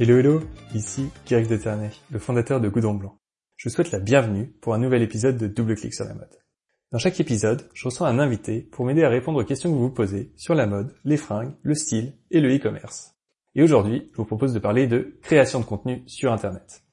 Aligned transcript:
Hello 0.00 0.16
hello, 0.16 0.40
ici 0.76 1.10
Greg 1.26 1.48
Deternay, 1.48 1.90
le 2.12 2.20
fondateur 2.20 2.60
de 2.60 2.68
Goudron 2.68 2.94
Blanc. 2.94 3.18
Je 3.56 3.68
vous 3.68 3.74
souhaite 3.74 3.90
la 3.90 3.98
bienvenue 3.98 4.46
pour 4.60 4.72
un 4.72 4.78
nouvel 4.78 5.02
épisode 5.02 5.36
de 5.36 5.48
Double 5.48 5.74
Clic 5.74 5.92
sur 5.92 6.04
la 6.04 6.14
mode. 6.14 6.38
Dans 6.92 7.00
chaque 7.00 7.18
épisode, 7.18 7.68
je 7.74 7.84
reçois 7.84 8.06
un 8.06 8.20
invité 8.20 8.60
pour 8.60 8.84
m'aider 8.84 9.02
à 9.02 9.08
répondre 9.08 9.40
aux 9.40 9.44
questions 9.44 9.70
que 9.70 9.74
vous 9.74 9.88
vous 9.88 9.90
posez 9.90 10.30
sur 10.36 10.54
la 10.54 10.68
mode, 10.68 10.94
les 11.04 11.16
fringues, 11.16 11.52
le 11.62 11.74
style 11.74 12.12
et 12.30 12.38
le 12.38 12.54
e-commerce. 12.54 13.16
Et 13.56 13.62
aujourd'hui, 13.64 14.08
je 14.12 14.18
vous 14.18 14.24
propose 14.24 14.52
de 14.52 14.60
parler 14.60 14.86
de 14.86 15.18
création 15.20 15.58
de 15.58 15.64
contenu 15.64 16.04
sur 16.06 16.32
Internet. 16.32 16.84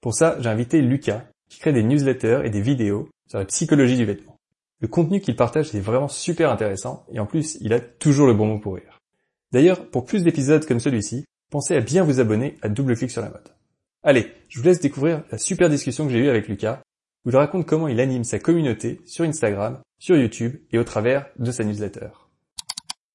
Pour 0.00 0.14
ça, 0.14 0.36
j'ai 0.38 0.48
invité 0.48 0.80
Lucas, 0.80 1.24
qui 1.48 1.58
crée 1.58 1.72
des 1.72 1.82
newsletters 1.82 2.42
et 2.44 2.50
des 2.50 2.60
vidéos 2.60 3.08
sur 3.26 3.40
la 3.40 3.46
psychologie 3.46 3.96
du 3.96 4.04
vêtement. 4.04 4.38
Le 4.78 4.86
contenu 4.86 5.20
qu'il 5.20 5.34
partage 5.34 5.74
est 5.74 5.80
vraiment 5.80 6.06
super 6.06 6.52
intéressant 6.52 7.04
et 7.10 7.18
en 7.18 7.26
plus, 7.26 7.58
il 7.62 7.72
a 7.72 7.80
toujours 7.80 8.28
le 8.28 8.34
bon 8.34 8.46
mot 8.46 8.60
pour 8.60 8.76
rire. 8.76 9.00
D'ailleurs, 9.50 9.90
pour 9.90 10.04
plus 10.04 10.22
d'épisodes 10.22 10.64
comme 10.64 10.78
celui-ci, 10.78 11.24
pensez 11.54 11.76
à 11.76 11.80
bien 11.80 12.02
vous 12.02 12.18
abonner 12.18 12.58
à 12.62 12.68
Double 12.68 12.96
Clic 12.96 13.12
sur 13.12 13.22
la 13.22 13.28
mode. 13.28 13.48
Allez, 14.02 14.32
je 14.48 14.58
vous 14.58 14.64
laisse 14.64 14.80
découvrir 14.80 15.22
la 15.30 15.38
super 15.38 15.70
discussion 15.70 16.04
que 16.04 16.12
j'ai 16.12 16.18
eue 16.18 16.28
avec 16.28 16.48
Lucas, 16.48 16.82
où 17.24 17.30
il 17.30 17.36
raconte 17.36 17.64
comment 17.64 17.86
il 17.86 18.00
anime 18.00 18.24
sa 18.24 18.40
communauté 18.40 19.00
sur 19.06 19.24
Instagram, 19.24 19.78
sur 20.00 20.16
YouTube 20.16 20.56
et 20.72 20.80
au 20.80 20.82
travers 20.82 21.26
de 21.38 21.52
sa 21.52 21.62
newsletter. 21.62 22.08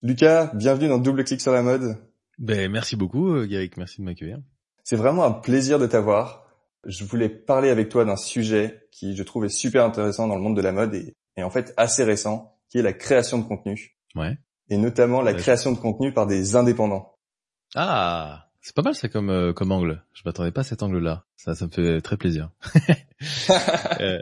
Lucas, 0.01 0.51
bienvenue 0.53 0.87
dans 0.87 0.99
Double 0.99 1.25
Clic 1.25 1.41
sur 1.41 1.51
la 1.51 1.61
mode. 1.61 1.97
Ben, 2.37 2.71
merci 2.71 2.95
beaucoup, 2.95 3.27
euh, 3.33 3.45
Gaël, 3.45 3.69
merci 3.75 3.99
de 3.99 4.05
m'accueillir. 4.05 4.39
C'est 4.85 4.95
vraiment 4.95 5.25
un 5.25 5.31
plaisir 5.31 5.77
de 5.77 5.85
t'avoir. 5.85 6.47
Je 6.85 7.03
voulais 7.03 7.27
parler 7.27 7.69
avec 7.69 7.89
toi 7.89 8.05
d'un 8.05 8.15
sujet 8.15 8.87
qui 8.93 9.17
je 9.17 9.23
trouvais 9.23 9.49
super 9.49 9.83
intéressant 9.83 10.29
dans 10.29 10.35
le 10.35 10.41
monde 10.41 10.55
de 10.55 10.61
la 10.61 10.71
mode 10.71 10.95
et, 10.95 11.13
et 11.35 11.43
en 11.43 11.49
fait 11.49 11.73
assez 11.75 12.05
récent, 12.05 12.55
qui 12.69 12.77
est 12.77 12.83
la 12.83 12.93
création 12.93 13.37
de 13.37 13.43
contenu. 13.43 13.97
Ouais. 14.15 14.37
Et 14.69 14.77
notamment 14.77 15.21
la 15.21 15.33
création 15.33 15.73
de 15.73 15.77
contenu 15.77 16.13
par 16.13 16.25
des 16.25 16.55
indépendants. 16.55 17.18
Ah, 17.75 18.49
c'est 18.61 18.75
pas 18.75 18.81
mal 18.81 18.95
ça 18.95 19.09
comme 19.09 19.29
euh, 19.29 19.53
comme 19.53 19.71
angle. 19.71 20.03
Je 20.13 20.21
m'attendais 20.25 20.51
pas 20.51 20.61
à 20.61 20.63
cet 20.63 20.83
angle-là. 20.83 21.25
Ça, 21.35 21.55
ça 21.55 21.65
me 21.65 21.71
fait 21.71 22.01
très 22.01 22.17
plaisir. 22.17 22.49
euh, 23.99 24.19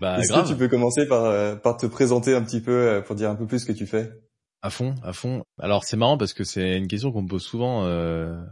bah, 0.00 0.18
Est-ce 0.18 0.32
que 0.32 0.48
tu 0.48 0.56
peux 0.56 0.68
commencer 0.68 1.06
par 1.06 1.24
euh, 1.24 1.56
par 1.56 1.76
te 1.76 1.86
présenter 1.86 2.34
un 2.34 2.42
petit 2.42 2.60
peu 2.60 2.72
euh, 2.72 3.00
pour 3.00 3.16
dire 3.16 3.30
un 3.30 3.34
peu 3.34 3.46
plus 3.46 3.60
ce 3.60 3.66
que 3.66 3.72
tu 3.72 3.86
fais? 3.86 4.10
À 4.62 4.70
fond, 4.70 4.94
à 5.02 5.12
fond. 5.12 5.44
Alors 5.58 5.84
c'est 5.84 5.96
marrant 5.96 6.18
parce 6.18 6.34
que 6.34 6.44
c'est 6.44 6.76
une 6.76 6.86
question 6.86 7.12
qu'on 7.12 7.22
me 7.22 7.28
pose 7.28 7.42
souvent 7.42 7.86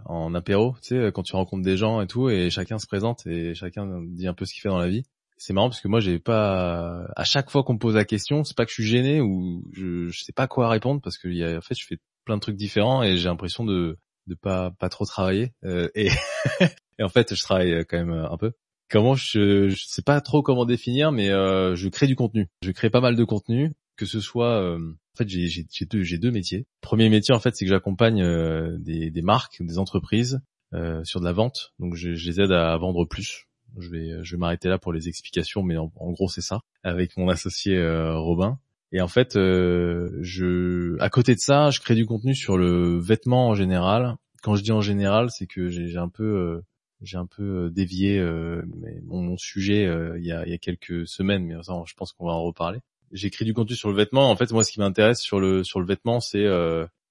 en 0.07 0.35
apéro, 0.35 0.75
tu 0.83 0.97
sais, 0.97 1.13
quand 1.13 1.23
tu 1.23 1.37
rencontres 1.37 1.63
des 1.63 1.77
gens 1.77 2.01
et 2.01 2.07
tout, 2.07 2.31
et 2.31 2.49
chacun 2.49 2.79
se 2.79 2.87
présente 2.87 3.27
et 3.27 3.55
chacun 3.55 3.87
dit 4.07 4.27
un 4.27 4.33
peu 4.33 4.47
ce 4.47 4.55
qu'il 4.55 4.63
fait 4.63 4.71
dans 4.71 4.79
la 4.79 4.89
vie. 4.89 5.03
C'est 5.37 5.53
marrant 5.53 5.69
parce 5.69 5.83
que 5.83 5.89
moi 5.89 6.01
j'ai 6.01 6.19
pas 6.19 7.07
à 7.15 7.25
chaque 7.25 7.51
fois 7.51 7.63
qu'on 7.63 7.75
me 7.75 7.79
pose 7.79 7.95
la 7.95 8.07
question, 8.07 8.43
c'est 8.43 8.57
pas 8.57 8.65
que 8.65 8.71
je 8.71 8.83
suis 8.83 8.87
gêné 8.87 9.21
ou 9.21 9.63
je, 9.75 10.09
je 10.09 10.25
sais 10.25 10.33
pas 10.33 10.47
quoi 10.47 10.71
répondre 10.71 11.03
parce 11.03 11.19
que 11.19 11.29
y 11.29 11.45
a, 11.45 11.59
en 11.59 11.61
fait 11.61 11.75
je 11.79 11.87
fais 11.87 11.99
plein 12.25 12.37
de 12.37 12.41
trucs 12.41 12.57
différents 12.57 13.03
et 13.03 13.19
j'ai 13.19 13.29
l'impression 13.29 13.67
de 13.67 13.99
de 14.29 14.35
pas 14.35 14.71
pas 14.79 14.89
trop 14.89 15.05
travailler 15.05 15.53
euh, 15.65 15.89
et, 15.95 16.09
et 16.99 17.03
en 17.03 17.09
fait 17.09 17.35
je 17.35 17.43
travaille 17.43 17.85
quand 17.87 17.99
même 17.99 18.13
un 18.13 18.37
peu. 18.37 18.53
Comment 18.91 19.15
je 19.15 19.69
je 19.69 19.85
sais 19.87 20.03
pas 20.03 20.21
trop 20.21 20.43
comment 20.43 20.65
définir 20.65 21.13
mais 21.13 21.31
euh, 21.31 21.75
je 21.75 21.89
crée 21.89 22.07
du 22.07 22.17
contenu. 22.17 22.49
Je 22.63 22.71
crée 22.71 22.91
pas 22.91 23.01
mal 23.01 23.17
de 23.17 23.25
contenu 23.25 23.73
que 23.99 24.07
ce 24.07 24.21
soit 24.21 24.63
euh, 24.63 24.79
en 24.79 25.17
fait 25.17 25.29
j'ai 25.29 25.49
j'ai 25.49 25.85
deux 25.85 26.03
j'ai 26.03 26.19
deux 26.19 26.31
métiers. 26.31 26.67
Premier 26.81 27.11
métier 27.11 27.35
en 27.35 27.41
fait 27.41 27.55
c'est 27.55 27.67
que 27.67 27.71
j'accompagne 27.71 28.23
euh, 28.23 28.79
des 28.79 29.11
des 29.11 29.23
marques, 29.23 29.61
des 29.61 29.79
entreprises 29.79 30.41
euh, 30.73 31.05
sur 31.05 31.21
de 31.21 31.27
la 31.27 31.33
vente. 31.33 31.75
Donc 31.79 31.97
je, 31.97 32.15
je 32.15 32.31
les 32.31 32.41
aide 32.41 32.53
à 32.53 32.77
vendre 32.79 33.05
plus. 33.05 33.47
Je 33.79 33.91
vais 33.91 34.25
je 34.25 34.37
vais 34.37 34.39
m'arrêter 34.39 34.69
là 34.69 34.79
pour 34.79 34.93
les 34.93 35.09
explications 35.09 35.63
mais 35.63 35.77
en, 35.77 35.93
en 35.97 36.13
gros 36.13 36.29
c'est 36.29 36.41
ça 36.41 36.61
avec 36.83 37.17
mon 37.19 37.29
associé 37.29 37.77
Robin. 38.15 38.59
Et 38.93 39.01
en 39.01 39.09
fait, 39.09 39.37
euh, 39.37 40.19
je, 40.23 40.99
à 41.01 41.11
côté 41.11 41.35
de 41.35 41.41
ça, 41.41 41.71
je 41.71 41.81
crée 41.81 41.95
du 41.95 42.07
contenu 42.07 42.35
sur 42.35 42.57
le 42.57 42.99
vêtement 42.99 43.49
en 43.49 43.55
général. 43.55 44.17
Quand 44.43 44.55
je 44.55 44.63
dis 44.63 44.73
en 44.73 44.81
général, 44.81 45.31
c'est 45.31 45.47
que 45.47 45.69
j'ai 45.69 45.97
un 45.99 46.09
peu, 46.09 46.25
euh, 46.25 46.65
j'ai 47.03 47.19
un 47.19 47.27
peu 47.27 47.67
euh, 47.67 47.71
dévié 47.71 48.19
euh, 48.19 48.63
mon, 49.05 49.37
sujet 49.37 49.83
il 50.17 50.25
y, 50.25 50.33
a, 50.33 50.59
quelques 50.59 51.07
semaines, 51.07 51.45
mais 51.45 51.55
je 51.63 51.95
pense 51.95 52.13
qu'on 52.13 52.27
va 52.27 52.33
en 52.33 52.43
reparler. 52.43 52.81
J'écris 53.13 53.45
du 53.45 53.55
contenu 53.55 53.75
sur 53.77 53.91
le 53.91 53.97
vêtement. 53.97 54.31
En 54.31 54.37
fait, 54.37 54.51
moi, 54.53 54.65
ce 54.65 54.73
qui 54.73 54.81
m'intéresse 54.81 55.21
sur 55.21 55.41
le 55.41 55.65
sur 55.65 55.81
le 55.81 55.87
vêtement, 55.87 56.21
c'est 56.21 56.47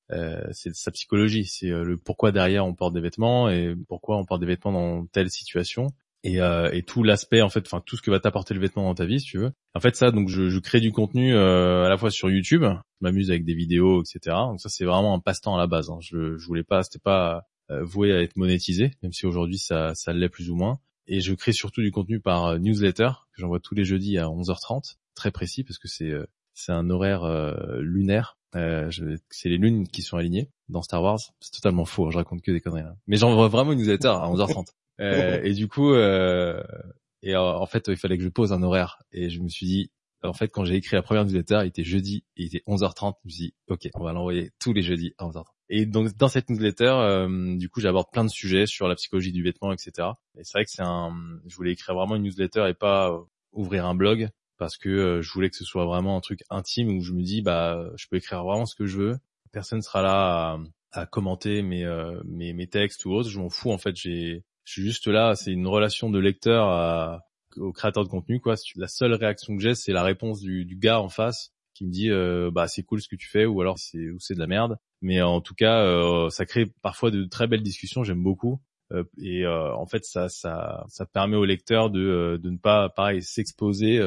sa 0.09 0.91
psychologie, 0.91 1.45
c'est 1.45 1.69
le 1.69 1.97
pourquoi 1.97 2.31
derrière 2.31 2.65
on 2.65 2.73
porte 2.73 2.93
des 2.93 3.01
vêtements 3.01 3.49
et 3.49 3.75
pourquoi 3.87 4.17
on 4.17 4.25
porte 4.25 4.41
des 4.41 4.47
vêtements 4.47 4.71
dans 4.71 5.05
telle 5.07 5.29
situation 5.29 5.87
et, 6.27 6.41
euh, 6.41 6.69
et 6.73 6.83
tout 6.83 7.03
l'aspect 7.03 7.41
en 7.41 7.49
fait, 7.49 7.65
enfin 7.65 7.81
tout 7.85 7.95
ce 7.95 8.01
que 8.01 8.11
va 8.11 8.19
t'apporter 8.19 8.53
le 8.53 8.59
vêtement 8.59 8.83
dans 8.83 8.95
ta 8.95 9.05
vie, 9.05 9.21
si 9.21 9.27
tu 9.27 9.37
veux. 9.37 9.51
En 9.73 9.79
fait, 9.79 9.95
ça, 9.95 10.11
donc 10.11 10.27
je, 10.27 10.49
je 10.49 10.59
crée 10.59 10.81
du 10.81 10.91
contenu 10.91 11.33
euh, 11.33 11.85
à 11.85 11.89
la 11.89 11.97
fois 11.97 12.11
sur 12.11 12.29
YouTube, 12.29 12.63
je 12.63 12.75
m'amuse 12.99 13.31
avec 13.31 13.45
des 13.45 13.53
vidéos, 13.53 14.03
etc. 14.03 14.35
Donc 14.49 14.59
ça, 14.59 14.69
c'est 14.69 14.85
vraiment 14.85 15.13
un 15.13 15.19
passe-temps 15.19 15.55
à 15.55 15.57
la 15.57 15.67
base. 15.67 15.89
Hein. 15.89 15.99
Je, 16.01 16.37
je 16.37 16.45
voulais 16.45 16.63
pas, 16.63 16.83
c'était 16.83 16.99
pas 16.99 17.43
euh, 17.71 17.83
voué 17.83 18.11
à 18.13 18.21
être 18.21 18.35
monétisé, 18.35 18.91
même 19.03 19.13
si 19.13 19.25
aujourd'hui 19.25 19.57
ça, 19.57 19.95
ça 19.95 20.11
l'est 20.11 20.29
plus 20.29 20.49
ou 20.49 20.55
moins. 20.55 20.79
Et 21.07 21.21
je 21.21 21.33
crée 21.33 21.53
surtout 21.53 21.81
du 21.81 21.91
contenu 21.91 22.19
par 22.19 22.45
euh, 22.45 22.57
newsletter 22.59 23.09
que 23.33 23.41
j'envoie 23.41 23.61
tous 23.61 23.75
les 23.75 23.85
jeudis 23.85 24.17
à 24.17 24.25
11h30, 24.25 24.95
très 25.15 25.31
précis 25.31 25.63
parce 25.63 25.77
que 25.77 25.87
c'est 25.87 26.11
euh, 26.11 26.25
c'est 26.53 26.71
un 26.71 26.89
horaire 26.89 27.21
lunaire. 27.81 28.39
c'est 28.51 29.49
les 29.49 29.57
lunes 29.57 29.87
qui 29.87 30.01
sont 30.01 30.17
alignées 30.17 30.49
dans 30.69 30.81
Star 30.81 31.03
Wars. 31.03 31.19
C'est 31.39 31.51
totalement 31.51 31.85
faux, 31.85 32.07
hein, 32.07 32.09
je 32.09 32.17
raconte 32.17 32.41
que 32.41 32.49
des 32.51 32.61
conneries 32.61 32.81
là. 32.81 32.95
Mais 33.05 33.17
j'envoie 33.17 33.47
vraiment 33.47 33.73
une 33.73 33.77
newsletter 33.77 34.07
à 34.07 34.27
11h30. 34.27 34.65
Euh, 34.99 35.41
et 35.43 35.53
du 35.53 35.67
coup, 35.67 35.93
euh, 35.93 36.63
et 37.21 37.35
en 37.35 37.65
fait, 37.65 37.87
il 37.87 37.97
fallait 37.97 38.17
que 38.17 38.23
je 38.23 38.29
pose 38.29 38.53
un 38.53 38.63
horaire. 38.63 38.99
Et 39.11 39.29
je 39.29 39.41
me 39.41 39.49
suis 39.49 39.65
dit, 39.65 39.91
en 40.23 40.33
fait, 40.33 40.49
quand 40.49 40.65
j'ai 40.65 40.75
écrit 40.75 40.95
la 40.95 41.01
première 41.01 41.25
newsletter, 41.25 41.59
il 41.63 41.67
était 41.67 41.83
jeudi, 41.83 42.23
et 42.35 42.43
il 42.43 42.47
était 42.47 42.63
11h30. 42.67 43.15
Je 43.23 43.27
me 43.27 43.31
suis 43.31 43.43
dit, 43.45 43.53
ok, 43.67 43.89
on 43.95 44.03
va 44.03 44.13
l'envoyer 44.13 44.51
tous 44.59 44.73
les 44.73 44.81
jeudis 44.81 45.13
à 45.17 45.25
11h30. 45.25 45.45
Et 45.69 45.85
donc 45.85 46.15
dans 46.15 46.29
cette 46.29 46.49
newsletter, 46.49 46.85
euh, 46.85 47.57
du 47.57 47.69
coup, 47.69 47.81
j'aborde 47.81 48.09
plein 48.11 48.23
de 48.23 48.29
sujets 48.29 48.65
sur 48.65 48.87
la 48.87 48.95
psychologie 48.95 49.31
du 49.31 49.43
vêtement, 49.43 49.73
etc. 49.73 50.09
Et 50.37 50.43
c'est 50.43 50.53
vrai 50.53 50.65
que 50.65 50.71
c'est 50.71 50.83
un, 50.83 51.13
je 51.45 51.55
voulais 51.55 51.71
écrire 51.73 51.95
vraiment 51.95 52.15
une 52.15 52.23
newsletter 52.23 52.67
et 52.69 52.73
pas 52.73 53.11
euh, 53.11 53.19
ouvrir 53.51 53.85
un 53.85 53.95
blog 53.95 54.29
parce 54.57 54.77
que 54.77 54.89
euh, 54.89 55.21
je 55.21 55.31
voulais 55.33 55.49
que 55.49 55.57
ce 55.57 55.65
soit 55.65 55.85
vraiment 55.85 56.17
un 56.17 56.21
truc 56.21 56.39
intime 56.49 56.97
où 56.97 57.01
je 57.01 57.11
me 57.11 57.21
dis, 57.21 57.41
bah, 57.41 57.89
je 57.95 58.07
peux 58.07 58.15
écrire 58.15 58.43
vraiment 58.43 58.65
ce 58.65 58.75
que 58.75 58.85
je 58.85 58.97
veux. 58.97 59.17
Personne 59.51 59.81
sera 59.81 60.01
là 60.01 60.59
à, 60.91 61.01
à 61.01 61.05
commenter 61.05 61.61
mes, 61.61 61.85
mes 62.25 62.53
mes 62.53 62.67
textes 62.67 63.05
ou 63.05 63.11
autres. 63.11 63.29
Je 63.29 63.39
m'en 63.39 63.49
fous 63.49 63.71
en 63.71 63.77
fait. 63.77 63.95
J'ai 63.95 64.43
je 64.67 64.73
suis 64.73 64.81
juste 64.81 65.07
là, 65.07 65.33
c'est 65.35 65.53
une 65.53 65.65
relation 65.65 66.09
de 66.09 66.19
lecteur 66.19 67.21
au 67.55 67.71
créateur 67.71 68.03
de 68.03 68.09
contenu 68.09 68.41
quoi. 68.41 68.55
La 68.75 68.89
seule 68.89 69.13
réaction 69.13 69.55
que 69.55 69.63
j'ai, 69.63 69.75
c'est 69.75 69.93
la 69.93 70.03
réponse 70.03 70.41
du, 70.41 70.77
gars 70.77 70.99
en 70.99 71.07
face 71.07 71.53
qui 71.73 71.85
me 71.85 71.91
dit 71.91 72.09
euh, 72.09 72.51
bah 72.51 72.67
c'est 72.67 72.83
cool 72.83 73.01
ce 73.01 73.07
que 73.07 73.15
tu 73.15 73.29
fais 73.29 73.45
ou 73.45 73.61
alors 73.61 73.79
c'est 73.79 73.99
de 73.99 74.39
la 74.39 74.47
merde. 74.47 74.77
Mais 75.01 75.21
en 75.21 75.39
tout 75.39 75.55
cas, 75.55 75.83
euh, 75.83 76.29
ça 76.29 76.45
crée 76.45 76.65
parfois 76.81 77.11
de 77.11 77.23
très 77.23 77.47
belles 77.47 77.63
discussions. 77.63 78.03
J'aime 78.03 78.23
beaucoup. 78.23 78.59
Euh, 78.91 79.03
et 79.21 79.45
euh, 79.45 79.73
en 79.73 79.85
fait, 79.85 80.03
ça, 80.03 80.27
permet 81.13 81.37
au 81.37 81.45
lecteur 81.45 81.89
de, 81.89 81.99
euh, 81.99 82.37
ne 82.43 82.57
pas, 82.57 82.89
pareil, 82.89 83.21
s'exposer 83.21 84.01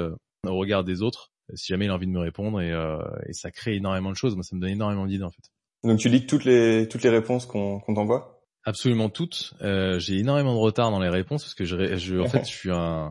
au 0.46 0.56
regard 0.56 0.84
des 0.84 1.00
autres, 1.00 1.32
si 1.54 1.68
jamais 1.68 1.86
il 1.86 1.90
a 1.90 1.94
envie 1.94 2.06
de 2.06 2.12
me 2.12 2.20
répondre. 2.20 2.60
Et, 2.60 3.32
ça 3.32 3.50
crée 3.50 3.76
énormément 3.76 4.10
de 4.10 4.16
choses. 4.16 4.34
Moi, 4.34 4.44
ça 4.44 4.56
me 4.56 4.60
donne 4.60 4.70
énormément 4.70 5.06
d'idées 5.06 5.24
en 5.24 5.30
fait. 5.30 5.42
Donc 5.82 5.98
tu 5.98 6.10
lis 6.10 6.26
toutes 6.26 6.44
les 6.44 6.86
réponses 7.04 7.46
qu'on 7.46 7.80
t'envoie? 7.80 8.39
Absolument 8.64 9.08
toutes. 9.08 9.54
Euh, 9.62 9.98
j'ai 9.98 10.18
énormément 10.18 10.54
de 10.54 10.58
retard 10.58 10.90
dans 10.90 11.00
les 11.00 11.08
réponses 11.08 11.44
parce 11.44 11.54
que 11.54 11.64
je, 11.64 11.96
je 11.96 12.16
en 12.18 12.28
fait, 12.28 12.44
je 12.44 12.54
suis 12.54 12.70
un. 12.70 13.10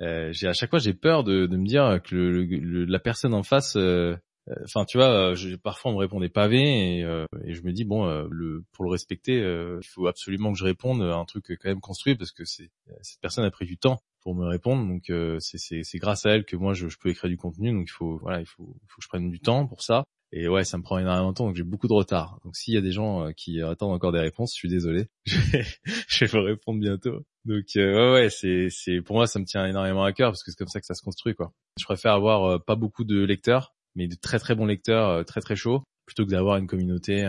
Euh, 0.00 0.30
j'ai 0.32 0.46
à 0.46 0.52
chaque 0.52 0.70
fois 0.70 0.78
j'ai 0.78 0.94
peur 0.94 1.24
de, 1.24 1.46
de 1.46 1.56
me 1.56 1.66
dire 1.66 2.00
que 2.02 2.14
le, 2.14 2.44
le, 2.44 2.84
la 2.84 2.98
personne 2.98 3.34
en 3.34 3.42
face. 3.42 3.76
Euh, 3.76 4.16
euh, 4.48 4.54
enfin, 4.64 4.84
tu 4.84 4.98
vois, 4.98 5.34
je, 5.34 5.54
parfois 5.56 5.90
on 5.90 5.94
me 5.94 6.00
répond 6.00 6.20
des 6.20 6.28
pavés 6.28 6.98
et, 6.98 7.04
euh, 7.04 7.26
et 7.44 7.54
je 7.54 7.62
me 7.62 7.72
dis 7.72 7.84
bon, 7.84 8.06
le, 8.30 8.64
pour 8.72 8.84
le 8.84 8.90
respecter, 8.90 9.36
il 9.38 9.86
faut 9.86 10.06
absolument 10.06 10.52
que 10.52 10.58
je 10.58 10.64
réponde 10.64 11.02
à 11.02 11.14
un 11.14 11.24
truc 11.24 11.44
quand 11.48 11.68
même 11.68 11.80
construit 11.80 12.14
parce 12.14 12.32
que 12.32 12.44
c'est 12.44 12.70
cette 13.02 13.20
personne 13.20 13.44
a 13.44 13.50
pris 13.50 13.66
du 13.66 13.78
temps 13.78 14.00
pour 14.22 14.34
me 14.34 14.46
répondre, 14.46 14.86
donc 14.86 15.10
c'est 15.40 15.98
grâce 15.98 16.26
à 16.26 16.30
elle 16.30 16.44
que 16.44 16.56
moi 16.56 16.74
je, 16.74 16.88
je, 16.88 16.98
peux 16.98 17.10
écrire 17.10 17.30
du 17.30 17.36
contenu, 17.36 17.72
donc 17.72 17.86
il 17.88 17.92
faut 17.92 18.18
voilà, 18.18 18.40
il 18.40 18.46
faut, 18.46 18.74
il 18.82 18.86
faut 18.88 18.98
que 18.98 19.04
je 19.04 19.08
prenne 19.08 19.30
du 19.30 19.40
temps 19.40 19.66
pour 19.66 19.82
ça. 19.82 20.04
Et 20.32 20.48
ouais, 20.48 20.64
ça 20.64 20.78
me 20.78 20.82
prend 20.82 20.98
énormément 20.98 21.30
de 21.30 21.34
temps, 21.34 21.46
donc 21.46 21.56
j'ai 21.56 21.64
beaucoup 21.64 21.88
de 21.88 21.92
retard. 21.92 22.38
Donc 22.44 22.56
s'il 22.56 22.74
y 22.74 22.76
a 22.76 22.80
des 22.80 22.92
gens 22.92 23.26
euh, 23.26 23.32
qui 23.32 23.60
attendent 23.60 23.92
encore 23.92 24.12
des 24.12 24.20
réponses, 24.20 24.52
je 24.52 24.58
suis 24.58 24.68
désolé. 24.68 25.08
je 25.26 26.24
vais 26.24 26.26
vous 26.26 26.44
répondre 26.44 26.78
bientôt. 26.78 27.24
Donc 27.44 27.64
euh, 27.76 28.12
ouais, 28.12 28.12
ouais, 28.12 28.30
c'est 28.30 28.68
c'est 28.70 29.00
pour 29.00 29.16
moi 29.16 29.26
ça 29.26 29.40
me 29.40 29.44
tient 29.44 29.66
énormément 29.66 30.04
à 30.04 30.12
cœur 30.12 30.30
parce 30.30 30.44
que 30.44 30.52
c'est 30.52 30.56
comme 30.56 30.68
ça 30.68 30.78
que 30.78 30.86
ça 30.86 30.94
se 30.94 31.02
construit 31.02 31.34
quoi. 31.34 31.52
Je 31.78 31.84
préfère 31.84 32.12
avoir 32.12 32.44
euh, 32.44 32.58
pas 32.58 32.76
beaucoup 32.76 33.02
de 33.02 33.24
lecteurs, 33.24 33.74
mais 33.96 34.06
de 34.06 34.14
très 34.14 34.38
très 34.38 34.54
bons 34.54 34.66
lecteurs, 34.66 35.24
très 35.24 35.40
très 35.40 35.56
chauds, 35.56 35.82
plutôt 36.06 36.24
que 36.24 36.30
d'avoir 36.30 36.58
une 36.58 36.68
communauté 36.68 37.22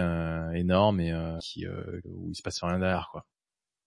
énorme 0.53 0.99
et 0.99 1.11
qui 1.41 1.65
où 2.05 2.29
il 2.29 2.35
se 2.35 2.43
passe 2.43 2.61
rien 2.61 2.77
derrière 2.77 3.09
quoi. 3.11 3.25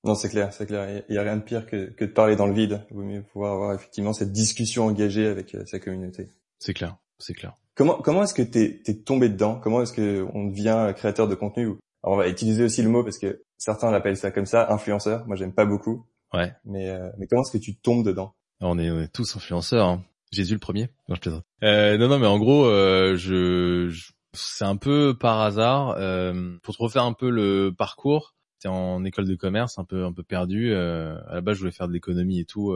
Non, 0.03 0.15
c'est 0.15 0.29
clair, 0.29 0.53
c'est 0.53 0.67
clair. 0.67 1.03
Il 1.09 1.15
y 1.15 1.19
a 1.19 1.23
rien 1.23 1.37
de 1.37 1.43
pire 1.43 1.67
que, 1.67 1.91
que 1.91 2.05
de 2.05 2.11
parler 2.11 2.37
dans 2.37 2.47
le 2.47 2.53
vide. 2.53 2.85
Il 2.91 2.97
vaut 2.97 3.05
mieux 3.05 3.23
pouvoir 3.23 3.55
avoir 3.55 3.75
effectivement 3.75 4.13
cette 4.13 4.33
discussion 4.33 4.85
engagée 4.85 5.27
avec 5.27 5.57
sa 5.65 5.79
communauté. 5.79 6.29
C'est 6.59 6.75
clair, 6.75 6.99
c'est 7.19 7.35
clair. 7.35 7.55
Comment 7.75 7.95
comment 7.95 8.23
est-ce 8.23 8.35
que 8.35 8.43
t'es 8.43 8.83
es 8.87 8.95
tombé 9.03 9.29
dedans? 9.29 9.59
Comment 9.61 9.83
est-ce 9.83 9.93
que 9.93 10.27
on 10.35 10.47
devient 10.47 10.93
créateur 10.97 11.29
de 11.29 11.35
contenu? 11.35 11.67
Alors 12.03 12.15
on 12.15 12.17
va 12.17 12.29
utiliser 12.29 12.65
aussi 12.65 12.83
le 12.83 12.89
mot 12.89 13.03
parce 13.03 13.19
que 13.19 13.43
certains 13.59 13.91
l'appellent 13.91 14.17
ça 14.17 14.31
comme 14.31 14.47
ça, 14.47 14.73
influenceur. 14.73 15.27
Moi 15.27 15.37
j'aime 15.37 15.53
pas 15.53 15.65
beaucoup. 15.65 16.07
Ouais. 16.33 16.53
Mais 16.65 16.91
euh, 16.91 17.11
mais 17.19 17.27
comment 17.27 17.43
est-ce 17.43 17.53
que 17.53 17.63
tu 17.63 17.77
tombes 17.77 18.05
dedans? 18.05 18.35
On 18.61 18.79
est, 18.79 18.91
on 18.91 19.01
est, 19.01 19.13
tous 19.13 19.37
influenceurs. 19.37 19.87
Hein. 19.87 20.05
Jésus 20.31 20.55
le 20.55 20.61
premier? 20.61 20.89
Non 21.09 21.15
je 21.17 21.21
plaisante. 21.21 21.45
Euh, 21.63 21.99
non 21.99 22.09
non 22.09 22.19
mais 22.19 22.27
en 22.27 22.39
gros 22.39 22.67
euh, 22.67 23.17
je, 23.17 23.89
je 23.89 24.13
c'est 24.33 24.65
un 24.65 24.77
peu 24.77 25.17
par 25.19 25.41
hasard 25.41 25.97
euh, 25.99 26.57
pour 26.63 26.77
te 26.77 26.83
refaire 26.83 27.05
un 27.05 27.13
peu 27.13 27.31
le 27.31 27.73
parcours 27.77 28.35
j'étais 28.65 28.75
en 28.75 29.05
école 29.05 29.29
de 29.29 29.35
commerce, 29.35 29.79
un 29.79 29.85
peu 29.85 30.05
un 30.05 30.13
peu 30.13 30.23
perdu. 30.23 30.73
Euh, 30.73 31.17
à 31.29 31.35
la 31.35 31.41
base, 31.41 31.57
je 31.57 31.61
voulais 31.61 31.73
faire 31.73 31.89
de 31.89 31.93
l'économie 31.93 32.41
et 32.41 32.45
tout. 32.45 32.75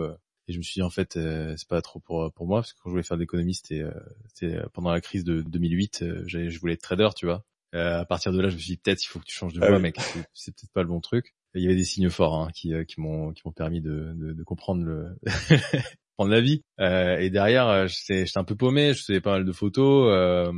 Euh, 0.48 0.50
et 0.50 0.52
je 0.52 0.58
me 0.58 0.62
suis 0.62 0.74
dit 0.74 0.82
en 0.82 0.90
fait, 0.90 1.16
euh, 1.16 1.54
c'est 1.56 1.68
pas 1.68 1.82
trop 1.82 2.00
pour 2.00 2.32
pour 2.32 2.46
moi 2.46 2.60
parce 2.60 2.72
que 2.72 2.78
quand 2.78 2.90
je 2.90 2.92
voulais 2.92 3.02
faire 3.02 3.16
de 3.16 3.22
l'économie, 3.22 3.54
c'était 3.54 3.84
c'était 4.32 4.58
pendant 4.72 4.90
la 4.90 5.00
crise 5.00 5.24
de 5.24 5.42
2008. 5.42 6.04
je 6.26 6.58
voulais 6.58 6.74
être 6.74 6.82
trader, 6.82 7.10
tu 7.16 7.26
vois. 7.26 7.44
à 7.72 8.04
partir 8.04 8.32
de 8.32 8.40
là, 8.40 8.48
je 8.48 8.54
me 8.54 8.58
suis 8.60 8.72
dit 8.72 8.76
peut-être 8.78 9.02
il 9.02 9.08
faut 9.08 9.18
que 9.18 9.24
tu 9.24 9.34
changes 9.34 9.54
de 9.54 9.60
ah 9.62 9.68
voie, 9.68 9.78
mec. 9.78 9.96
C'est 10.34 10.54
peut-être 10.54 10.72
pas 10.72 10.82
le 10.82 10.88
bon 10.88 11.00
truc. 11.00 11.34
il 11.54 11.62
y 11.62 11.66
avait 11.66 11.76
des 11.76 11.84
signes 11.84 12.10
forts 12.10 12.34
hein, 12.34 12.50
qui 12.54 12.72
qui 12.86 13.00
m'ont 13.00 13.32
qui 13.32 13.42
m'ont 13.44 13.52
permis 13.52 13.80
de, 13.80 14.12
de, 14.14 14.32
de 14.32 14.42
comprendre 14.42 14.82
le 14.84 15.16
prendre 16.16 16.30
la 16.30 16.40
vie. 16.40 16.62
et 16.78 17.30
derrière, 17.30 17.86
j'étais 17.88 18.24
un 18.36 18.44
peu 18.44 18.56
paumé. 18.56 18.94
Je 18.94 19.04
faisais 19.04 19.20
pas 19.20 19.32
mal 19.32 19.44
de 19.44 19.52
photos. 19.52 20.52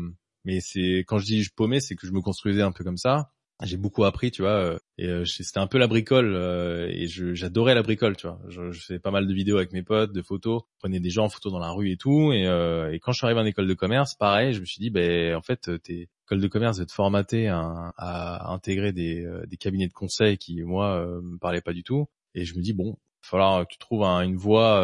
mais 0.45 0.61
c'est 0.61 1.05
quand 1.07 1.19
je 1.19 1.27
dis 1.27 1.43
je 1.43 1.51
paumé, 1.55 1.81
c'est 1.81 1.95
que 1.97 2.07
je 2.07 2.13
me 2.13 2.21
construisais 2.21 2.63
un 2.63 2.73
peu 2.73 2.85
comme 2.85 2.97
ça 2.99 3.31
j'ai 3.67 3.77
beaucoup 3.77 4.05
appris, 4.05 4.31
tu 4.31 4.43
vois, 4.43 4.53
euh, 4.53 4.79
et 4.99 5.07
euh, 5.07 5.25
c'était 5.25 5.59
un 5.59 5.67
peu 5.67 5.79
la 5.79 5.87
bricole, 5.87 6.35
euh, 6.35 6.89
et 6.91 7.07
j'adorais 7.09 7.75
la 7.75 7.83
bricole, 7.83 8.17
tu 8.17 8.27
vois. 8.27 8.41
Je, 8.49 8.71
faisais 8.73 8.99
pas 8.99 9.11
mal 9.11 9.27
de 9.27 9.35
vidéos 9.35 9.57
avec 9.57 9.73
mes 9.73 9.83
potes, 9.83 10.12
de 10.12 10.23
photos, 10.23 10.62
prenais 10.79 11.01
des 11.01 11.11
gens 11.11 11.25
en 11.25 11.29
photo 11.29 11.51
dans 11.51 11.59
la 11.59 11.71
rue 11.71 11.91
et 11.91 11.97
tout, 11.97 12.33
et, 12.33 12.45
et 12.45 13.01
quand 13.01 13.12
je 13.12 13.19
suis 13.19 13.27
arrivé 13.27 13.41
en 13.41 13.47
école 13.47 13.67
de 13.67 13.75
commerce, 13.75 14.15
pareil, 14.15 14.55
je 14.55 14.61
me 14.61 14.65
suis 14.65 14.81
dit, 14.81 14.91
ben 14.91 15.35
en 15.35 15.43
fait, 15.43 15.71
t'es 15.83 16.09
école 16.27 16.41
de 16.41 16.49
commerce 16.49 16.79
de 16.79 16.85
te 16.85 16.93
formater 16.93 17.49
à, 17.49 18.51
intégrer 18.51 18.93
des, 18.93 19.27
des, 19.47 19.57
cabinets 19.57 19.89
de 19.89 19.93
conseil 19.93 20.39
qui, 20.39 20.63
moi, 20.63 21.05
me 21.23 21.39
parlaient 21.39 21.61
pas 21.61 21.73
du 21.73 21.83
tout, 21.83 22.06
et 22.35 22.45
je 22.45 22.56
me 22.56 22.63
dis 22.63 22.73
bon, 22.73 22.97
il 23.23 23.27
va 23.27 23.29
falloir 23.29 23.67
que 23.67 23.73
tu 23.73 23.79
trouves 23.79 24.05
une 24.05 24.37
voie, 24.37 24.79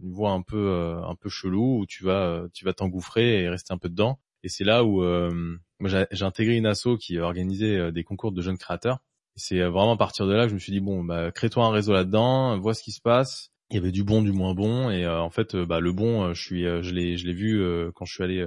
une 0.00 0.12
voie 0.12 0.30
un 0.30 0.42
peu, 0.42 0.98
un 1.04 1.14
peu 1.16 1.28
chelou 1.28 1.80
où 1.80 1.86
tu 1.86 2.04
vas, 2.04 2.44
tu 2.54 2.64
vas 2.64 2.72
t'engouffrer 2.72 3.42
et 3.42 3.48
rester 3.48 3.74
un 3.74 3.78
peu 3.78 3.88
dedans. 3.88 4.18
Et 4.42 4.48
c'est 4.48 4.64
là 4.64 4.84
où 4.84 5.02
moi 5.80 5.90
j'ai 6.10 6.24
intégré 6.24 6.56
une 6.56 6.66
asso 6.66 6.96
qui 7.00 7.18
organisait 7.18 7.76
euh, 7.76 7.90
des 7.90 8.04
concours 8.04 8.32
de 8.32 8.42
jeunes 8.42 8.58
créateurs. 8.58 8.98
C'est 9.36 9.60
euh, 9.60 9.70
vraiment 9.70 9.92
à 9.92 9.96
partir 9.96 10.26
de 10.26 10.32
là 10.32 10.44
que 10.44 10.50
je 10.50 10.54
me 10.54 10.58
suis 10.58 10.72
dit 10.72 10.80
bon 10.80 11.04
bah 11.04 11.30
crée-toi 11.30 11.64
un 11.64 11.70
réseau 11.70 11.92
là-dedans, 11.92 12.58
vois 12.58 12.74
ce 12.74 12.82
qui 12.82 12.92
se 12.92 13.00
passe. 13.00 13.50
Il 13.70 13.76
y 13.76 13.78
avait 13.78 13.92
du 13.92 14.02
bon, 14.02 14.22
du 14.22 14.32
moins 14.32 14.54
bon, 14.54 14.90
et 14.90 15.04
euh, 15.04 15.20
en 15.20 15.30
fait 15.30 15.54
bah 15.54 15.78
le 15.78 15.92
bon, 15.92 16.32
je 16.32 16.42
suis, 16.42 16.62
l'ai, 16.62 17.18
je 17.18 17.26
l'ai 17.26 17.32
vu 17.34 17.62
quand 17.94 18.06
je 18.06 18.14
suis 18.14 18.24
allé, 18.24 18.46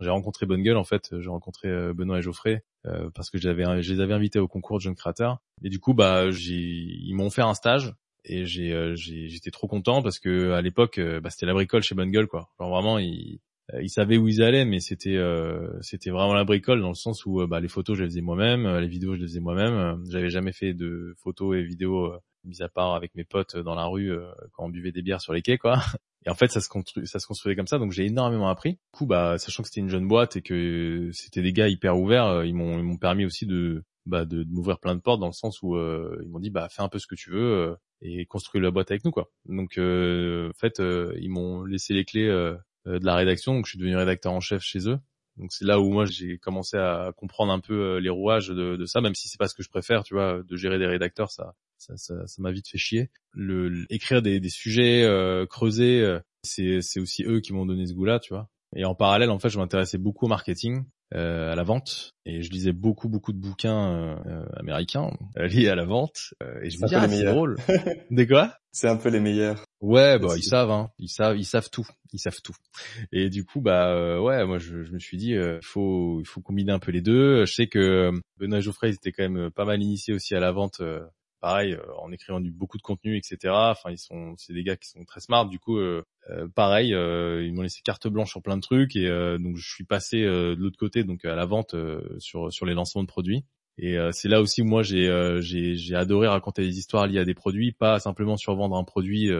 j'ai 0.00 0.10
rencontré 0.10 0.44
Bonne 0.44 0.62
Gueule 0.62 0.76
en 0.76 0.84
fait, 0.84 1.14
j'ai 1.20 1.28
rencontré 1.28 1.68
Benoît 1.94 2.18
et 2.18 2.22
Geoffrey 2.22 2.64
parce 3.14 3.30
que 3.30 3.38
j'avais, 3.38 3.82
je 3.82 3.94
les 3.94 4.00
avais 4.00 4.14
invités 4.14 4.40
au 4.40 4.48
concours 4.48 4.78
de 4.78 4.82
jeunes 4.82 4.96
créateurs. 4.96 5.38
Et 5.62 5.68
du 5.68 5.78
coup 5.78 5.94
bah 5.94 6.24
ils 6.26 7.14
m'ont 7.14 7.30
fait 7.30 7.42
un 7.42 7.54
stage 7.54 7.94
et 8.24 8.44
j'ai, 8.44 8.96
j'étais 8.96 9.52
trop 9.52 9.68
content 9.68 10.02
parce 10.02 10.18
que 10.18 10.50
à 10.50 10.62
l'époque 10.62 11.00
bah, 11.22 11.30
c'était 11.30 11.46
la 11.46 11.54
bricole 11.54 11.84
chez 11.84 11.94
Bonne 11.94 12.10
Gueule 12.10 12.26
quoi. 12.26 12.50
Genre 12.58 12.68
vraiment 12.68 12.98
ils 12.98 13.34
euh, 13.34 13.38
ils 13.82 13.90
savaient 13.90 14.16
où 14.16 14.28
ils 14.28 14.42
allaient, 14.42 14.64
mais 14.64 14.80
c'était 14.80 15.16
euh, 15.16 15.68
c'était 15.80 16.10
vraiment 16.10 16.34
la 16.34 16.44
bricole 16.44 16.80
dans 16.80 16.88
le 16.88 16.94
sens 16.94 17.26
où 17.26 17.40
euh, 17.40 17.46
bah, 17.46 17.60
les 17.60 17.68
photos 17.68 17.96
je 17.98 18.04
les 18.04 18.10
faisais 18.10 18.20
moi-même, 18.20 18.66
les 18.78 18.88
vidéos 18.88 19.14
je 19.14 19.20
les 19.20 19.26
faisais 19.26 19.40
moi-même. 19.40 20.02
J'avais 20.08 20.30
jamais 20.30 20.52
fait 20.52 20.72
de 20.72 21.14
photos 21.18 21.56
et 21.56 21.62
vidéos 21.62 22.12
mis 22.44 22.62
à 22.62 22.68
part 22.68 22.94
avec 22.94 23.14
mes 23.16 23.24
potes 23.24 23.56
dans 23.56 23.74
la 23.74 23.86
rue 23.86 24.12
quand 24.52 24.66
on 24.66 24.68
buvait 24.68 24.92
des 24.92 25.02
bières 25.02 25.20
sur 25.20 25.32
les 25.32 25.42
quais 25.42 25.58
quoi. 25.58 25.78
Et 26.26 26.30
en 26.30 26.34
fait 26.34 26.50
ça 26.50 26.60
se 26.60 26.68
construit 26.68 27.06
ça 27.06 27.20
se 27.20 27.26
construisait 27.26 27.54
comme 27.54 27.66
ça, 27.66 27.78
donc 27.78 27.92
j'ai 27.92 28.04
énormément 28.04 28.48
appris. 28.48 28.72
Du 28.72 28.78
coup 28.92 29.06
bah 29.06 29.38
sachant 29.38 29.62
que 29.62 29.68
c'était 29.68 29.80
une 29.80 29.88
jeune 29.90 30.06
boîte 30.06 30.36
et 30.36 30.42
que 30.42 31.10
c'était 31.12 31.42
des 31.42 31.52
gars 31.52 31.68
hyper 31.68 31.98
ouverts, 31.98 32.44
ils 32.44 32.54
m'ont 32.54 32.78
ils 32.78 32.84
m'ont 32.84 32.98
permis 32.98 33.24
aussi 33.24 33.46
de 33.46 33.84
bah, 34.06 34.24
de, 34.24 34.44
m'ouvrir 34.44 34.78
plein 34.78 34.94
de 34.94 35.00
portes 35.00 35.18
dans 35.18 35.26
le 35.26 35.32
sens 35.32 35.60
où 35.62 35.76
ils 35.76 36.28
m'ont 36.28 36.38
dit 36.38 36.50
bah 36.50 36.68
fais 36.68 36.82
un 36.82 36.88
peu 36.88 37.00
ce 37.00 37.08
que 37.08 37.16
tu 37.16 37.30
veux 37.30 37.76
et 38.02 38.26
construis 38.26 38.60
la 38.60 38.70
boîte 38.70 38.92
avec 38.92 39.04
nous 39.04 39.10
quoi. 39.10 39.28
Donc 39.46 39.72
en 39.78 40.58
fait 40.58 40.80
ils 40.80 41.30
m'ont 41.30 41.64
laissé 41.64 41.94
les 41.94 42.04
clés 42.04 42.28
euh, 42.28 42.56
de 42.86 43.04
la 43.04 43.16
rédaction, 43.16 43.54
donc 43.54 43.66
je 43.66 43.70
suis 43.70 43.78
devenu 43.78 43.96
rédacteur 43.96 44.32
en 44.32 44.40
chef 44.40 44.62
chez 44.62 44.88
eux. 44.88 44.98
Donc 45.36 45.52
c'est 45.52 45.66
là 45.66 45.80
où 45.80 45.90
moi 45.90 46.06
j'ai 46.06 46.38
commencé 46.38 46.76
à 46.78 47.12
comprendre 47.16 47.52
un 47.52 47.60
peu 47.60 47.74
euh, 47.74 48.00
les 48.00 48.08
rouages 48.08 48.48
de, 48.48 48.82
ça, 48.86 49.00
même 49.00 49.14
si 49.14 49.28
c'est 49.28 49.38
pas 49.38 49.48
ce 49.48 49.54
que 49.54 49.62
je 49.62 49.68
préfère, 49.68 50.02
tu 50.02 50.14
vois, 50.14 50.42
de 50.42 50.56
gérer 50.56 50.78
des 50.78 50.86
rédacteurs, 50.86 51.30
ça, 51.30 51.54
ça, 51.76 51.96
ça, 51.96 52.26
ça 52.26 52.42
m'a 52.42 52.52
vite 52.52 52.68
fait 52.68 52.78
chier. 52.78 53.10
Le, 53.32 53.84
écrire 53.90 54.22
des, 54.22 54.40
des 54.40 54.48
sujets, 54.48 55.02
euh, 55.04 55.46
creuser, 55.46 56.00
euh, 56.00 56.20
c'est, 56.42 56.80
c'est 56.80 57.00
aussi 57.00 57.24
eux 57.24 57.40
qui 57.40 57.52
m'ont 57.52 57.66
donné 57.66 57.86
ce 57.86 57.92
goût-là, 57.92 58.18
tu 58.18 58.32
vois. 58.32 58.48
Et 58.74 58.84
en 58.84 58.94
parallèle, 58.94 59.30
en 59.30 59.38
fait, 59.38 59.48
je 59.48 59.58
m'intéressais 59.58 59.98
beaucoup 59.98 60.26
au 60.26 60.28
marketing, 60.28 60.84
euh, 61.14 61.52
à 61.52 61.54
la 61.54 61.62
vente, 61.62 62.14
et 62.24 62.42
je 62.42 62.50
lisais 62.50 62.72
beaucoup, 62.72 63.08
beaucoup 63.08 63.32
de 63.32 63.38
bouquins 63.38 64.16
euh, 64.26 64.44
américains 64.56 65.10
liés 65.36 65.68
à 65.68 65.74
la 65.74 65.84
vente. 65.84 66.34
et 66.62 66.70
je 66.70 66.78
me 66.78 66.86
disais, 66.86 66.96
ah, 66.96 67.08
c'est 67.08 67.24
drôle. 67.24 67.56
Des 68.10 68.26
quoi? 68.26 68.54
C'est 68.72 68.88
un 68.88 68.96
peu 68.96 69.08
les 69.08 69.20
meilleurs. 69.20 69.64
Ouais, 69.80 70.18
bah 70.18 70.34
ils 70.36 70.42
savent, 70.42 70.70
hein. 70.70 70.90
Ils 70.98 71.08
savent, 71.08 71.38
ils 71.38 71.46
savent 71.46 71.70
tout, 71.70 71.86
ils 72.12 72.18
savent 72.18 72.42
tout. 72.42 72.56
Et 73.10 73.30
du 73.30 73.42
coup, 73.44 73.62
bah 73.62 73.88
euh, 73.88 74.20
ouais, 74.20 74.44
moi 74.44 74.58
je, 74.58 74.82
je, 74.82 74.92
me 74.92 74.98
suis 74.98 75.16
dit, 75.16 75.34
euh, 75.34 75.58
il 75.62 75.66
faut, 75.66 76.20
il 76.20 76.26
faut 76.26 76.42
combiner 76.42 76.72
un 76.72 76.78
peu 76.78 76.92
les 76.92 77.00
deux. 77.00 77.46
Je 77.46 77.52
sais 77.54 77.68
que 77.68 77.78
euh, 77.78 78.12
Benoît 78.36 78.60
Geoffrey, 78.60 78.90
ils 78.90 78.94
étaient 78.94 79.12
quand 79.12 79.26
même 79.26 79.50
pas 79.50 79.64
mal 79.64 79.82
initiés 79.82 80.12
aussi 80.12 80.34
à 80.34 80.40
la 80.40 80.52
vente, 80.52 80.82
pareil, 81.46 81.78
en 81.98 82.10
écrivant 82.10 82.40
du 82.40 82.50
beaucoup 82.50 82.76
de 82.76 82.82
contenu, 82.82 83.16
etc. 83.16 83.52
Enfin, 83.54 83.90
ils 83.92 83.98
sont, 83.98 84.34
c'est 84.36 84.52
des 84.52 84.64
gars 84.64 84.76
qui 84.76 84.88
sont 84.88 85.04
très 85.04 85.20
smart. 85.20 85.46
Du 85.46 85.60
coup, 85.60 85.78
pareil, 86.56 86.88
ils 86.88 87.52
m'ont 87.54 87.62
laissé 87.62 87.82
carte 87.84 88.08
blanche 88.08 88.30
sur 88.30 88.42
plein 88.42 88.56
de 88.56 88.62
trucs 88.62 88.96
et 88.96 89.08
donc 89.38 89.56
je 89.56 89.68
suis 89.68 89.84
passé 89.84 90.22
de 90.22 90.56
l'autre 90.58 90.78
côté, 90.78 91.04
donc 91.04 91.24
à 91.24 91.36
la 91.36 91.46
vente 91.46 91.76
sur 92.18 92.52
sur 92.52 92.66
les 92.66 92.74
lancements 92.74 93.02
de 93.02 93.08
produits. 93.08 93.44
Et 93.78 93.96
c'est 94.10 94.28
là 94.28 94.40
aussi 94.40 94.62
où 94.62 94.64
moi 94.64 94.82
j'ai 94.82 95.08
j'ai 95.40 95.94
adoré 95.94 96.26
raconter 96.26 96.62
des 96.62 96.78
histoires 96.78 97.06
liées 97.06 97.20
à 97.20 97.24
des 97.24 97.34
produits, 97.34 97.70
pas 97.70 98.00
simplement 98.00 98.36
survendre 98.36 98.76
un 98.76 98.84
produit 98.84 99.30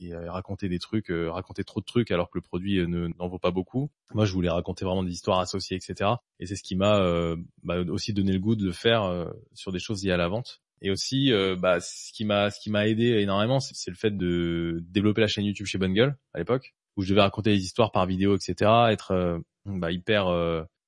et 0.00 0.14
euh, 0.14 0.30
raconter 0.30 0.68
des 0.68 0.78
trucs, 0.78 1.10
euh, 1.10 1.30
raconter 1.30 1.64
trop 1.64 1.80
de 1.80 1.84
trucs 1.84 2.10
alors 2.10 2.30
que 2.30 2.38
le 2.38 2.42
produit 2.42 2.78
euh, 2.78 2.86
ne 2.86 3.08
n'en 3.18 3.28
vaut 3.28 3.38
pas 3.38 3.50
beaucoup. 3.50 3.90
Moi, 4.14 4.24
je 4.24 4.32
voulais 4.32 4.50
raconter 4.50 4.84
vraiment 4.84 5.02
des 5.02 5.12
histoires 5.12 5.38
associées, 5.38 5.76
etc. 5.76 6.10
Et 6.38 6.46
c'est 6.46 6.56
ce 6.56 6.62
qui 6.62 6.76
m'a 6.76 7.34
bah, 7.62 7.80
aussi 7.88 8.12
donné 8.12 8.32
le 8.32 8.38
goût 8.38 8.56
de 8.56 8.64
le 8.64 8.72
faire 8.72 9.32
sur 9.52 9.72
des 9.72 9.78
choses 9.78 10.04
liées 10.04 10.12
à 10.12 10.16
la 10.16 10.28
vente. 10.28 10.62
Et 10.82 10.90
aussi, 10.90 11.32
bah, 11.58 11.80
ce 11.80 12.12
qui 12.12 12.24
m'a 12.24 12.50
ce 12.50 12.60
qui 12.60 12.70
m'a 12.70 12.86
aidé 12.86 13.18
énormément, 13.20 13.60
c'est 13.60 13.90
le 13.90 13.96
fait 13.96 14.16
de 14.16 14.78
développer 14.88 15.20
la 15.20 15.26
chaîne 15.26 15.44
YouTube 15.44 15.66
chez 15.66 15.78
Bonne 15.78 15.94
Gueule 15.94 16.16
à 16.34 16.38
l'époque, 16.38 16.74
où 16.96 17.02
je 17.02 17.08
devais 17.10 17.20
raconter 17.20 17.50
des 17.50 17.62
histoires 17.62 17.90
par 17.92 18.06
vidéo, 18.06 18.36
etc. 18.36 18.70
Être 18.90 19.42
bah, 19.66 19.90
hyper 19.90 20.26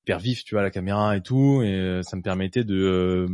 hyper 0.05 0.19
vif, 0.19 0.45
tu 0.45 0.55
vois, 0.55 0.63
la 0.63 0.71
caméra 0.71 1.17
et 1.17 1.23
tout, 1.23 1.63
et 1.63 2.01
ça 2.03 2.17
me 2.17 2.23
permettait 2.23 2.65
de 2.65 3.27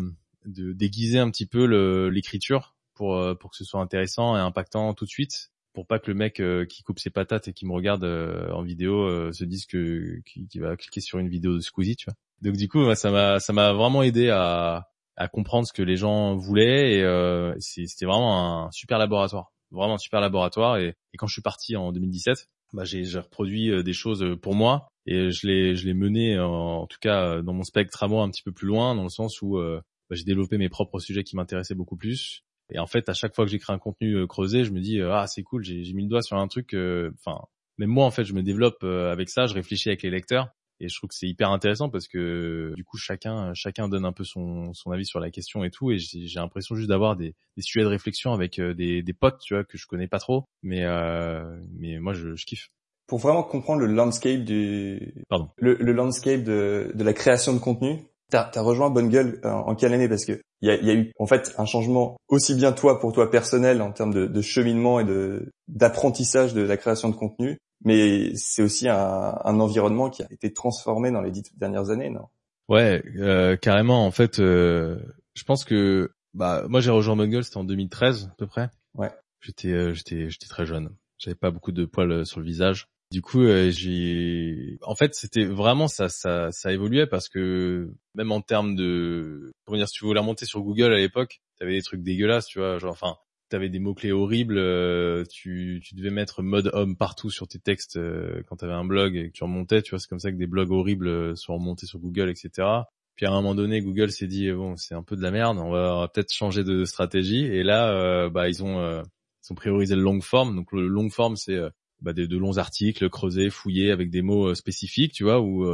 de 0.46 0.72
déguiser 0.72 1.18
un 1.18 1.30
petit 1.30 1.46
peu 1.46 1.64
l'écriture 2.08 2.74
pour 2.94 3.20
pour 3.38 3.50
que 3.50 3.56
ce 3.56 3.64
soit 3.64 3.80
intéressant 3.80 4.36
et 4.36 4.40
impactant 4.40 4.94
tout 4.94 5.04
de 5.04 5.10
suite 5.10 5.50
pour 5.76 5.86
pas 5.86 5.98
que 5.98 6.10
le 6.10 6.16
mec 6.16 6.40
euh, 6.40 6.64
qui 6.64 6.82
coupe 6.82 6.98
ses 6.98 7.10
patates 7.10 7.48
et 7.48 7.52
qui 7.52 7.66
me 7.66 7.72
regarde 7.74 8.02
euh, 8.02 8.50
en 8.52 8.62
vidéo 8.62 9.02
euh, 9.02 9.30
se 9.32 9.44
dise 9.44 9.66
que 9.66 10.22
qu'il 10.24 10.62
va 10.62 10.74
cliquer 10.74 11.02
sur 11.02 11.18
une 11.18 11.28
vidéo 11.28 11.54
de 11.54 11.60
Squeezie, 11.60 11.96
tu 11.96 12.06
vois. 12.06 12.14
Donc 12.40 12.56
du 12.56 12.66
coup, 12.66 12.94
ça 12.94 13.10
m'a 13.10 13.40
ça 13.40 13.52
m'a 13.52 13.74
vraiment 13.74 14.02
aidé 14.02 14.30
à 14.30 14.88
à 15.16 15.28
comprendre 15.28 15.66
ce 15.66 15.72
que 15.72 15.82
les 15.82 15.96
gens 15.96 16.36
voulaient 16.36 16.98
et 16.98 17.61
c'était 17.61 18.06
vraiment 18.06 18.66
un 18.66 18.70
super 18.70 18.99
laboratoire, 18.99 19.52
vraiment 19.70 19.94
un 19.94 19.99
super 19.99 20.20
laboratoire. 20.20 20.78
Et, 20.78 20.94
quand 21.18 21.26
je 21.26 21.32
suis 21.32 21.42
parti 21.42 21.76
en 21.76 21.92
2017, 21.92 22.49
bah 22.73 22.85
j'ai 22.85 23.04
reproduit 23.18 23.82
des 23.82 23.92
choses 23.92 24.37
pour 24.42 24.54
moi 24.54 24.88
et 25.06 25.30
je 25.30 25.46
l'ai 25.46 25.76
je 25.76 25.87
l'ai 25.87 25.94
mené 25.94 26.38
en, 26.38 26.87
tout 26.87 26.99
cas 27.00 27.40
dans 27.40 27.54
mon 27.54 27.62
spectre 27.62 28.02
à 28.02 28.08
moi 28.08 28.25
un 28.25 28.30
petit 28.30 28.42
peu 28.42 28.52
plus 28.52 28.66
loin 28.66 28.94
dans 28.94 29.04
le 29.04 29.08
sens 29.08 29.40
où 29.40 29.56
bah, 29.56 29.82
j'ai 30.11 30.25
développé 30.25 30.58
mes 30.58 30.68
propres 30.68 30.99
sujets 30.99 31.25
qui 31.25 31.37
m'intéressaient 31.37 31.75
beaucoup 31.75 31.96
plus 31.96 32.44
et 32.70 32.78
en 32.78 32.87
fait, 32.87 33.08
à 33.08 33.14
chaque 33.14 33.35
fois 33.35 33.44
que 33.44 33.50
j'écris 33.50 33.73
un 33.73 33.78
contenu 33.78 34.16
euh, 34.16 34.26
creusé, 34.26 34.64
je 34.64 34.73
me 34.73 34.80
dis 34.80 35.00
euh, 35.00 35.14
ah 35.14 35.26
c'est 35.26 35.42
cool, 35.42 35.62
j'ai 35.62 35.92
mis 35.92 36.02
le 36.02 36.08
doigt 36.08 36.23
sur 36.23 36.37
un 36.37 36.49
truc. 36.49 36.75
Euh, 36.75 37.12
enfin, 37.18 37.40
même 37.78 37.90
moi 37.90 38.06
en 38.06 38.11
fait, 38.11 38.25
je 38.25 38.35
me 38.35 38.42
développe 38.42 38.82
avec 38.82 39.28
ça, 39.28 39.46
je 39.46 39.54
réfléchis 39.54 39.88
avec 39.88 40.02
les 40.02 40.11
lecteurs. 40.11 40.49
Et 40.80 40.88
je 40.88 40.97
trouve 40.97 41.09
que 41.09 41.14
c'est 41.14 41.28
hyper 41.28 41.50
intéressant 41.50 41.88
parce 41.88 42.09
que 42.09 42.73
du 42.76 42.85
coup 42.85 42.97
chacun 42.97 43.54
chacun 43.54 43.88
donne 43.88 44.04
un 44.04 44.12
peu 44.12 44.25
son, 44.25 44.75
son 44.75 44.90
avis 44.90 45.06
sur 45.06 45.21
la 45.21 45.30
question 45.30 45.64
et 45.64 45.71
tout. 45.71 45.90
Et 45.90 45.99
j'ai 45.99 46.40
l'impression 46.40 46.75
juste 46.75 46.88
d'avoir 46.88 47.16
des, 47.16 47.35
des 47.56 47.62
sujets 47.62 47.85
de 47.85 47.88
réflexion 47.88 48.33
avec 48.33 48.61
des, 48.61 49.02
des 49.02 49.12
potes 49.12 49.40
tu 49.40 49.54
vois 49.54 49.64
que 49.64 49.78
je 49.78 49.87
connais 49.87 50.09
pas 50.09 50.18
trop. 50.18 50.45
Mais 50.62 50.85
euh, 50.85 51.61
mais 51.78 51.99
moi 51.99 52.12
je, 52.12 52.35
je 52.35 52.47
kiffe. 52.47 52.68
Pour 53.06 53.18
vraiment 53.21 53.45
comprendre 53.45 53.80
le 53.80 53.87
landscape 53.87 54.45
du 54.45 55.14
Pardon. 55.28 55.49
Le, 55.59 55.75
le 55.75 55.92
landscape 55.92 56.42
de, 56.42 56.90
de 56.95 57.04
la 57.04 57.12
création 57.12 57.52
de 57.52 57.59
contenu 57.59 58.00
T'as 58.30 58.50
as 58.54 58.61
rejoint 58.61 58.90
Bonne 58.90 59.09
Gueule 59.09 59.40
euh, 59.45 59.50
en, 59.52 59.75
quelle 59.76 59.95
année? 59.95 60.09
Parce 60.09 60.25
que 60.25 60.40
il 60.61 60.68
y 60.68 60.73
a, 60.73 60.76
y 60.83 60.90
a, 60.90 60.95
eu 60.95 61.12
en 61.18 61.26
fait 61.26 61.54
un 61.59 61.64
changement 61.64 62.16
aussi 62.28 62.54
bien 62.54 62.73
toi 62.73 62.99
pour 62.99 63.12
toi 63.12 63.30
personnel 63.30 63.80
en 63.83 63.92
termes 63.92 64.12
de, 64.12 64.26
de 64.26 64.42
cheminement 64.42 64.99
et 64.99 65.04
de 65.04 65.52
d'apprentissage 65.68 66.52
de 66.54 66.62
la 66.62 66.76
création 66.76 67.09
de 67.09 67.14
contenu, 67.14 67.59
mais 67.85 68.35
c'est 68.37 68.62
aussi 68.62 68.88
un, 68.88 69.38
un, 69.45 69.61
environnement 69.61 70.11
qui 70.11 70.23
a 70.23 70.26
été 70.30 70.52
transformé 70.52 71.11
dans 71.11 71.21
les 71.21 71.30
dix 71.30 71.42
dernières 71.56 71.90
années, 71.90 72.11
non? 72.11 72.26
Ouais, 72.68 73.02
euh, 73.18 73.56
carrément. 73.56 74.06
En 74.06 74.11
fait, 74.11 74.40
euh, 74.40 74.99
je 75.35 75.45
pense 75.45 75.64
que 75.64 76.11
bah 76.35 76.64
moi 76.68 76.80
j'ai 76.80 76.90
rejoint 76.90 77.16
Gueule, 77.26 77.45
c'était 77.45 77.59
en 77.59 77.64
2013 77.64 78.30
à 78.33 78.35
peu 78.37 78.47
près. 78.47 78.71
Ouais. 78.95 79.11
J'étais 79.40 79.73
euh, 79.73 79.95
j'étais 79.95 80.28
j'étais 80.30 80.49
très 80.49 80.66
jeune. 80.66 80.90
J'avais 81.18 81.37
pas 81.37 81.50
beaucoup 81.50 81.73
de 81.73 81.85
poils 81.85 82.26
sur 82.26 82.40
le 82.40 82.47
visage. 82.47 82.88
Du 83.12 83.23
coup, 83.23 83.42
euh, 83.42 83.71
j'ai, 83.71 84.78
en 84.83 84.97
fait, 84.97 85.14
c'était 85.14 85.45
vraiment 85.45 85.87
ça, 85.87 86.09
ça, 86.09 86.50
ça 86.50 86.73
évoluait 86.73 87.06
parce 87.06 87.28
que 87.28 87.92
même 88.16 88.33
en 88.33 88.40
termes 88.40 88.75
de, 88.75 89.52
pour 89.64 89.76
dire, 89.76 89.88
si 89.88 89.95
tu 89.95 90.04
voulais 90.04 90.18
remonter 90.18 90.45
sur 90.45 90.61
Google 90.62 90.92
à 90.92 90.97
l'époque, 90.97 91.40
t'avais 91.59 91.75
des 91.75 91.83
trucs 91.83 92.02
dégueulasses, 92.02 92.47
tu 92.47 92.59
vois, 92.59 92.78
genre, 92.78 92.92
enfin, 92.92 93.16
t'avais 93.48 93.68
des 93.68 93.78
mots 93.78 93.94
clés 93.94 94.12
horribles, 94.12 94.58
euh, 94.58 95.24
tu, 95.30 95.80
tu 95.84 95.94
devais 95.94 96.10
mettre 96.10 96.42
mode 96.42 96.70
homme 96.72 96.96
partout 96.96 97.30
sur 97.30 97.46
tes 97.48 97.58
textes 97.58 97.96
euh, 97.96 98.42
quand 98.48 98.56
t'avais 98.56 98.72
un 98.72 98.84
blog 98.84 99.16
et 99.16 99.28
que 99.28 99.32
tu 99.32 99.44
remontais, 99.44 99.82
tu 99.82 99.90
vois, 99.90 99.98
c'est 99.98 100.08
comme 100.08 100.18
ça 100.18 100.30
que 100.30 100.36
des 100.36 100.46
blogs 100.46 100.70
horribles 100.70 101.36
sont 101.36 101.54
remontés 101.54 101.86
sur 101.86 101.98
Google, 101.98 102.28
etc. 102.28 102.68
Puis 103.14 103.26
à 103.26 103.30
un 103.30 103.34
moment 103.34 103.54
donné, 103.54 103.80
Google 103.80 104.10
s'est 104.10 104.26
dit 104.26 104.50
bon, 104.52 104.76
c'est 104.76 104.94
un 104.94 105.02
peu 105.02 105.16
de 105.16 105.22
la 105.22 105.30
merde, 105.30 105.58
on 105.58 105.70
va, 105.70 106.08
peut-être 106.12 106.32
changer 106.32 106.64
de 106.64 106.84
stratégie. 106.84 107.46
Et 107.46 107.62
là, 107.62 108.28
bah 108.28 108.48
ils 108.48 108.62
ont 108.62 108.78
ils 108.82 109.52
ont 109.52 109.54
priorisé 109.54 109.94
le 109.94 110.02
long 110.02 110.20
form. 110.20 110.54
Donc 110.54 110.72
le 110.72 110.86
long 110.86 111.08
form, 111.08 111.34
c'est 111.36 111.58
bah, 112.02 112.12
de, 112.12 112.36
longs 112.36 112.58
articles 112.58 113.08
creusés, 113.08 113.48
fouillés 113.48 113.90
avec 113.90 114.10
des 114.10 114.20
mots 114.20 114.54
spécifiques, 114.54 115.14
tu 115.14 115.24
vois, 115.24 115.40
où, 115.40 115.64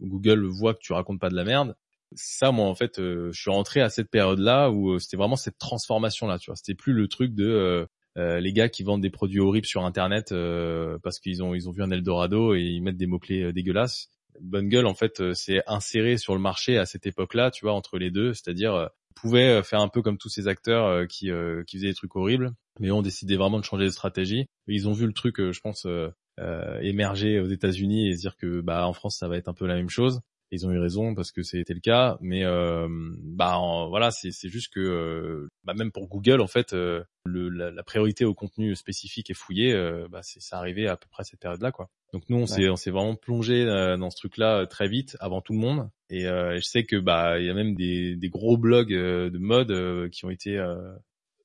Google 0.00 0.46
voit 0.46 0.74
que 0.74 0.80
tu 0.80 0.92
racontes 0.92 1.20
pas 1.20 1.30
de 1.30 1.36
la 1.36 1.44
merde. 1.44 1.76
Ça, 2.14 2.50
moi, 2.50 2.66
en 2.66 2.74
fait, 2.74 2.96
je 2.98 3.30
suis 3.32 3.50
rentré 3.50 3.80
à 3.80 3.90
cette 3.90 4.10
période-là 4.10 4.70
où 4.70 4.98
c'était 4.98 5.16
vraiment 5.16 5.36
cette 5.36 5.58
transformation-là, 5.58 6.38
tu 6.38 6.50
vois. 6.50 6.56
C'était 6.56 6.74
plus 6.74 6.92
le 6.92 7.06
truc 7.08 7.34
de 7.34 7.86
euh, 8.18 8.40
les 8.40 8.52
gars 8.52 8.68
qui 8.68 8.82
vendent 8.82 9.02
des 9.02 9.10
produits 9.10 9.40
horribles 9.40 9.66
sur 9.66 9.84
internet 9.84 10.32
euh, 10.32 10.98
parce 11.02 11.20
qu'ils 11.20 11.42
ont 11.42 11.54
ils 11.54 11.68
ont 11.68 11.72
vu 11.72 11.82
un 11.82 11.90
Eldorado 11.90 12.54
et 12.54 12.60
ils 12.60 12.82
mettent 12.82 12.96
des 12.96 13.06
mots 13.06 13.20
clés 13.20 13.44
euh, 13.44 13.52
dégueulasses. 13.52 14.10
Bungle 14.40 14.86
en 14.86 14.94
fait 14.94 15.34
c'est 15.34 15.62
inséré 15.66 16.16
sur 16.16 16.34
le 16.34 16.40
marché 16.40 16.78
à 16.78 16.86
cette 16.86 17.06
époque-là, 17.06 17.50
tu 17.50 17.64
vois, 17.64 17.74
entre 17.74 17.98
les 17.98 18.10
deux, 18.10 18.32
c'est-à-dire 18.32 18.88
pouvait 19.14 19.62
faire 19.62 19.80
un 19.80 19.88
peu 19.88 20.00
comme 20.02 20.16
tous 20.16 20.30
ces 20.30 20.48
acteurs 20.48 21.06
qui 21.08 21.30
qui 21.66 21.76
faisaient 21.76 21.88
des 21.88 21.94
trucs 21.94 22.16
horribles, 22.16 22.52
mais 22.78 22.90
ont 22.90 23.02
décidé 23.02 23.36
vraiment 23.36 23.58
de 23.58 23.64
changer 23.64 23.84
de 23.84 23.90
stratégie. 23.90 24.46
Ils 24.66 24.88
ont 24.88 24.92
vu 24.92 25.06
le 25.06 25.12
truc, 25.12 25.36
je 25.38 25.60
pense, 25.60 25.86
émerger 26.80 27.38
aux 27.38 27.48
États-Unis 27.48 28.08
et 28.08 28.16
se 28.16 28.20
dire 28.20 28.36
que 28.36 28.62
bah 28.62 28.86
en 28.86 28.94
France 28.94 29.18
ça 29.18 29.28
va 29.28 29.36
être 29.36 29.48
un 29.48 29.52
peu 29.52 29.66
la 29.66 29.74
même 29.74 29.90
chose 29.90 30.20
ils 30.50 30.66
ont 30.66 30.70
eu 30.72 30.78
raison 30.78 31.14
parce 31.14 31.32
que 31.32 31.42
c'était 31.42 31.74
le 31.74 31.80
cas 31.80 32.16
mais 32.20 32.44
euh, 32.44 32.88
bah 33.22 33.58
voilà 33.88 34.10
c'est 34.10 34.48
juste 34.48 34.72
que 34.72 34.80
euh, 34.80 35.48
bah, 35.64 35.74
même 35.74 35.92
pour 35.92 36.08
Google 36.08 36.40
en 36.40 36.46
fait 36.46 36.72
euh, 36.72 37.04
le, 37.24 37.48
la, 37.48 37.70
la, 37.70 37.82
priorité 37.82 38.24
au 38.24 38.34
contenu 38.34 38.74
spécifique 38.74 39.30
et 39.30 39.34
fouillé 39.34 39.72
euh, 39.72 40.08
bah 40.10 40.20
c'est 40.22 40.40
ça 40.40 40.58
arrivé 40.58 40.88
à 40.88 40.96
peu 40.96 41.06
près 41.10 41.22
à 41.22 41.24
cette 41.24 41.40
période 41.40 41.62
là 41.62 41.72
quoi. 41.72 41.90
Donc 42.12 42.24
nous 42.28 42.38
on 42.38 42.46
s'est 42.46 42.68
on 42.68 42.76
s'est 42.76 42.90
vraiment 42.90 43.14
plongé 43.14 43.64
dans 43.64 44.10
ce 44.10 44.16
truc 44.16 44.36
là 44.36 44.66
très 44.66 44.88
vite 44.88 45.16
avant 45.20 45.40
tout 45.40 45.52
le 45.52 45.60
monde. 45.60 45.88
Et 46.08 46.22
je 46.22 46.60
sais 46.62 46.82
que 46.82 46.96
bah 46.96 47.38
il 47.38 47.46
y 47.46 47.50
a 47.50 47.54
même 47.54 47.76
des 47.76 48.16
des 48.16 48.28
gros 48.28 48.56
blogs 48.56 48.92
de 48.92 49.38
mode 49.38 50.10
qui 50.10 50.24
ont 50.24 50.30
été 50.30 50.58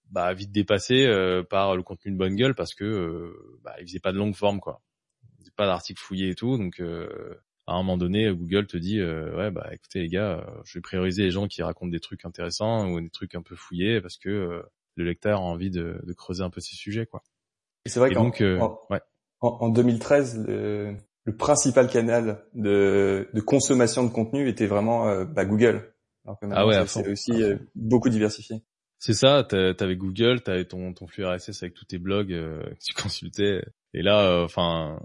bah 0.09 0.33
vite 0.33 0.51
dépassés 0.51 1.07
par 1.51 1.75
le 1.75 1.83
contenu 1.83 2.13
de 2.13 2.17
Bungle 2.17 2.55
parce 2.55 2.73
que 2.73 3.31
bah 3.63 3.75
ils 3.79 3.85
faisaient 3.85 3.99
pas 3.99 4.11
de 4.11 4.17
longue 4.17 4.33
forme 4.33 4.59
quoi. 4.59 4.81
Ils 5.37 5.41
faisaient 5.41 5.55
pas 5.55 5.67
d'articles 5.67 6.01
fouillés 6.01 6.29
et 6.29 6.35
tout 6.35 6.57
donc 6.57 6.81
à 7.67 7.73
un 7.73 7.77
moment 7.77 7.97
donné, 7.97 8.31
Google 8.31 8.67
te 8.67 8.77
dit 8.77 8.99
euh, 8.99 9.35
ouais 9.35 9.49
bah 9.49 9.67
écoutez 9.71 10.01
les 10.01 10.07
gars, 10.07 10.39
euh, 10.39 10.61
je 10.65 10.77
vais 10.77 10.81
prioriser 10.81 11.23
les 11.23 11.31
gens 11.31 11.47
qui 11.47 11.63
racontent 11.63 11.91
des 11.91 11.99
trucs 11.99 12.25
intéressants 12.25 12.89
ou 12.91 13.01
des 13.01 13.09
trucs 13.09 13.33
un 13.35 13.41
peu 13.41 13.55
fouillés 13.55 14.01
parce 14.01 14.17
que 14.17 14.29
euh, 14.29 14.61
le 14.95 15.05
lecteur 15.05 15.39
a 15.39 15.43
envie 15.43 15.71
de, 15.71 15.99
de, 16.03 16.13
creuser 16.13 16.43
un 16.43 16.49
peu 16.49 16.61
ces 16.61 16.75
sujets 16.75 17.05
quoi. 17.07 17.23
Et 17.85 17.89
c'est 17.89 17.99
vrai 17.99 18.13
qu'en 18.13 18.31
en, 19.41 19.47
en, 19.59 19.69
2013, 19.69 20.45
le, 20.47 20.95
le, 21.23 21.35
principal 21.35 21.87
canal 21.87 22.45
de, 22.53 23.29
de, 23.33 23.41
consommation 23.41 24.03
de 24.03 24.09
contenu 24.09 24.47
était 24.47 24.65
vraiment 24.65 25.23
bah, 25.25 25.45
Google. 25.45 25.93
Alors 26.23 26.39
que 26.39 26.47
ah 26.51 26.65
ouais, 26.65 26.87
c'est 26.87 27.07
aussi 27.07 27.43
beaucoup 27.75 28.09
diversifié. 28.09 28.63
C'est 28.97 29.13
ça, 29.13 29.43
t'avais 29.43 29.97
Google, 29.97 30.41
t'avais 30.41 30.65
ton, 30.65 30.93
ton 30.93 31.05
flux 31.05 31.25
RSS 31.25 31.61
avec 31.61 31.75
tous 31.75 31.85
tes 31.85 31.99
blogs 31.99 32.29
que 32.29 32.83
tu 32.83 32.93
consultais. 32.95 33.63
Et 33.93 34.01
là, 34.01 34.41
enfin, 34.43 34.99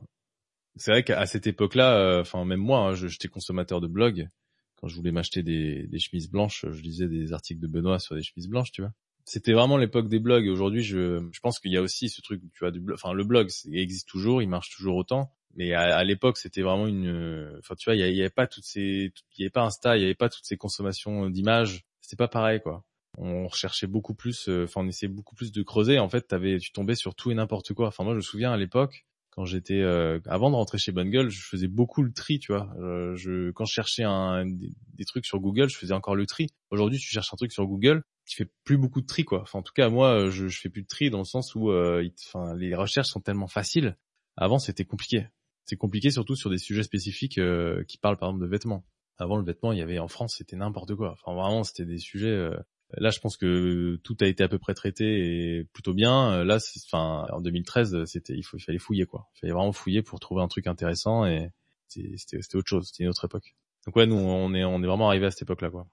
c'est 0.77 0.91
vrai 0.91 1.03
qu'à 1.03 1.27
cette 1.27 1.47
époque-là, 1.47 1.97
euh, 1.97 2.21
enfin 2.21 2.45
même 2.45 2.61
moi, 2.61 2.81
hein, 2.81 2.95
j'étais 2.95 3.29
consommateur 3.29 3.81
de 3.81 3.87
blogs. 3.87 4.29
Quand 4.77 4.89
je 4.89 4.97
voulais 4.97 5.13
m'acheter 5.13 5.43
des, 5.43 5.99
chemises 5.99 6.31
blanches, 6.31 6.65
je 6.71 6.81
lisais 6.81 7.07
des 7.07 7.33
articles 7.33 7.61
de 7.61 7.67
Benoît 7.67 7.99
sur 7.99 8.15
des 8.15 8.23
chemises 8.23 8.49
blanches, 8.49 8.73
tu 8.73 8.81
vois. 8.81 8.93
C'était 9.27 9.53
vraiment 9.53 9.77
l'époque 9.77 10.09
des 10.09 10.19
blogs. 10.19 10.49
Aujourd'hui, 10.49 10.83
je, 10.83 11.21
pense 11.43 11.61
qu'il 11.61 11.71
y 11.71 11.77
a 11.77 11.83
aussi 11.83 12.09
ce 12.09 12.23
truc, 12.23 12.41
tu 12.53 12.61
vois, 12.61 12.71
du 12.71 12.81
blog. 12.81 12.95
Enfin, 12.95 13.13
le 13.13 13.25
blog, 13.25 13.51
existe 13.71 14.09
toujours, 14.09 14.41
il 14.41 14.49
marche 14.49 14.75
toujours 14.75 14.97
autant. 14.97 15.33
Mais 15.55 15.75
à, 15.75 16.03
l'époque, 16.05 16.39
c'était 16.39 16.63
vraiment 16.63 16.87
une. 16.87 17.59
Enfin, 17.59 17.75
tu 17.75 17.85
vois, 17.85 17.95
il 17.95 18.01
y, 18.01 18.21
avait 18.21 18.31
pas 18.31 18.47
toutes 18.47 18.65
ces, 18.65 19.13
il 19.37 19.41
y 19.41 19.43
avait 19.43 19.51
pas 19.51 19.63
Insta, 19.63 19.97
il 19.97 20.03
y 20.03 20.05
avait 20.05 20.15
pas 20.15 20.29
toutes 20.29 20.45
ces 20.45 20.57
consommations 20.57 21.29
d'images. 21.29 21.85
C'était 22.01 22.17
pas 22.17 22.29
pareil, 22.29 22.61
quoi. 22.61 22.85
On 23.19 23.49
recherchait 23.49 23.87
beaucoup 23.87 24.15
plus. 24.15 24.49
Euh, 24.49 24.65
enfin, 24.65 24.81
on 24.83 24.89
essayait 24.89 25.13
beaucoup 25.13 25.35
plus 25.35 25.53
de 25.53 25.63
creuser. 25.63 25.99
En 25.99 26.09
fait, 26.09 26.35
tu 26.61 26.73
tombais 26.73 26.95
sur 26.95 27.15
tout 27.15 27.31
et 27.31 27.35
n'importe 27.35 27.75
quoi. 27.75 27.89
Enfin, 27.89 28.05
moi, 28.05 28.15
je 28.15 28.19
me 28.19 28.23
souviens 28.23 28.53
à 28.53 28.57
l'époque, 28.57 29.05
quand 29.31 29.45
j'étais 29.45 29.81
euh, 29.81 30.19
avant 30.27 30.51
de 30.51 30.57
rentrer 30.57 30.79
chez 30.79 30.93
Bungle, 30.93 31.29
je 31.29 31.41
faisais 31.41 31.69
beaucoup 31.69 32.03
le 32.03 32.13
tri, 32.13 32.39
tu 32.39 32.53
vois. 32.53 32.73
Euh, 32.79 33.15
je 33.17 33.51
quand 33.53 33.65
je 33.65 33.73
cherchais 33.73 34.03
un, 34.03 34.45
des, 34.47 35.05
trucs 35.05 35.25
sur 35.25 35.41
Google, 35.41 35.69
je 35.69 35.79
faisais 35.79 35.95
encore 35.95 36.17
le 36.17 36.27
tri. 36.27 36.49
Aujourd'hui, 36.71 36.99
tu 36.99 37.09
cherches 37.09 37.33
un 37.33 37.37
truc 37.37 37.53
sur 37.53 37.67
Google, 37.67 38.03
tu 38.27 38.37
fais 38.37 38.51
plus 38.65 38.77
beaucoup 38.77 39.01
de 39.01 39.07
tri, 39.07 39.25
quoi. 39.25 39.43
Enfin, 39.43 39.61
en 39.61 39.63
tout 39.63 39.73
cas, 39.73 39.89
moi, 39.89 40.31
je, 40.31 40.49
je 40.49 40.61
fais 40.61 40.69
plus 40.69 40.83
de 40.83 40.89
tri 40.89 41.11
dans 41.11 41.19
le 41.19 41.25
sens 41.25 41.55
où, 41.55 41.71
euh, 41.71 42.09
enfin, 42.27 42.55
les 42.57 42.75
recherches 42.75 43.09
sont 43.09 43.21
tellement 43.21 43.47
faciles. 43.47 43.97
Avant, 44.37 44.59
c'était 44.59 44.85
compliqué. 44.85 45.29
C'est 45.65 45.77
compliqué 45.77 46.11
surtout 46.11 46.35
sur 46.35 46.51
des 46.51 46.59
sujets 46.59 46.83
spécifiques 46.83 47.41
qui 47.87 47.99
parlent 47.99 48.19
par 48.19 48.31
exemple 48.31 48.45
de 48.45 48.51
vêtements. 48.51 48.85
Avant, 49.19 49.37
le 49.37 49.45
vêtement, 49.45 49.73
il 49.73 49.79
y 49.79 49.83
avait 49.83 49.99
en 49.99 50.09
France, 50.09 50.35
c'était 50.39 50.57
n'importe 50.57 50.95
quoi. 50.97 51.13
Enfin, 51.13 51.35
vraiment, 51.35 51.63
c'était 51.63 51.85
des 51.85 51.99
sujets 51.99 52.51
Là, 52.97 53.11
je 53.11 53.21
pense 53.21 53.37
que 53.37 53.97
tout 54.03 54.17
a 54.21 54.27
été 54.27 54.43
à 54.43 54.49
peu 54.49 54.59
près 54.59 54.75
traité 54.75 55.59
et 55.59 55.65
plutôt 55.73 55.95
bien. 55.95 56.45
Là, 56.45 56.59
enfin, 56.87 57.27
en 57.33 57.41
2013, 57.41 58.05
c'était, 58.05 58.35
il, 58.35 58.43
fallait 58.43 58.79
fouiller 58.79 59.07
quoi. 59.07 59.29
Il 59.37 59.41
fallait 59.41 59.53
vraiment 59.53 59.73
fouiller 59.73 60.03
pour 60.03 60.21
trouver 60.21 60.43
un 60.43 60.49
truc 60.49 60.67
intéressant 60.67 61.27
et 61.27 61.51
c'était, 61.89 62.39
autre 62.55 62.69
chose. 62.69 62.89
C'était 62.89 63.05
une 63.05 63.11
autre 63.11 63.25
époque. 63.25 63.55
Donc 63.87 63.97
ouais, 63.97 64.07
nous, 64.07 64.17
on 64.17 64.53
est, 64.55 64.87
vraiment 64.87 65.09
arrivé 65.09 65.27
à 65.27 65.31
cette 65.31 65.43
époque-là 65.43 65.71
quoi. 65.71 65.87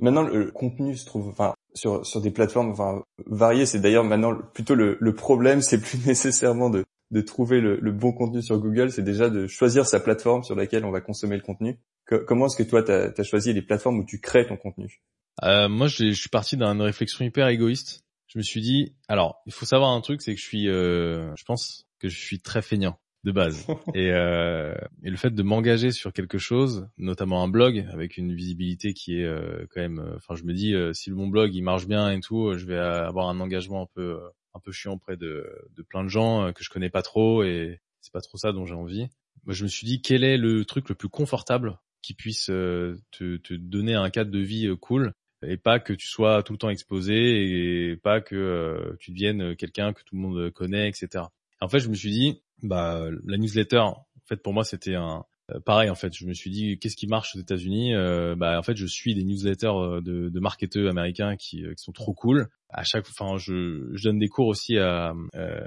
Maintenant, 0.00 0.22
le 0.22 0.50
contenu 0.50 0.96
se 0.96 1.06
trouve, 1.06 1.28
enfin, 1.28 1.54
sur 1.74 2.20
des 2.20 2.30
plateformes, 2.32 2.70
enfin, 2.70 3.02
variées. 3.26 3.66
C'est 3.66 3.80
d'ailleurs 3.80 4.04
maintenant 4.04 4.36
plutôt 4.52 4.74
le 4.74 5.14
problème, 5.14 5.60
c'est 5.60 5.80
plus 5.80 5.98
nécessairement 6.06 6.70
de 6.70 6.84
de 7.10 7.20
trouver 7.20 7.60
le, 7.60 7.78
le, 7.80 7.92
bon 7.92 8.12
contenu 8.12 8.42
sur 8.42 8.58
Google, 8.58 8.90
c'est 8.90 9.02
déjà 9.02 9.30
de 9.30 9.46
choisir 9.46 9.86
sa 9.86 10.00
plateforme 10.00 10.42
sur 10.42 10.54
laquelle 10.54 10.84
on 10.84 10.90
va 10.90 11.00
consommer 11.00 11.36
le 11.36 11.42
contenu. 11.42 11.78
comment 12.26 12.46
est-ce 12.46 12.56
que 12.56 12.68
toi, 12.68 12.82
tu 12.82 12.92
as, 12.92 13.24
choisi 13.24 13.52
les 13.52 13.62
plateformes 13.62 13.98
où 13.98 14.04
tu 14.04 14.20
crées 14.20 14.46
ton 14.46 14.56
contenu? 14.56 15.00
Euh, 15.42 15.68
moi, 15.68 15.86
je 15.88 16.12
suis 16.12 16.28
parti 16.28 16.56
d'une 16.56 16.80
réflexion 16.80 17.24
hyper 17.24 17.48
égoïste. 17.48 18.04
Je 18.26 18.38
me 18.38 18.42
suis 18.42 18.60
dit, 18.60 18.96
alors, 19.08 19.42
il 19.46 19.52
faut 19.52 19.66
savoir 19.66 19.90
un 19.90 20.00
truc, 20.00 20.22
c'est 20.22 20.34
que 20.34 20.40
je 20.40 20.44
suis, 20.44 20.68
euh, 20.68 21.34
je 21.36 21.44
pense 21.44 21.86
que 22.00 22.08
je 22.08 22.18
suis 22.18 22.40
très 22.40 22.62
feignant 22.62 22.98
de 23.22 23.32
base. 23.32 23.66
et, 23.94 24.10
euh, 24.10 24.74
et 25.02 25.10
le 25.10 25.16
fait 25.16 25.30
de 25.30 25.42
m'engager 25.42 25.92
sur 25.92 26.12
quelque 26.12 26.38
chose, 26.38 26.88
notamment 26.98 27.42
un 27.42 27.48
blog 27.48 27.86
avec 27.92 28.16
une 28.16 28.34
visibilité 28.34 28.92
qui 28.92 29.20
est 29.20 29.28
quand 29.70 29.80
même, 29.80 30.14
enfin, 30.16 30.34
je 30.34 30.44
me 30.44 30.52
dis, 30.52 30.74
si 30.94 31.10
le 31.10 31.16
mon 31.16 31.28
blog 31.28 31.54
il 31.54 31.62
marche 31.62 31.86
bien 31.86 32.10
et 32.10 32.20
tout, 32.20 32.56
je 32.56 32.66
vais 32.66 32.78
avoir 32.78 33.28
un 33.28 33.40
engagement 33.40 33.82
un 33.82 33.88
peu, 33.94 34.18
un 34.54 34.60
peu 34.60 34.72
chiant 34.72 34.92
auprès 34.92 35.16
de, 35.16 35.46
de 35.76 35.82
plein 35.82 36.04
de 36.04 36.08
gens 36.08 36.52
que 36.52 36.62
je 36.64 36.70
connais 36.70 36.90
pas 36.90 37.02
trop 37.02 37.42
et 37.42 37.80
c'est 38.00 38.12
pas 38.12 38.20
trop 38.20 38.38
ça 38.38 38.52
dont 38.52 38.66
j'ai 38.66 38.74
envie. 38.74 39.08
Moi, 39.44 39.54
je 39.54 39.64
me 39.64 39.68
suis 39.68 39.86
dit, 39.86 40.00
quel 40.00 40.24
est 40.24 40.36
le 40.36 40.64
truc 40.64 40.88
le 40.88 40.94
plus 40.94 41.08
confortable 41.08 41.78
qui 42.02 42.14
puisse 42.14 42.46
te, 42.46 42.96
te 43.10 43.54
donner 43.54 43.94
un 43.94 44.10
cadre 44.10 44.30
de 44.30 44.38
vie 44.38 44.68
cool 44.80 45.12
et 45.46 45.56
pas 45.56 45.78
que 45.78 45.92
tu 45.92 46.06
sois 46.06 46.42
tout 46.42 46.52
le 46.52 46.58
temps 46.58 46.70
exposé 46.70 47.90
et 47.90 47.96
pas 47.96 48.20
que 48.20 48.34
euh, 48.34 48.96
tu 49.00 49.10
deviennes 49.10 49.56
quelqu'un 49.56 49.92
que 49.92 50.02
tout 50.02 50.14
le 50.16 50.20
monde 50.20 50.50
connaît, 50.50 50.88
etc. 50.88 51.24
En 51.60 51.68
fait, 51.68 51.80
je 51.80 51.88
me 51.88 51.94
suis 51.94 52.10
dit, 52.10 52.42
bah 52.62 53.08
la 53.24 53.36
newsletter, 53.36 53.78
en 53.78 54.06
fait 54.26 54.42
pour 54.42 54.52
moi 54.52 54.64
c'était 54.64 54.94
un 54.94 55.24
euh, 55.52 55.60
pareil 55.60 55.90
en 55.90 55.94
fait. 55.94 56.14
Je 56.16 56.26
me 56.26 56.32
suis 56.32 56.50
dit 56.50 56.78
qu'est-ce 56.78 56.96
qui 56.96 57.06
marche 57.06 57.34
aux 57.36 57.40
États-Unis? 57.40 57.94
Euh, 57.94 58.34
Bah 58.36 58.58
en 58.58 58.62
fait 58.62 58.76
je 58.76 58.86
suis 58.86 59.14
des 59.14 59.24
newsletters 59.24 60.00
de, 60.02 60.28
de 60.28 60.40
marketeurs 60.40 60.90
américains 60.90 61.36
qui, 61.36 61.64
sont 61.76 61.92
trop 61.92 62.14
cool. 62.14 62.48
À 62.70 62.82
chaque, 62.82 63.06
enfin 63.08 63.36
je, 63.36 64.02
donne 64.02 64.18
des 64.18 64.28
cours 64.28 64.48
aussi 64.48 64.78
à, 64.78 65.14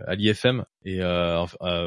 l'IFM 0.09 0.65
et 0.83 0.99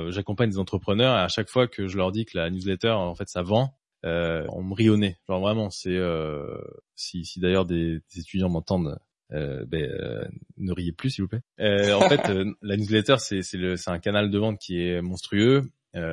j'accompagne 0.08 0.50
des 0.50 0.58
entrepreneurs 0.58 1.16
et 1.16 1.20
à 1.20 1.28
chaque 1.28 1.48
fois 1.48 1.66
que 1.68 1.86
je 1.86 1.96
leur 1.96 2.12
dis 2.12 2.24
que 2.24 2.38
la 2.38 2.50
newsletter 2.50 2.90
en 2.90 3.14
fait 3.14 3.28
ça 3.28 3.42
vend, 3.42 3.74
euh, 4.04 4.46
on 4.48 4.62
me 4.62 4.74
rionnait. 4.74 5.18
Genre 5.28 5.40
vraiment, 5.40 5.70
c'est 5.70 5.96
euh, 5.96 6.58
si, 6.94 7.24
d'ailleurs 7.36 7.66
des, 7.66 8.00
étudiants 8.16 8.48
m'entendent, 8.48 8.98
euh, 9.32 9.64
ben, 9.66 9.84
euh, 9.84 10.24
ne 10.56 10.72
riez 10.72 10.92
plus 10.92 11.10
s'il 11.10 11.22
vous 11.22 11.28
plaît. 11.28 11.42
Euh, 11.60 11.94
en 11.94 12.08
fait, 12.08 12.20
la 12.62 12.76
newsletter 12.76 13.16
c'est 13.18 13.88
un 13.88 13.98
canal 13.98 14.30
de 14.30 14.38
vente 14.38 14.58
qui 14.58 14.80
est 14.80 15.00
monstrueux. 15.02 15.62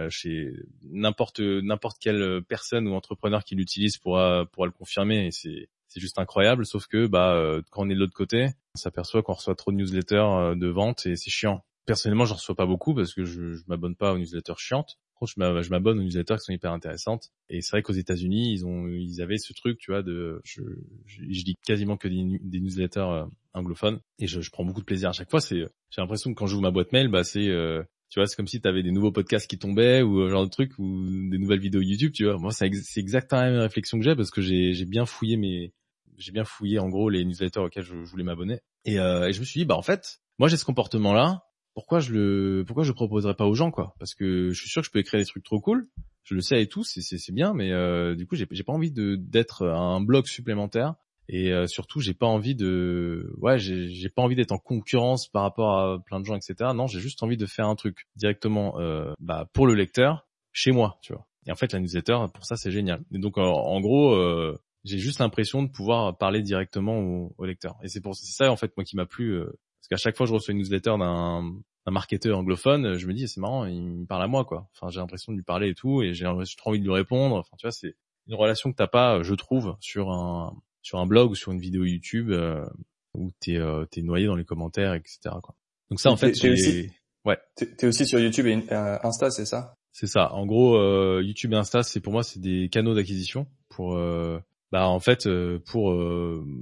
Chez 0.10 0.51
n'importe 0.84 1.39
n'importe 1.39 1.98
quelle 2.00 2.41
personne 2.48 2.88
ou 2.88 2.93
entrepreneur 2.93 3.43
qui 3.43 3.55
l'utilise 3.55 3.98
pourra 3.98 4.46
pourra 4.51 4.65
le 4.67 4.72
confirmer 4.72 5.27
et 5.27 5.31
c'est 5.31 5.69
c'est 5.88 6.00
juste 6.00 6.19
incroyable. 6.19 6.65
Sauf 6.65 6.88
que 6.88 7.07
bah 7.07 7.62
quand 7.69 7.86
on 7.86 7.89
est 7.89 7.96
de 7.96 8.00
l'autre 8.00 8.15
côté, 8.15 8.50
on 8.75 8.79
s'aperçoit 8.79 9.24
qu'on 9.24 9.34
reçoit 9.34 9.55
trop 9.55 9.72
de 9.72 9.77
newsletters 9.77 10.55
de 10.55 10.67
vente 10.67 11.05
et 11.05 11.15
c'est 11.15 11.29
chiant. 11.29 11.63
Personnellement, 11.86 12.25
j'en 12.25 12.36
reçois 12.36 12.55
pas 12.55 12.65
beaucoup 12.65 12.93
parce 12.93 13.13
que 13.13 13.24
je, 13.24 13.62
m'abonne 13.67 13.96
pas 13.96 14.13
aux 14.13 14.17
newsletters 14.17 14.57
chiantes 14.57 14.98
je 15.25 15.69
m'abonne 15.69 16.00
aux 16.00 16.03
newsletters 16.03 16.36
qui 16.36 16.46
sont 16.46 16.53
hyper 16.53 16.72
intéressantes. 16.72 17.31
Et 17.50 17.62
c'est 17.62 17.72
vrai 17.72 17.81
qu'aux 17.81 17.93
États-Unis, 17.93 18.51
ils 18.53 18.65
ont, 18.65 18.88
ils 18.88 19.22
avaient 19.22 19.38
ce 19.38 19.53
truc, 19.53 19.79
tu 19.79 19.91
vois, 19.91 20.03
de, 20.03 20.41
je, 20.43 20.62
je, 21.05 21.22
lis 21.22 21.55
quasiment 21.65 21.98
que 21.98 22.07
des, 22.07 22.60
newsletters 22.60 23.00
euh, 23.00 23.25
anglophones 23.53 24.00
et 24.19 24.27
je, 24.27 24.41
je, 24.41 24.51
prends 24.51 24.65
beaucoup 24.65 24.81
de 24.81 24.86
plaisir 24.86 25.10
à 25.10 25.13
chaque 25.13 25.29
fois. 25.29 25.41
C'est, 25.41 25.60
j'ai 25.89 26.01
l'impression 26.01 26.31
que 26.34 26.38
quand 26.38 26.48
j'ouvre 26.48 26.62
ma 26.62 26.72
boîte 26.72 26.91
mail, 26.91 27.07
bah 27.07 27.24
c'est, 27.24 27.48
euh, 27.48 27.84
tu 28.10 28.20
vois, 28.20 28.28
c'est 28.28 28.36
comme 28.36 28.48
si 28.48 28.62
tu 28.62 28.68
avais 28.68 28.84
des 28.84 28.92
nouveaux 28.92 29.12
podcasts 29.12 29.50
qui 29.50 29.58
tombaient 29.58 30.02
ou 30.02 30.22
euh, 30.22 30.30
genre 30.30 30.46
de 30.46 30.50
trucs 30.50 30.78
ou 30.80 31.06
des 31.30 31.38
nouvelles 31.38 31.60
vidéos 31.60 31.82
YouTube, 31.82 32.14
tu 32.14 32.26
vois. 32.26 32.38
Moi, 32.38 32.52
c'est, 32.52 32.70
exactement 32.98 33.42
la 33.42 33.52
même 33.52 33.60
réflexion 33.60 33.98
que 33.98 34.04
j'ai 34.04 34.16
parce 34.16 34.32
que 34.32 34.42
j'ai, 34.42 34.86
bien 34.86 35.06
fouillé 35.06 35.38
mes, 35.38 35.74
j'ai 36.18 36.32
bien 36.32 36.46
fouillé 36.46 36.80
en 36.80 36.90
gros 36.90 37.10
les 37.10 37.26
newsletters 37.26 37.60
auxquels 37.60 37.84
je, 37.84 37.96
voulais 37.96 38.24
m'abonner. 38.24 38.60
Et, 38.86 39.00
euh, 39.00 39.28
et 39.28 39.34
je 39.34 39.40
me 39.40 39.46
suis 39.46 39.60
dit, 39.60 39.66
bah 39.66 39.76
en 39.76 39.82
fait, 39.82 40.22
moi 40.40 40.48
j'ai 40.48 40.58
ce 40.58 40.66
comportement-là 40.66 41.44
pourquoi 41.78 42.00
je 42.00 42.12
le 42.12 42.64
pourquoi 42.66 42.84
je 42.84 42.92
proposerais 42.92 43.36
pas 43.36 43.46
aux 43.46 43.54
gens 43.54 43.70
quoi? 43.70 43.94
Parce 44.00 44.16
que 44.16 44.50
je 44.50 44.60
suis 44.60 44.68
sûr 44.68 44.82
que 44.82 44.88
je 44.88 44.92
peux 44.92 44.98
écrire 44.98 45.20
des 45.20 45.28
trucs 45.28 45.44
trop 45.44 45.60
cool. 45.60 45.88
je 46.24 46.34
le 46.34 46.42
sais 46.42 46.60
et 46.60 46.66
tout, 46.66 46.84
c'est 46.84 47.32
bien, 47.32 47.54
mais 47.54 47.72
euh, 47.72 48.16
du 48.16 48.26
coup 48.26 48.36
j'ai 48.36 48.48
pas 48.48 48.74
envie 48.74 48.92
d'être 48.92 49.68
un 49.68 50.02
blog 50.02 50.26
supplémentaire 50.26 50.96
et 51.29 51.51
euh, 51.51 51.67
surtout 51.67 52.00
j'ai 52.00 52.13
pas 52.13 52.25
envie 52.25 52.55
de 52.55 53.34
ouais 53.38 53.60
j'ai 53.60 54.10
pas 54.10 54.22
envie 54.22 54.36
d'être 54.36 54.51
en 54.51 54.57
concurrence 54.57 55.27
par 55.27 55.43
rapport 55.43 55.77
à 55.77 56.00
plein 56.03 56.19
de 56.19 56.25
gens 56.25 56.36
etc. 56.36 56.72
Non, 56.74 56.88
j'ai 56.88 57.00
juste 57.00 57.22
envie 57.24 57.38
de 57.38 57.46
faire 57.46 57.67
un 57.67 57.75
truc 57.75 58.07
directement 58.15 58.79
euh, 58.79 59.13
bah, 59.19 59.50
pour 59.53 59.67
le 59.67 59.74
lecteur 59.74 60.27
chez 60.51 60.72
moi, 60.72 60.98
tu 61.01 61.13
vois. 61.13 61.27
Et 61.46 61.51
en 61.51 61.55
fait 61.55 61.74
la 61.74 61.79
newsletter 61.79 62.17
pour 62.34 62.46
ça 62.46 62.55
c'est 62.55 62.72
génial. 62.72 63.03
Et 63.13 63.19
donc 63.19 63.38
en 63.38 63.79
gros 63.81 64.13
euh, 64.13 64.57
j'ai 64.84 65.00
juste 65.00 65.19
l'impression 65.19 65.63
de 65.63 65.69
pouvoir 65.69 66.17
parler 66.17 66.41
directement 66.41 67.00
au, 67.38 67.46
lecteur. 67.46 67.77
Et 67.84 67.89
c'est 67.89 68.01
pour 68.01 68.15
c'est 68.15 68.31
ça 68.31 68.51
en 68.51 68.55
fait 68.55 68.75
moi 68.77 68.84
qui 68.84 68.96
m'a 68.96 69.05
plu 69.05 69.31
euh, 69.31 69.46
parce 69.46 69.88
qu'à 69.89 69.98
chaque 69.98 70.17
fois 70.17 70.25
que 70.25 70.29
je 70.29 70.34
reçois 70.34 70.53
une 70.53 70.60
newsletter 70.60 70.96
d'un 70.98 71.53
un 71.88 71.91
marketeur 71.91 72.38
anglophone, 72.38 72.98
je 72.98 73.07
me 73.07 73.13
dis 73.13 73.29
c'est 73.29 73.39
marrant, 73.39 73.65
il 73.65 73.81
me 73.81 74.05
parle 74.05 74.24
à 74.24 74.27
moi 74.27 74.43
quoi. 74.43 74.69
Enfin, 74.75 74.91
j'ai 74.91 75.00
l'impression 75.00 75.31
de 75.31 75.38
lui 75.38 75.43
parler 75.43 75.69
et 75.69 75.74
tout, 75.74 76.01
et 76.03 76.13
j'ai 76.13 76.25
trop 76.57 76.72
envie 76.72 76.79
de 76.79 76.84
lui 76.84 76.93
répondre. 76.93 77.38
Enfin, 77.38 77.55
tu 77.57 77.65
vois, 77.65 77.72
c'est 77.72 77.96
une 78.27 78.36
relation 78.36 78.72
que 78.72 78.75
t'as 78.75 78.88
pas, 78.88 79.24
je 79.24 79.34
trouve, 79.34 79.77
sur 79.79 80.12
un 80.12 80.53
sur 80.88 81.00
un 81.00 81.06
blog 81.06 81.32
ou 81.32 81.36
sur 81.36 81.51
une 81.51 81.60
vidéo 81.60 81.84
YouTube 81.84 82.32
euh, 82.32 82.65
où 83.13 83.29
t'es 83.41 83.58
euh, 83.58 83.84
t'es 83.91 84.01
noyé 84.01 84.25
dans 84.25 84.38
les 84.38 84.46
commentaires, 84.46 84.94
etc. 84.94 85.20
Quoi. 85.44 85.53
Donc 85.89 86.00
ça, 86.00 86.10
en 86.10 86.15
fait, 86.15 86.32
t'es 86.32 86.50
aussi, 86.50 86.89
ouais. 87.25 87.38
T'es 87.56 87.88
aussi 87.88 88.06
sur 88.06 88.20
YouTube 88.20 88.48
et 88.48 88.63
euh, 88.72 88.98
Insta, 89.03 89.29
c'est 89.29 89.46
ça? 89.46 89.75
C'est 89.91 90.08
ça. 90.08 90.32
En 90.32 90.46
gros, 90.46 90.77
euh, 90.77 91.22
YouTube 91.22 91.51
et 91.51 91.58
Insta, 91.58 91.84
c'est 91.84 92.00
pour 92.00 92.13
moi, 92.13 92.24
c'est 92.24 92.39
des 92.39 92.70
canaux 92.70 92.96
d'acquisition 92.96 93.48
pour 93.67 93.98
euh, 93.98 94.39
bah 94.72 94.88
en 94.88 95.01
fait 95.01 95.27
pour 95.65 95.94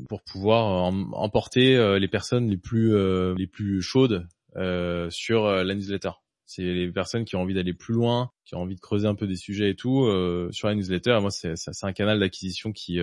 pour 0.09 0.23
pouvoir 0.23 0.91
emporter 1.13 1.99
les 1.99 2.07
personnes 2.07 2.49
les 2.49 2.57
plus 2.57 2.95
les 3.35 3.47
plus 3.47 3.83
chaudes 3.83 4.27
euh, 4.55 5.07
sur 5.11 5.45
la 5.45 5.75
newsletter. 5.75 6.11
C'est 6.47 6.63
les 6.63 6.91
personnes 6.91 7.25
qui 7.25 7.35
ont 7.35 7.41
envie 7.41 7.53
d'aller 7.53 7.73
plus 7.73 7.93
loin, 7.93 8.31
qui 8.45 8.55
ont 8.55 8.61
envie 8.61 8.75
de 8.75 8.81
creuser 8.81 9.07
un 9.07 9.15
peu 9.15 9.27
des 9.27 9.35
sujets 9.35 9.71
et 9.71 9.75
tout 9.75 10.05
euh, 10.05 10.49
sur 10.51 10.67
la 10.67 10.73
newsletter. 10.75 11.19
Moi, 11.21 11.29
c'est 11.29 11.55
un 11.83 11.93
canal 11.93 12.19
d'acquisition 12.19 12.71
qui 12.71 12.99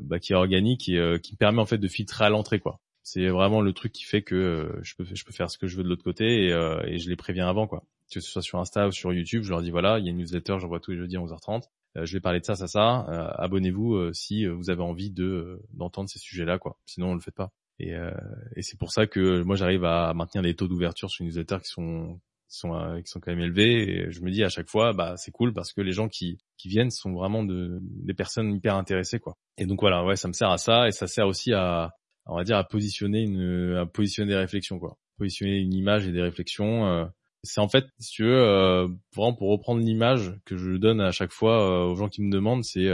bah, 0.00 0.18
qui 0.18 0.32
est 0.32 0.36
organique 0.36 0.88
et 0.88 1.18
qui 1.22 1.32
me 1.32 1.36
permet 1.36 1.60
en 1.60 1.66
fait 1.66 1.78
de 1.78 1.88
filtrer 1.88 2.24
à 2.24 2.30
l'entrée 2.30 2.60
quoi. 2.60 2.80
C'est 3.02 3.28
vraiment 3.28 3.60
le 3.60 3.72
truc 3.72 3.92
qui 3.92 4.04
fait 4.04 4.22
que 4.22 4.78
je 4.82 4.94
peux 4.94 5.04
je 5.04 5.24
peux 5.24 5.32
faire 5.32 5.50
ce 5.50 5.58
que 5.58 5.66
je 5.66 5.76
veux 5.76 5.82
de 5.82 5.88
l'autre 5.88 6.04
côté 6.04 6.46
et, 6.46 6.50
et 6.86 6.98
je 6.98 7.08
les 7.08 7.16
préviens 7.16 7.48
avant 7.48 7.66
quoi 7.66 7.84
que 8.12 8.20
ce 8.20 8.30
soit 8.30 8.42
sur 8.42 8.58
Insta 8.58 8.88
ou 8.88 8.92
sur 8.92 9.12
YouTube, 9.12 9.42
je 9.42 9.50
leur 9.50 9.62
dis 9.62 9.70
voilà, 9.70 9.98
il 9.98 10.04
y 10.04 10.08
a 10.08 10.10
une 10.10 10.18
newsletter, 10.18 10.58
j'envoie 10.58 10.80
tous 10.80 10.90
les 10.90 10.98
jeudis 10.98 11.16
à 11.16 11.20
11h30. 11.20 11.62
je 11.96 12.12
vais 12.12 12.20
parler 12.20 12.40
de 12.40 12.44
ça, 12.44 12.56
ça, 12.56 12.66
ça. 12.66 12.98
Abonnez-vous 13.38 14.12
si 14.12 14.46
vous 14.46 14.68
avez 14.68 14.82
envie 14.82 15.10
de 15.10 15.62
d'entendre 15.72 16.10
ces 16.10 16.18
sujets-là, 16.18 16.58
quoi. 16.58 16.76
Sinon, 16.84 17.12
on 17.12 17.14
le 17.14 17.20
fait 17.20 17.30
pas. 17.30 17.52
Et, 17.78 17.94
euh, 17.94 18.12
et 18.54 18.62
c'est 18.62 18.78
pour 18.78 18.92
ça 18.92 19.06
que 19.06 19.42
moi 19.42 19.56
j'arrive 19.56 19.84
à 19.84 20.12
maintenir 20.14 20.42
des 20.42 20.54
taux 20.54 20.68
d'ouverture 20.68 21.10
sur 21.10 21.22
une 21.22 21.28
newsletter 21.28 21.58
qui 21.62 21.68
sont 21.68 22.20
qui 22.52 22.58
sont 22.58 22.74
euh, 22.74 23.00
qui 23.00 23.10
sont 23.10 23.18
quand 23.18 23.32
même 23.32 23.40
élevés. 23.40 23.88
Et 23.88 24.10
je 24.10 24.20
me 24.20 24.30
dis 24.30 24.44
à 24.44 24.48
chaque 24.48 24.68
fois, 24.68 24.92
bah 24.92 25.14
c'est 25.16 25.30
cool 25.30 25.52
parce 25.52 25.72
que 25.72 25.80
les 25.80 25.92
gens 25.92 26.08
qui 26.08 26.38
qui 26.58 26.68
viennent 26.68 26.90
sont 26.90 27.12
vraiment 27.12 27.42
de 27.42 27.78
des 27.80 28.14
personnes 28.14 28.52
hyper 28.54 28.76
intéressées 28.76 29.18
quoi. 29.18 29.36
Et 29.58 29.66
donc 29.66 29.80
voilà, 29.80 30.04
ouais, 30.04 30.16
ça 30.16 30.28
me 30.28 30.32
sert 30.32 30.50
à 30.50 30.58
ça 30.58 30.88
et 30.88 30.92
ça 30.92 31.06
sert 31.06 31.26
aussi 31.26 31.52
à 31.52 31.92
on 32.26 32.36
va 32.36 32.44
dire 32.44 32.56
à 32.56 32.64
positionner 32.64 33.22
une 33.22 33.76
à 33.76 33.86
positionner 33.86 34.28
des 34.28 34.36
réflexions 34.36 34.78
quoi. 34.78 34.98
Positionner 35.18 35.58
une 35.58 35.74
image 35.74 36.06
et 36.06 36.12
des 36.12 36.22
réflexions. 36.22 36.86
Euh, 36.86 37.06
c'est 37.42 37.60
en 37.60 37.68
fait, 37.68 37.86
si 37.98 38.12
tu 38.12 38.24
veux, 38.24 38.40
euh, 38.40 38.86
vraiment 39.16 39.34
pour 39.34 39.50
reprendre 39.50 39.80
l'image 39.80 40.32
que 40.44 40.56
je 40.56 40.72
donne 40.76 41.00
à 41.00 41.10
chaque 41.10 41.32
fois 41.32 41.88
aux 41.88 41.96
gens 41.96 42.08
qui 42.08 42.22
me 42.22 42.30
demandent, 42.30 42.64
c'est 42.64 42.88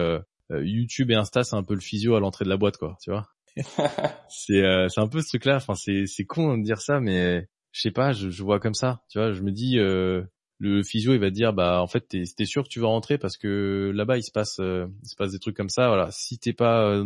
YouTube 0.50 1.11
et 1.11 1.15
Insta, 1.15 1.45
c'est 1.45 1.57
un 1.57 1.62
peu 1.62 1.75
le 1.75 1.81
physio 1.81 2.15
à 2.15 2.21
l'entrée 2.21 2.47
de 2.47 2.50
la 2.50 2.57
boîte, 2.57 2.79
quoi, 2.79 2.97
tu 3.03 3.11
vois. 3.11 3.29
c'est 4.29 4.62
euh, 4.62 4.88
c'est 4.88 5.00
un 5.00 5.09
peu 5.09 5.21
ce 5.21 5.29
truc 5.29 5.45
là 5.45 5.57
enfin 5.57 5.75
c'est 5.75 6.07
c'est 6.07 6.25
con 6.25 6.59
de 6.59 6.62
dire 6.62 6.81
ça 6.81 7.00
mais 7.00 7.49
je 7.73 7.81
sais 7.81 7.91
pas 7.91 8.13
je, 8.13 8.31
je 8.31 8.43
vois 8.43 8.61
comme 8.61 8.75
ça 8.75 9.03
tu 9.09 9.19
vois 9.19 9.33
je 9.33 9.43
me 9.43 9.53
dis 9.53 9.79
euh, 9.79 10.23
le 10.59 10.83
physio 10.83 11.15
il 11.15 11.21
va 11.21 11.31
dire 11.31 11.53
bah 11.53 11.81
en 11.81 11.87
fait 11.87 12.09
t'es 12.09 12.23
es 12.23 12.45
sûr 12.45 12.65
que 12.65 12.69
tu 12.69 12.81
vas 12.81 12.89
rentrer 12.89 13.17
parce 13.17 13.37
que 13.37 13.93
là-bas 13.95 14.19
il 14.19 14.23
se 14.23 14.33
passe 14.33 14.59
euh, 14.59 14.87
il 15.03 15.09
se 15.09 15.15
passe 15.17 15.33
des 15.33 15.39
trucs 15.39 15.57
comme 15.57 15.69
ça 15.69 15.87
voilà. 15.89 16.11
Si 16.11 16.39
t'es 16.39 16.53
pas 16.53 16.83
euh, 16.85 17.05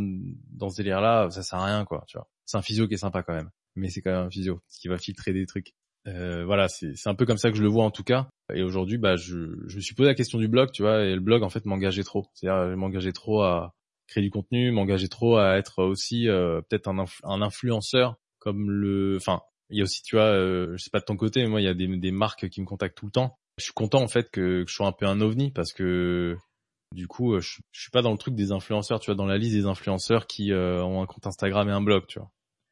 dans 0.51 0.71
ce 0.71 0.77
délire 0.79 1.01
là 1.01 1.29
ça 1.31 1.43
sert 1.43 1.59
à 1.59 1.67
rien 1.67 1.85
quoi 1.85 2.05
tu 2.09 2.17
vois. 2.17 2.29
C'est 2.47 2.57
un 2.57 2.63
physio 2.63 2.89
qui 2.89 2.95
est 2.95 2.99
sympa 2.99 3.23
quand 3.23 3.35
même. 3.35 3.51
Mais 3.77 3.89
c'est 3.89 4.01
quand 4.01 4.11
même 4.11 4.27
un 4.27 4.31
physio 4.31 4.61
qui 4.69 4.89
va 4.89 4.99
filtrer 4.99 5.33
des 5.33 5.47
trucs. 5.47 5.75
Euh, 6.09 6.45
voilà 6.45 6.67
c'est 6.69 7.07
un 7.07 7.15
peu 7.15 7.27
comme 7.27 7.37
ça 7.39 7.51
que 7.51 7.57
je 7.57 7.63
le 7.63 7.69
vois 7.69 7.85
en 7.85 7.91
tout 7.91 8.05
cas. 8.05 8.29
Et 8.55 8.63
aujourd'hui 8.63 8.97
bah 8.97 9.17
je 9.17 9.37
je 9.67 9.77
me 9.77 9.81
suis 9.81 9.95
posé 9.95 10.09
la 10.09 10.15
question 10.15 10.39
du 10.39 10.49
blog 10.49 10.71
tu 10.73 10.83
vois 10.83 11.05
et 11.05 11.15
le 11.15 11.21
blog 11.21 11.43
en 11.43 11.51
fait 11.51 11.67
m'engageait 11.67 12.05
trop. 12.05 12.27
C'est-à-dire 12.33 12.77
m'engageait 12.77 13.13
trop 13.13 13.43
à 13.43 13.75
créer 14.09 14.25
du 14.25 14.31
contenu, 14.31 14.73
m'engager 14.73 15.09
trop 15.09 15.37
à 15.37 15.57
être 15.59 15.85
aussi 15.85 16.27
peut-être 16.27 16.89
un, 16.89 17.05
un, 17.25 17.43
influenceur 17.43 18.17
comme 18.39 18.71
le, 18.71 19.17
enfin, 19.17 19.41
il 19.73 19.79
y 19.79 19.81
a 19.81 19.85
aussi, 19.85 20.03
tu 20.03 20.17
vois, 20.17 20.27
euh, 20.27 20.77
je 20.77 20.83
sais 20.83 20.91
pas 20.91 21.01
de 21.01 21.05
ton 21.05 21.17
côté, 21.17 21.43
mais 21.43 21.49
moi 21.49 21.61
il 21.61 21.65
y 21.65 21.69
a 21.69 21.75
des, 21.75 22.11
marques 22.13 22.49
qui 22.49 22.61
me 22.61 22.67
contactent 22.67 22.97
tout 22.97 23.07
le 23.07 23.13
temps. 23.13 23.39
Je 23.59 23.65
suis 23.65 23.73
content 23.73 24.03
en 24.03 24.09
fait 24.09 24.31
que, 24.31 24.65
je 24.67 24.73
sois 24.73 24.87
un 24.87 24.93
peu 24.93 25.07
un 25.07 25.21
ovni 25.21 25.51
parce 25.51 25.73
que 25.73 26.37
du 26.95 27.09
coup, 27.09 27.39
je, 27.41 27.59
je, 27.73 27.81
suis 27.81 27.91
pas 27.91 28.03
dans 28.03 28.13
le 28.13 28.19
truc 28.19 28.35
des 28.35 28.53
influenceurs, 28.53 29.01
tu 29.01 29.07
vois, 29.07 29.15
dans 29.15 29.27
la 29.27 29.39
liste 29.39 29.55
des 29.55 29.67
influenceurs 29.67 30.27
qui 30.27 30.53
euh, 30.53 30.85
ont 30.85 31.03
un 31.03 31.07
compte 31.07 31.27
Instagram 31.27 31.69
et 31.69 31.73
un 31.73 31.81
blog, 31.81 32.07
tu 32.07 32.19
vois. 32.19 32.31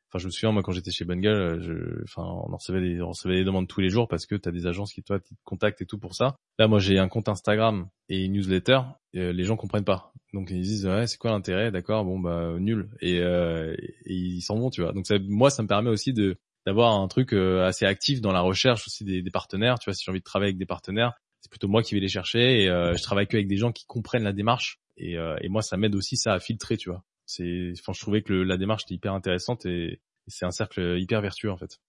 Enfin, 0.09 0.19
je 0.19 0.27
me 0.27 0.31
souviens, 0.31 0.51
moi, 0.51 0.63
quand 0.63 0.73
j'étais 0.73 0.91
chez 0.91 1.05
Bengal, 1.05 1.63
je, 1.63 2.03
enfin, 2.03 2.25
on 2.25 2.57
recevait 2.57 2.81
des, 2.81 3.01
on 3.01 3.11
recevait 3.11 3.37
des 3.37 3.45
demandes 3.45 3.69
tous 3.69 3.81
les 3.81 3.91
jours 3.91 4.09
parce 4.09 4.27
que 4.27 4.35
tu 4.35 4.49
as 4.49 4.53
des 4.53 4.67
agences 4.67 4.93
qui, 4.93 5.05
toi, 5.05 5.21
te 5.21 5.29
contactent 5.45 5.81
et 5.83 5.87
tout 5.87 5.99
pour 5.99 6.17
ça. 6.17 6.37
Là, 6.59 6.67
moi, 6.67 6.81
j'ai 6.81 6.99
un 6.99 7.09
compte 7.09 7.29
Instagram 7.29 7.89
et 8.09 8.25
une 8.25 8.33
newsletter. 8.33 8.81
Et 9.13 9.33
les 9.33 9.45
gens 9.45 9.57
comprennent 9.57 9.85
pas. 9.85 10.13
Donc, 10.33 10.51
ils 10.51 10.63
disent, 10.63 10.87
ouais, 10.87 11.07
c'est 11.07 11.17
quoi 11.17 11.31
l'intérêt? 11.31 11.71
D'accord, 11.71 12.05
bon, 12.05 12.19
bah, 12.19 12.57
nul. 12.59 12.91
Et, 13.01 13.21
euh, 13.21 13.73
ils 14.05 14.43
s'en 14.43 14.59
vont, 14.59 14.71
tu 14.71 14.83
vois. 14.83 14.93
Donc, 14.93 15.07
moi, 15.29 15.49
ça 15.49 15.63
me 15.63 15.69
permet 15.69 15.91
aussi 15.91 16.13
de, 16.13 16.37
d'avoir 16.67 16.95
un 16.95 17.09
truc 17.09 17.33
euh, 17.33 17.65
assez 17.67 17.87
actif 17.87 18.21
dans 18.21 18.33
la 18.33 18.41
recherche 18.41 18.87
aussi 18.87 19.05
des, 19.05 19.23
des 19.23 19.31
partenaires. 19.31 19.79
Tu 19.79 19.91
vois, 19.91 19.95
si 19.95 20.05
j'ai 20.05 20.11
envie 20.11 20.21
de 20.21 20.25
travailler 20.25 20.51
avec 20.51 20.59
des 20.59 20.67
partenaires, 20.67 21.13
c'est 21.41 21.51
plutôt 21.51 21.69
moi 21.69 21.83
qui 21.83 21.95
vais 21.95 22.01
les 22.01 22.09
chercher 22.09 22.63
et 22.63 22.69
euh, 22.69 22.95
je 22.97 23.03
travaille 23.03 23.27
que 23.27 23.37
avec 23.37 23.49
des 23.49 23.57
gens 23.57 23.73
qui 23.73 23.87
comprennent 23.87 24.25
la 24.25 24.33
démarche. 24.33 24.79
Et, 24.97 25.17
euh, 25.17 25.37
et 25.41 25.49
moi, 25.49 25.63
ça 25.63 25.77
m'aide 25.77 25.95
aussi 25.95 26.17
ça 26.17 26.35
à 26.35 26.41
filtrer, 26.41 26.77
tu 26.77 26.91
vois 26.91 27.03
c'est 27.31 27.73
enfin 27.79 27.93
je 27.93 28.01
trouvais 28.01 28.23
que 28.23 28.33
la 28.33 28.57
démarche 28.57 28.85
était 28.85 28.95
hyper 28.95 29.15
intéressante 29.15 29.67
et, 29.67 30.01
c'est 30.27 30.47
un 30.47 30.53
cercle 30.53 30.97
hyper 31.01 31.21
vertueux 31.23 31.51
en 31.51 31.57
fait. 31.57 31.81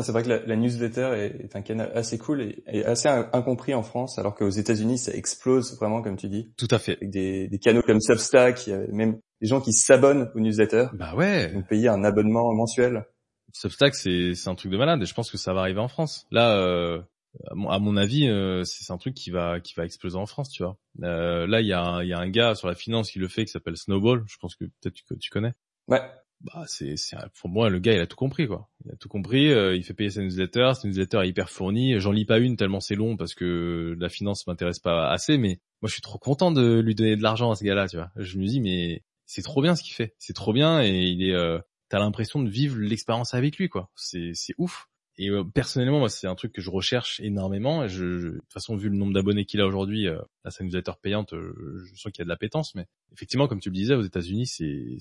C'est 0.00 0.12
vrai 0.12 0.22
que 0.22 0.28
la, 0.28 0.56
newsletter 0.56 1.14
est, 1.16 1.56
un 1.56 1.62
canal 1.62 1.90
assez 1.94 2.16
cool 2.16 2.42
et, 2.42 2.84
assez 2.84 3.08
incompris 3.08 3.74
en 3.74 3.82
France, 3.82 4.20
alors 4.20 4.36
qu'aux 4.36 4.50
États-Unis 4.50 4.98
ça 4.98 5.12
explose 5.14 5.76
vraiment 5.78 6.00
comme 6.00 6.16
tu 6.16 6.28
dis. 6.28 6.52
Tout 6.56 6.68
à 6.70 6.78
fait. 6.78 6.92
Avec 6.92 7.10
des, 7.10 7.48
des 7.48 7.58
canaux 7.58 7.82
comme 7.82 8.00
Substack, 8.00 8.68
même 8.92 9.18
des 9.40 9.48
gens 9.48 9.60
qui 9.60 9.72
s'abonnent 9.72 10.30
aux 10.36 10.38
newsletters. 10.38 10.88
Bah 10.92 11.16
ouais. 11.16 11.50
Ils 11.52 11.64
payer 11.64 11.88
un 11.88 12.04
abonnement 12.04 12.54
mensuel. 12.54 13.04
Substack 13.52 13.94
c'est 13.94 14.34
c'est 14.34 14.48
un 14.48 14.54
truc 14.54 14.70
de 14.70 14.76
malade 14.76 15.02
et 15.02 15.06
je 15.06 15.14
pense 15.14 15.30
que 15.30 15.38
ça 15.38 15.52
va 15.52 15.60
arriver 15.60 15.80
en 15.80 15.88
France. 15.88 16.26
Là, 16.30 16.56
euh, 16.56 17.00
à 17.50 17.78
mon 17.78 17.96
avis, 17.96 18.28
euh, 18.28 18.64
c'est 18.64 18.92
un 18.92 18.98
truc 18.98 19.14
qui 19.14 19.30
va 19.30 19.60
qui 19.60 19.74
va 19.74 19.84
exploser 19.84 20.16
en 20.16 20.26
France, 20.26 20.50
tu 20.50 20.62
vois. 20.62 20.78
Euh, 21.02 21.46
là, 21.46 21.60
il 21.60 21.66
y 21.66 21.72
a 21.72 21.82
un, 21.82 22.02
il 22.02 22.08
y 22.08 22.12
a 22.12 22.18
un 22.18 22.28
gars 22.28 22.54
sur 22.54 22.68
la 22.68 22.74
finance 22.74 23.10
qui 23.10 23.18
le 23.18 23.28
fait 23.28 23.44
qui 23.44 23.52
s'appelle 23.52 23.76
Snowball. 23.76 24.24
Je 24.26 24.36
pense 24.38 24.54
que 24.54 24.64
peut-être 24.64 24.94
tu, 24.94 25.04
tu 25.18 25.30
connais. 25.30 25.54
Ouais. 25.86 26.02
Bah 26.40 26.62
c'est 26.68 26.96
c'est 26.96 27.16
pour 27.40 27.50
moi 27.50 27.68
le 27.68 27.80
gars 27.80 27.94
il 27.94 27.98
a 27.98 28.06
tout 28.06 28.16
compris 28.16 28.46
quoi. 28.46 28.68
Il 28.84 28.92
a 28.92 28.96
tout 28.96 29.08
compris. 29.08 29.50
Euh, 29.50 29.74
il 29.74 29.82
fait 29.82 29.94
payer 29.94 30.10
sa 30.10 30.22
newsletter. 30.22 30.70
Sa 30.74 30.86
newsletter 30.86 31.18
est 31.24 31.28
hyper 31.28 31.50
fournie. 31.50 31.98
J'en 31.98 32.12
lis 32.12 32.26
pas 32.26 32.38
une 32.38 32.56
tellement 32.56 32.78
c'est 32.78 32.94
long 32.94 33.16
parce 33.16 33.34
que 33.34 33.96
la 33.98 34.08
finance 34.08 34.46
m'intéresse 34.46 34.78
pas 34.78 35.10
assez. 35.10 35.36
Mais 35.36 35.58
moi 35.82 35.88
je 35.88 35.94
suis 35.94 36.02
trop 36.02 36.18
content 36.18 36.52
de 36.52 36.78
lui 36.78 36.94
donner 36.94 37.16
de 37.16 37.22
l'argent 37.22 37.50
à 37.50 37.56
ce 37.56 37.64
gars-là, 37.64 37.88
tu 37.88 37.96
vois. 37.96 38.10
Je 38.14 38.38
me 38.38 38.46
dis 38.46 38.60
mais 38.60 39.02
c'est 39.26 39.42
trop 39.42 39.62
bien 39.62 39.74
ce 39.74 39.82
qu'il 39.82 39.94
fait. 39.94 40.14
C'est 40.18 40.32
trop 40.32 40.52
bien 40.52 40.80
et 40.80 40.90
il 40.90 41.28
est. 41.28 41.34
Euh, 41.34 41.58
T'as 41.88 41.98
l'impression 41.98 42.42
de 42.42 42.50
vivre 42.50 42.78
l'expérience 42.78 43.34
avec 43.34 43.56
lui 43.56 43.68
quoi. 43.68 43.90
C'est 43.96 44.32
c'est 44.34 44.54
ouf. 44.58 44.88
Et 45.18 45.30
euh, 45.30 45.42
personnellement, 45.42 45.98
moi, 45.98 46.08
c'est 46.08 46.28
un 46.28 46.36
truc 46.36 46.52
que 46.52 46.62
je 46.62 46.70
recherche 46.70 47.20
énormément. 47.20 47.88
Je, 47.88 48.04
de 48.04 48.38
toute 48.38 48.52
façon, 48.52 48.76
vu 48.76 48.88
le 48.88 48.96
nombre 48.96 49.12
d'abonnés 49.12 49.44
qu'il 49.44 49.60
a 49.60 49.66
aujourd'hui, 49.66 50.06
euh, 50.06 50.20
à 50.44 50.50
sa 50.50 50.62
newsletter 50.62 50.92
payante, 51.02 51.32
euh, 51.34 51.84
je 51.84 51.94
sens 52.00 52.12
qu'il 52.12 52.20
y 52.20 52.22
a 52.22 52.24
de 52.24 52.28
la 52.28 52.36
pétence. 52.36 52.76
Mais 52.76 52.86
effectivement, 53.12 53.48
comme 53.48 53.58
tu 53.58 53.68
le 53.68 53.74
disais, 53.74 53.94
aux 53.94 54.02
États-Unis, 54.02 54.46
c'est 54.46 54.96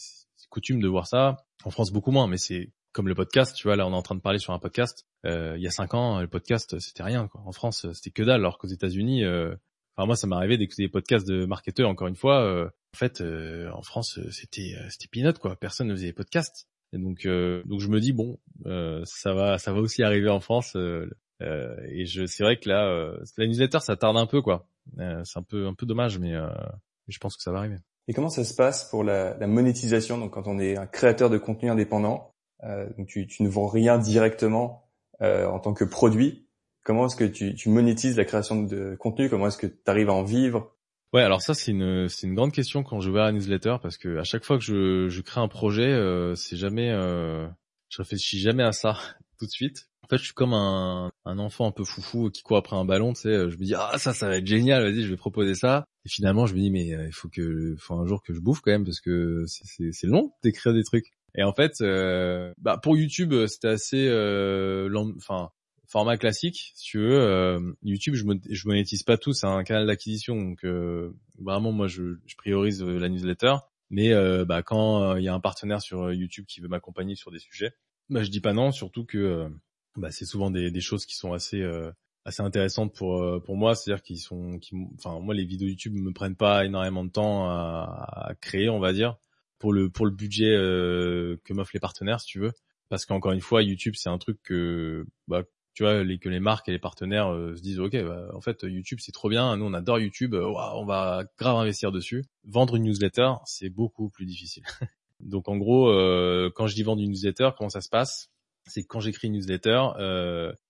coutume 0.50 0.82
de 0.82 0.88
voir 0.88 1.06
ça. 1.06 1.46
En 1.66 1.70
France, 1.70 1.92
beaucoup 1.92 2.10
moins. 2.12 2.28
Mais 2.28 2.38
c'est 2.38 2.72
comme 2.94 3.08
le 3.08 3.14
podcast. 3.14 3.56
Tu 3.56 3.68
vois, 3.68 3.76
là, 3.76 3.86
on 3.86 3.92
est 3.92 3.96
en 3.96 4.02
train 4.02 4.16
de 4.16 4.22
parler 4.22 4.40
sur 4.40 4.54
un 4.54 4.60
podcast. 4.60 5.06
Euh, 5.26 5.54
il 5.56 5.62
y 5.62 5.68
a 5.68 5.72
cinq 5.72 5.94
ans, 5.94 6.20
le 6.20 6.28
podcast, 6.28 6.80
c'était 6.80 7.04
rien. 7.04 7.28
Quoi. 7.28 7.42
En 7.46 7.52
France, 7.52 7.86
c'était 7.94 8.10
que 8.10 8.24
dalle. 8.24 8.40
Alors 8.40 8.58
qu'aux 8.58 8.68
États-Unis, 8.68 9.24
enfin 9.24 10.08
moi, 10.08 10.16
ça 10.16 10.26
m'est 10.26 10.36
arrivé 10.36 10.58
d'écouter 10.58 10.82
des 10.82 10.90
podcasts 10.90 11.28
de 11.28 11.46
marketeurs. 11.46 11.90
Encore 11.90 12.08
une 12.08 12.16
fois, 12.16 12.66
en 12.66 12.98
fait, 12.98 13.22
en 13.22 13.84
France, 13.84 14.20
c'était 14.32 14.76
c'était 14.90 15.10
peanut 15.12 15.38
quoi. 15.38 15.58
Personne 15.58 15.88
ne 15.88 15.94
faisait 15.94 16.08
des 16.08 16.14
podcasts. 16.14 16.68
Et 16.94 16.98
donc, 16.98 17.26
euh, 17.26 17.64
donc 17.66 17.80
je 17.82 17.88
me 17.88 18.00
dis 18.00 18.14
bon, 18.14 18.40
euh, 18.66 19.02
ça 19.06 19.34
va, 19.34 19.58
ça 19.58 19.74
va 19.74 19.80
aussi 19.80 20.04
arriver 20.04 20.30
en 20.30 20.40
France. 20.40 20.76
Euh, 20.76 21.10
euh 21.42 21.76
et 21.90 22.06
je, 22.06 22.26
c'est 22.26 22.44
vrai 22.44 22.58
que 22.58 22.70
là, 22.70 22.88
euh, 22.88 23.18
la 23.38 23.48
newsletter, 23.48 23.80
ça 23.80 23.96
tarde 23.96 24.18
un 24.18 24.26
peu, 24.26 24.42
quoi. 24.42 24.68
c'est 24.98 25.38
un 25.40 25.44
peu, 25.44 25.68
un 25.68 25.74
peu 25.74 25.86
dommage, 25.86 26.20
mais, 26.20 26.34
je 27.08 27.18
pense 27.20 27.38
que 27.38 27.44
ça 27.44 27.52
va 27.52 27.60
arriver. 27.60 27.78
Et 28.10 28.14
comment 28.14 28.30
ça 28.30 28.44
se 28.44 28.54
passe 28.54 28.90
pour 28.90 29.04
la, 29.04 29.38
la 29.38 29.48
monétisation 29.48 30.18
Donc, 30.18 30.32
quand 30.32 30.48
on 30.48 30.60
est 30.60 30.78
un 30.78 30.88
créateur 30.88 31.30
de 31.30 31.38
contenu 31.38 31.70
indépendant, 31.70 32.34
donc 32.98 33.08
tu, 33.08 33.28
tu, 33.28 33.44
ne 33.44 33.50
vends 33.50 33.68
rien 33.68 33.98
directement 33.98 34.90
en 35.20 35.60
tant 35.60 35.74
que 35.74 35.84
produit. 35.84 36.48
Comment 36.84 37.08
est-ce 37.08 37.18
que 37.18 37.26
tu, 37.26 37.54
tu 37.54 37.70
monétises 37.70 38.16
la 38.18 38.24
création 38.24 38.64
de 38.64 38.96
contenu? 38.96 39.30
Comment 39.30 39.48
est-ce 39.48 39.58
que 39.58 39.68
tu 39.68 39.78
arrives 39.88 40.10
à 40.10 40.14
en 40.14 40.24
vivre? 40.24 40.77
Ouais, 41.14 41.22
alors 41.22 41.42
ça 41.42 41.54
c'est 41.54 41.72
une 41.72 42.10
c'est 42.10 42.28
une 42.28 42.36
grande 42.36 42.52
question 42.52 42.84
quand 42.84 43.00
je 43.00 43.10
vais 43.10 43.22
à 43.22 43.26
la 43.26 43.32
newsletter 43.32 43.78
parce 43.82 43.98
que 43.98 44.18
à 44.18 44.24
chaque 44.26 44.44
fois 44.44 44.58
que 44.58 44.64
je, 44.64 45.08
je 45.08 45.22
crée 45.22 45.40
un 45.40 45.48
projet, 45.48 45.88
euh, 45.88 46.36
c'est 46.36 46.58
jamais 46.58 46.92
euh, 46.92 47.48
je 47.90 47.98
réfléchis 48.02 48.40
jamais 48.40 48.64
à 48.64 48.74
ça 48.74 48.98
tout 49.40 49.46
de 49.46 49.52
suite. 49.52 49.88
En 50.04 50.08
fait, 50.10 50.18
je 50.18 50.24
suis 50.26 50.34
comme 50.34 50.54
un, 50.54 51.10
un 51.26 51.40
enfant 51.40 51.68
un 51.68 51.72
peu 51.72 51.84
foufou 51.84 52.30
qui 52.30 52.42
court 52.42 52.58
après 52.58 52.76
un 52.78 52.86
ballon, 52.86 53.14
tu 53.14 53.22
sais, 53.22 53.50
je 53.50 53.58
me 53.58 53.64
dis 53.64 53.74
ah 53.76 53.98
ça 53.98 54.14
ça 54.14 54.28
va 54.28 54.38
être 54.38 54.48
génial, 54.48 54.84
vas-y, 54.84 55.04
je 55.04 55.10
vais 55.10 55.18
proposer 55.18 55.56
ça. 55.56 55.86
Et 56.06 56.10
finalement, 56.10 56.46
je 56.46 56.54
me 56.56 56.60
dis 56.60 56.72
mais 56.72 56.88
il 56.88 57.14
faut 57.14 57.30
que 57.30 57.76
faut 57.80 57.96
un 57.96 58.06
jour 58.06 58.22
que 58.22 58.34
je 58.34 58.40
bouffe 58.40 58.60
quand 58.62 58.72
même 58.72 58.86
parce 58.86 59.00
que 59.02 59.44
c'est 59.48 59.92
c'est 59.94 60.08
long 60.08 60.34
d'écrire 60.44 60.74
des 60.74 60.84
trucs. 60.84 61.14
Et 61.36 61.44
en 61.44 61.54
fait, 61.54 61.74
euh, 61.82 62.52
bah 62.58 62.80
pour 62.82 62.98
YouTube, 62.98 63.34
c'était 63.48 63.68
assez, 63.70 64.08
euh, 64.10 64.90
enfin 65.18 65.50
format 65.88 66.18
classique, 66.18 66.72
si 66.76 66.84
tu 66.84 67.00
veux. 67.00 67.20
Euh, 67.20 67.60
YouTube, 67.84 68.16
je, 68.16 68.24
je 68.50 68.68
monétise 68.68 69.04
pas 69.04 69.18
tout, 69.18 69.34
c'est 69.34 69.48
un 69.48 69.64
canal 69.64 69.88
d'acquisition, 69.88 70.36
donc 70.36 70.64
euh, 70.64 71.14
vraiment 71.40 71.72
moi 71.72 71.88
je, 71.88 72.18
je, 72.26 72.36
priorise 72.36 72.84
euh, 72.84 73.00
la 73.00 73.10
newsletter. 73.10 73.56
Mais 73.90 74.14
bah, 74.44 74.64
quand 74.64 75.16
il 75.16 75.24
y 75.24 75.30
a 75.30 75.34
un 75.34 75.40
partenaire 75.40 75.82
sur 75.82 76.12
YouTube 76.12 76.44
qui 76.46 76.60
veut 76.60 76.68
m'accompagner 76.68 77.16
sur 77.16 77.32
des 77.32 77.40
sujets, 77.40 77.72
bah 78.10 78.22
je 78.22 78.30
dis 78.30 78.42
pas 78.42 78.52
non, 78.52 78.74
surtout 78.74 79.06
que 79.06 79.50
bah, 79.96 80.12
c'est 80.12 80.26
souvent 80.26 80.52
des, 80.52 80.72
des, 80.72 80.82
choses 80.82 81.06
qui 81.06 81.16
sont 81.16 81.32
assez 81.32 81.64
assez 82.26 82.44
intéressantes 82.44 82.94
pour 82.94 83.42
pour 83.46 83.56
moi, 83.56 83.76
c'est-à-dire 83.76 84.04
qu'ils 84.04 84.20
sont, 84.20 84.60
enfin 84.96 85.22
moi 85.22 85.34
les 85.34 85.46
vidéos 85.46 85.70
YouTube 85.70 85.94
me 85.94 86.12
prennent 86.12 86.36
pas 86.36 86.66
énormément 86.66 87.06
de 87.06 87.12
temps 87.12 87.50
à, 87.50 88.34
créer, 88.42 88.68
on 88.68 88.80
va 88.80 88.92
dire 88.92 89.18
pour 89.60 89.74
le 89.74 89.90
pour 89.90 90.06
le 90.06 90.12
budget 90.12 90.56
euh, 90.56 91.38
que 91.44 91.54
m'offrent 91.54 91.72
les 91.74 91.80
partenaires 91.80 92.20
si 92.20 92.28
tu 92.28 92.40
veux 92.40 92.52
parce 92.90 93.06
qu'encore 93.06 93.32
une 93.32 93.42
fois 93.42 93.64
YouTube 93.64 93.96
c'est 93.98 94.10
un 94.10 94.18
truc 94.18 94.42
que 94.44 95.06
bah 95.28 95.44
tu 95.78 95.84
vois 95.84 96.04
que 96.04 96.30
les 96.30 96.40
marques 96.40 96.68
et 96.70 96.72
les 96.72 96.80
partenaires 96.80 97.32
euh, 97.32 97.56
se 97.56 97.62
disent 97.62 97.80
ok 97.80 97.92
bah, 98.04 98.32
en 98.34 98.42
fait 98.42 98.64
YouTube 98.64 98.98
c'est 99.00 99.12
trop 99.12 99.30
bien. 99.30 99.56
Nous 99.58 99.66
on 99.66 99.76
adore 99.76 100.00
YouTube. 100.00 100.34
Euh, 100.34 100.48
on 100.48 100.86
va 100.86 101.26
grave 101.38 101.56
investir 101.56 101.92
dessus. 101.92 102.26
Vendre 102.46 102.78
une 102.78 102.84
newsletter 102.86 103.34
c'est 103.46 103.70
beaucoup 103.70 104.10
plus 104.10 104.26
difficile. 104.26 104.64
Donc 105.20 105.48
en 105.48 105.56
gros 105.56 105.86
quand 106.56 106.66
je 106.66 106.74
dis 106.74 106.82
vendre 106.82 107.04
une 107.04 107.12
newsletter 107.12 107.52
comment 107.56 107.70
ça 107.70 107.82
se 107.82 107.90
passe? 107.90 108.32
C'est 108.66 108.86
quand 108.86 109.02
j'écris 109.02 109.28
une 109.28 109.34
newsletter 109.34 109.90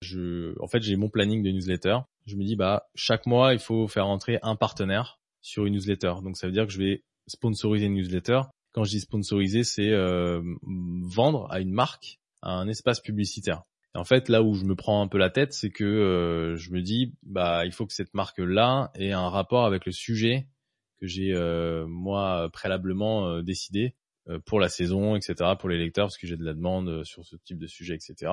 je 0.02 0.62
en 0.62 0.68
fait 0.68 0.82
j'ai 0.82 0.98
mon 0.98 1.08
planning 1.08 1.42
de 1.42 1.52
newsletter. 1.52 2.00
Je 2.26 2.36
me 2.36 2.44
dis 2.44 2.58
bah 2.58 2.90
chaque 2.94 3.28
mois 3.28 3.54
il 3.54 3.60
faut 3.60 3.88
faire 3.88 4.08
entrer 4.08 4.40
un 4.42 4.58
partenaire 4.58 5.22
sur 5.42 5.66
une 5.66 5.76
newsletter. 5.76 6.16
Donc 6.22 6.36
ça 6.36 6.48
veut 6.48 6.54
dire 6.54 6.68
que 6.68 6.74
je 6.74 6.80
vais 6.80 7.06
sponsoriser 7.28 7.86
une 7.86 7.94
newsletter. 7.94 8.42
Quand 8.74 8.84
je 8.84 8.90
dis 8.90 9.00
sponsoriser, 9.00 9.64
c'est 9.64 9.90
euh, 9.90 10.42
vendre 10.64 11.48
à 11.50 11.62
une 11.62 11.72
marque 11.72 12.20
un 12.42 12.68
espace 12.68 13.00
publicitaire. 13.00 13.64
En 13.98 14.04
fait, 14.04 14.30
là 14.30 14.44
où 14.44 14.54
je 14.54 14.64
me 14.64 14.76
prends 14.76 15.02
un 15.02 15.08
peu 15.08 15.18
la 15.18 15.30
tête, 15.30 15.54
c'est 15.54 15.70
que 15.70 15.84
euh, 15.84 16.56
je 16.56 16.72
me 16.72 16.82
dis, 16.82 17.14
bah, 17.24 17.66
il 17.66 17.72
faut 17.72 17.86
que 17.86 17.94
cette 17.94 18.14
marque-là 18.14 18.92
ait 18.96 19.12
un 19.12 19.30
rapport 19.30 19.66
avec 19.66 19.86
le 19.86 19.92
sujet 19.92 20.48
que 21.00 21.08
j'ai 21.08 21.34
euh, 21.34 21.86
moi 21.88 22.50
préalablement 22.52 23.42
décidé 23.42 23.96
pour 24.46 24.60
la 24.60 24.68
saison, 24.68 25.16
etc., 25.16 25.52
pour 25.58 25.70
les 25.70 25.78
lecteurs, 25.78 26.08
parce 26.08 26.18
que 26.18 26.28
j'ai 26.28 26.36
de 26.36 26.44
la 26.44 26.54
demande 26.54 27.04
sur 27.06 27.26
ce 27.26 27.38
type 27.38 27.58
de 27.58 27.68
sujet, 27.68 27.96
etc. 27.96 28.32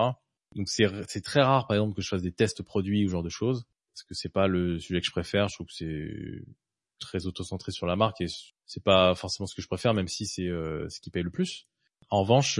Donc 0.54 0.68
c'est 0.68 1.20
très 1.22 1.42
rare, 1.42 1.66
par 1.66 1.76
exemple, 1.76 1.94
que 1.94 2.02
je 2.02 2.08
fasse 2.08 2.22
des 2.22 2.32
tests 2.32 2.62
produits 2.62 3.04
ou 3.04 3.08
genre 3.08 3.22
de 3.22 3.28
choses, 3.28 3.64
parce 3.92 4.04
que 4.04 4.14
c'est 4.14 4.28
pas 4.28 4.46
le 4.46 4.78
sujet 4.78 5.00
que 5.00 5.06
je 5.06 5.12
préfère. 5.12 5.48
Je 5.48 5.54
trouve 5.54 5.66
que 5.66 5.72
c'est 5.72 6.44
très 7.00 7.26
auto-centré 7.26 7.72
sur 7.72 7.86
la 7.86 7.96
marque 7.96 8.20
et 8.20 8.26
c'est 8.66 8.82
pas 8.82 9.14
forcément 9.14 9.46
ce 9.46 9.54
que 9.54 9.62
je 9.62 9.68
préfère, 9.68 9.94
même 9.94 10.08
si 10.08 10.26
c'est 10.26 10.48
euh, 10.48 10.88
ce 10.88 11.00
qui 11.00 11.10
paye 11.10 11.22
le 11.22 11.30
plus. 11.30 11.66
En 12.10 12.22
revanche, 12.22 12.58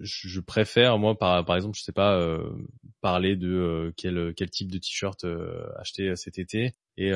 euh, 0.00 0.04
je 0.04 0.40
préfère 0.40 0.98
moi 0.98 1.18
par 1.18 1.54
exemple, 1.54 1.76
je 1.78 1.82
sais 1.82 1.92
pas 1.92 2.18
euh, 2.18 2.50
parler 3.00 3.36
de 3.36 3.92
quel 3.96 4.34
quel 4.34 4.50
type 4.50 4.70
de 4.70 4.78
t-shirt 4.78 5.26
acheter 5.76 6.14
cet 6.16 6.38
été 6.38 6.74
et, 6.96 7.12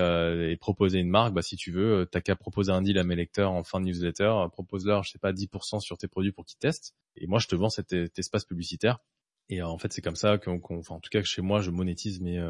proposer 0.61 0.99
une 0.99 1.09
marque. 1.09 1.35
Bah 1.35 1.43
si 1.43 1.57
tu 1.57 1.71
veux, 1.71 2.07
t'as 2.11 2.21
qu'à 2.21 2.37
proposer 2.37 2.73
un 2.73 2.83
deal 2.83 2.99
à 2.99 3.05
mes 3.05 3.17
lecteurs 3.17 3.53
en 3.53 3.65
fin 3.65 3.81
de 3.81 3.87
newsletter, 3.87 4.33
propose-leur 4.53 5.05
je 5.05 5.11
sais 5.11 5.19
pas 5.19 5.33
10% 5.33 5.81
sur 5.81 5.99
tes 5.99 6.09
produits 6.09 6.33
pour 6.33 6.45
qu'ils 6.45 6.59
testent 6.59 6.95
et 7.17 7.27
moi 7.27 7.39
je 7.39 7.49
te 7.49 7.55
vends 7.55 7.71
cet, 7.71 7.93
espace 8.19 8.45
publicitaire. 8.45 8.99
Et 9.49 9.63
en 9.63 9.79
fait 9.79 9.93
c'est 9.93 10.03
comme 10.03 10.17
ça 10.17 10.39
qu'on, 10.39 10.61
enfin, 10.71 10.97
en 10.97 11.01
tout 11.01 11.11
cas 11.11 11.23
chez 11.23 11.43
moi 11.43 11.61
je 11.61 11.71
monétise 11.71 12.21
mes 12.21 12.41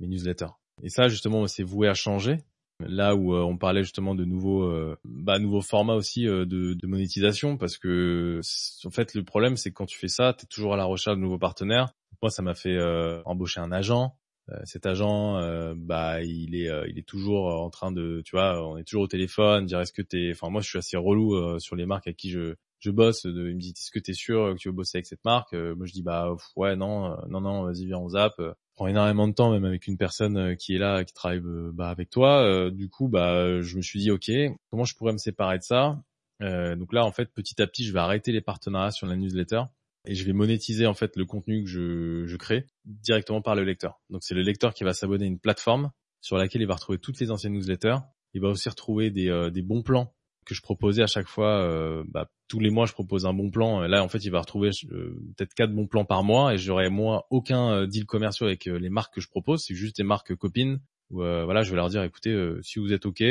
newsletters. 0.00 0.54
Et 0.82 0.90
ça 0.90 1.08
justement 1.08 1.46
c'est 1.46 1.62
voué 1.62 1.88
à 1.88 1.94
changer 1.94 2.38
Là 2.80 3.16
où 3.16 3.34
euh, 3.34 3.40
on 3.40 3.56
parlait 3.56 3.82
justement 3.82 4.14
de 4.14 4.24
nouveaux, 4.24 4.64
euh, 4.64 4.98
bah, 5.04 5.38
nouveaux 5.38 5.62
formats 5.62 5.94
aussi 5.94 6.28
euh, 6.28 6.44
de, 6.44 6.86
monétisation, 6.86 7.56
parce 7.56 7.78
que 7.78 8.40
en 8.84 8.90
fait 8.90 9.14
le 9.14 9.24
problème 9.24 9.56
c'est 9.56 9.70
que 9.70 9.74
quand 9.74 9.86
tu 9.86 9.98
fais 9.98 10.08
ça, 10.08 10.34
tu 10.34 10.44
es 10.44 10.46
toujours 10.46 10.74
à 10.74 10.76
la 10.76 10.84
recherche 10.84 11.16
de 11.16 11.22
nouveaux 11.22 11.38
partenaires. 11.38 11.94
Moi, 12.22 12.30
ça 12.30 12.42
m'a 12.42 12.54
fait 12.54 12.78
embaucher 13.24 13.60
un 13.60 13.70
agent. 13.72 14.16
cet 14.64 14.86
agent, 14.86 15.74
bah, 15.76 16.22
il 16.22 16.54
est, 16.54 17.06
toujours 17.06 17.46
en 17.46 17.68
train 17.68 17.92
de, 17.92 18.22
tu 18.24 18.36
vois, 18.36 18.66
on 18.66 18.78
est 18.78 18.84
toujours 18.84 19.02
au 19.04 19.08
téléphone, 19.08 19.66
dire 19.66 19.80
est-ce 19.80 19.92
que 19.92 20.02
t'es, 20.02 20.30
enfin 20.32 20.48
moi 20.48 20.62
je 20.62 20.68
suis 20.68 20.78
assez 20.78 20.96
relou 20.96 21.58
sur 21.60 21.76
les 21.76 21.84
marques 21.84 22.08
à 22.08 22.12
qui 22.14 22.30
je, 22.30 22.54
bosse. 22.86 23.24
Il 23.24 23.32
me 23.32 23.60
dit 23.60 23.74
est-ce 23.76 23.90
que 23.90 23.98
t'es 23.98 24.14
sûr 24.14 24.54
que 24.54 24.58
tu 24.58 24.68
veux 24.68 24.74
bosser 24.74 24.98
avec 24.98 25.06
cette 25.06 25.24
marque? 25.24 25.52
Moi 25.52 25.86
je 25.86 25.92
dis 25.92 26.02
bah 26.02 26.34
ouais 26.56 26.74
non, 26.74 27.16
non 27.28 27.42
non, 27.42 27.64
vas-y 27.64 27.84
viens 27.84 27.98
on 27.98 28.08
zappe 28.08 28.40
prend 28.76 28.86
énormément 28.86 29.26
de 29.26 29.32
temps 29.32 29.50
même 29.50 29.64
avec 29.64 29.86
une 29.86 29.96
personne 29.96 30.36
euh, 30.36 30.54
qui 30.54 30.74
est 30.74 30.78
là 30.78 31.02
qui 31.04 31.14
travaille 31.14 31.40
euh, 31.40 31.72
bah, 31.72 31.88
avec 31.88 32.10
toi. 32.10 32.42
Euh, 32.42 32.70
du 32.70 32.88
coup 32.88 33.08
bah 33.08 33.60
je 33.62 33.76
me 33.76 33.82
suis 33.82 33.98
dit 33.98 34.10
ok 34.10 34.30
comment 34.70 34.84
je 34.84 34.94
pourrais 34.94 35.12
me 35.12 35.18
séparer 35.18 35.58
de 35.58 35.64
ça? 35.64 36.00
Donc 36.38 36.92
là 36.92 37.04
en 37.04 37.12
fait 37.12 37.32
petit 37.32 37.60
à 37.62 37.66
petit 37.66 37.84
je 37.84 37.94
vais 37.94 37.98
arrêter 37.98 38.30
les 38.30 38.42
partenariats 38.42 38.90
sur 38.90 39.06
la 39.06 39.16
newsletter 39.16 39.62
et 40.04 40.14
je 40.14 40.24
vais 40.24 40.34
monétiser 40.34 40.86
en 40.86 40.92
fait 40.92 41.16
le 41.16 41.24
contenu 41.24 41.64
que 41.64 41.68
je, 41.70 42.36
crée 42.36 42.66
directement 42.84 43.40
par 43.40 43.54
le 43.54 43.64
lecteur. 43.64 44.00
Donc 44.10 44.22
c'est 44.22 44.34
le 44.34 44.42
lecteur 44.42 44.74
qui 44.74 44.84
va 44.84 44.92
s'abonner 44.92 45.24
à 45.24 45.28
une 45.28 45.40
plateforme 45.40 45.90
sur 46.20 46.36
laquelle 46.36 46.60
il 46.60 46.68
va 46.68 46.74
retrouver 46.74 46.98
toutes 46.98 47.18
les 47.20 47.30
anciennes 47.30 47.54
newsletters. 47.54 47.96
Il 48.34 48.42
va 48.42 48.48
aussi 48.48 48.68
retrouver 48.68 49.10
des 49.10 49.62
bons 49.62 49.82
plans 49.82 50.14
que 50.46 50.54
je 50.54 50.62
proposais 50.62 51.02
à 51.02 51.06
chaque 51.06 51.26
fois, 51.26 51.60
euh, 51.60 52.04
bah, 52.08 52.30
tous 52.48 52.60
les 52.60 52.70
mois 52.70 52.86
je 52.86 52.92
propose 52.92 53.26
un 53.26 53.34
bon 53.34 53.50
plan. 53.50 53.80
Là 53.80 54.02
en 54.02 54.08
fait 54.08 54.24
il 54.24 54.30
va 54.30 54.40
retrouver 54.40 54.70
euh, 54.90 55.18
peut-être 55.36 55.52
quatre 55.52 55.72
bons 55.72 55.86
plans 55.86 56.06
par 56.06 56.22
mois 56.22 56.54
et 56.54 56.58
j'aurai 56.58 56.88
moi 56.88 57.26
aucun 57.30 57.72
euh, 57.72 57.86
deal 57.86 58.06
commercial 58.06 58.48
avec 58.48 58.64
les 58.64 58.88
marques 58.88 59.14
que 59.14 59.20
je 59.20 59.28
propose. 59.28 59.64
C'est 59.64 59.74
juste 59.74 59.96
des 59.96 60.04
marques 60.04 60.34
copines. 60.36 60.80
Où, 61.10 61.18
voilà, 61.18 61.62
je 61.62 61.70
vais 61.70 61.76
leur 61.76 61.88
dire 61.88 62.02
écoutez, 62.02 62.36
si 62.62 62.80
vous 62.80 62.92
êtes 62.92 63.06
ok, 63.06 63.22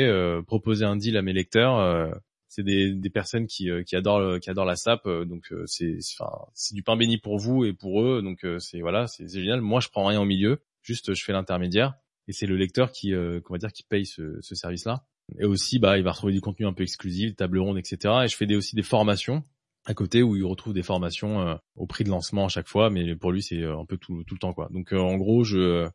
proposez 0.46 0.86
un 0.86 0.96
deal 0.96 1.16
à 1.16 1.22
mes 1.22 1.34
lecteurs. 1.34 2.10
c'est 2.48 2.62
des, 2.62 2.94
des 2.94 3.10
personnes 3.10 3.46
qui, 3.46 3.68
qui 3.84 3.96
adorent 3.96 4.40
qui 4.40 4.48
adorent 4.48 4.64
la 4.64 4.76
SAP, 4.76 5.06
donc 5.26 5.52
c'est 5.66 5.98
c'est 6.00 6.74
du 6.74 6.82
pain 6.82 6.96
béni 6.96 7.18
pour 7.18 7.38
vous 7.38 7.66
et 7.66 7.74
pour 7.74 8.02
eux. 8.02 8.22
Donc 8.22 8.46
c'est 8.60 8.80
voilà, 8.80 9.06
c'est 9.08 9.28
génial. 9.28 9.60
Moi 9.60 9.80
je 9.80 9.88
prends 9.88 10.06
rien 10.06 10.20
au 10.20 10.24
milieu, 10.24 10.62
juste 10.82 11.12
je 11.12 11.22
fais 11.22 11.32
l'intermédiaire 11.32 11.94
et 12.28 12.32
c'est 12.32 12.46
le 12.46 12.56
lecteur 12.56 12.92
qui, 12.92 13.14
on 13.14 13.52
va 13.52 13.58
dire, 13.58 13.72
qui 13.72 13.82
paye 13.82 14.06
ce, 14.06 14.38
ce 14.40 14.54
service-là. 14.54 15.04
Et 15.38 15.44
aussi, 15.44 15.78
bah, 15.78 15.98
il 15.98 16.04
va 16.04 16.12
retrouver 16.12 16.32
du 16.32 16.40
contenu 16.40 16.66
un 16.66 16.72
peu 16.72 16.82
exclusif, 16.82 17.34
table 17.34 17.58
ronde, 17.58 17.78
etc. 17.78 18.14
Et 18.24 18.28
je 18.28 18.36
fais 18.36 18.46
des, 18.46 18.56
aussi 18.56 18.76
des 18.76 18.82
formations 18.82 19.42
à 19.86 19.94
côté 19.94 20.22
où 20.22 20.36
il 20.36 20.44
retrouve 20.44 20.74
des 20.74 20.82
formations 20.82 21.40
euh, 21.40 21.54
au 21.76 21.86
prix 21.86 22.04
de 22.04 22.10
lancement 22.10 22.46
à 22.46 22.48
chaque 22.48 22.68
fois, 22.68 22.90
mais 22.90 23.14
pour 23.14 23.30
lui 23.32 23.42
c'est 23.42 23.62
euh, 23.62 23.78
un 23.78 23.84
peu 23.86 23.96
tout, 23.96 24.24
le 24.28 24.38
temps 24.38 24.52
quoi. 24.52 24.68
Donc 24.70 24.92
euh, 24.92 24.98
en 24.98 25.16
gros, 25.16 25.44
je, 25.44 25.88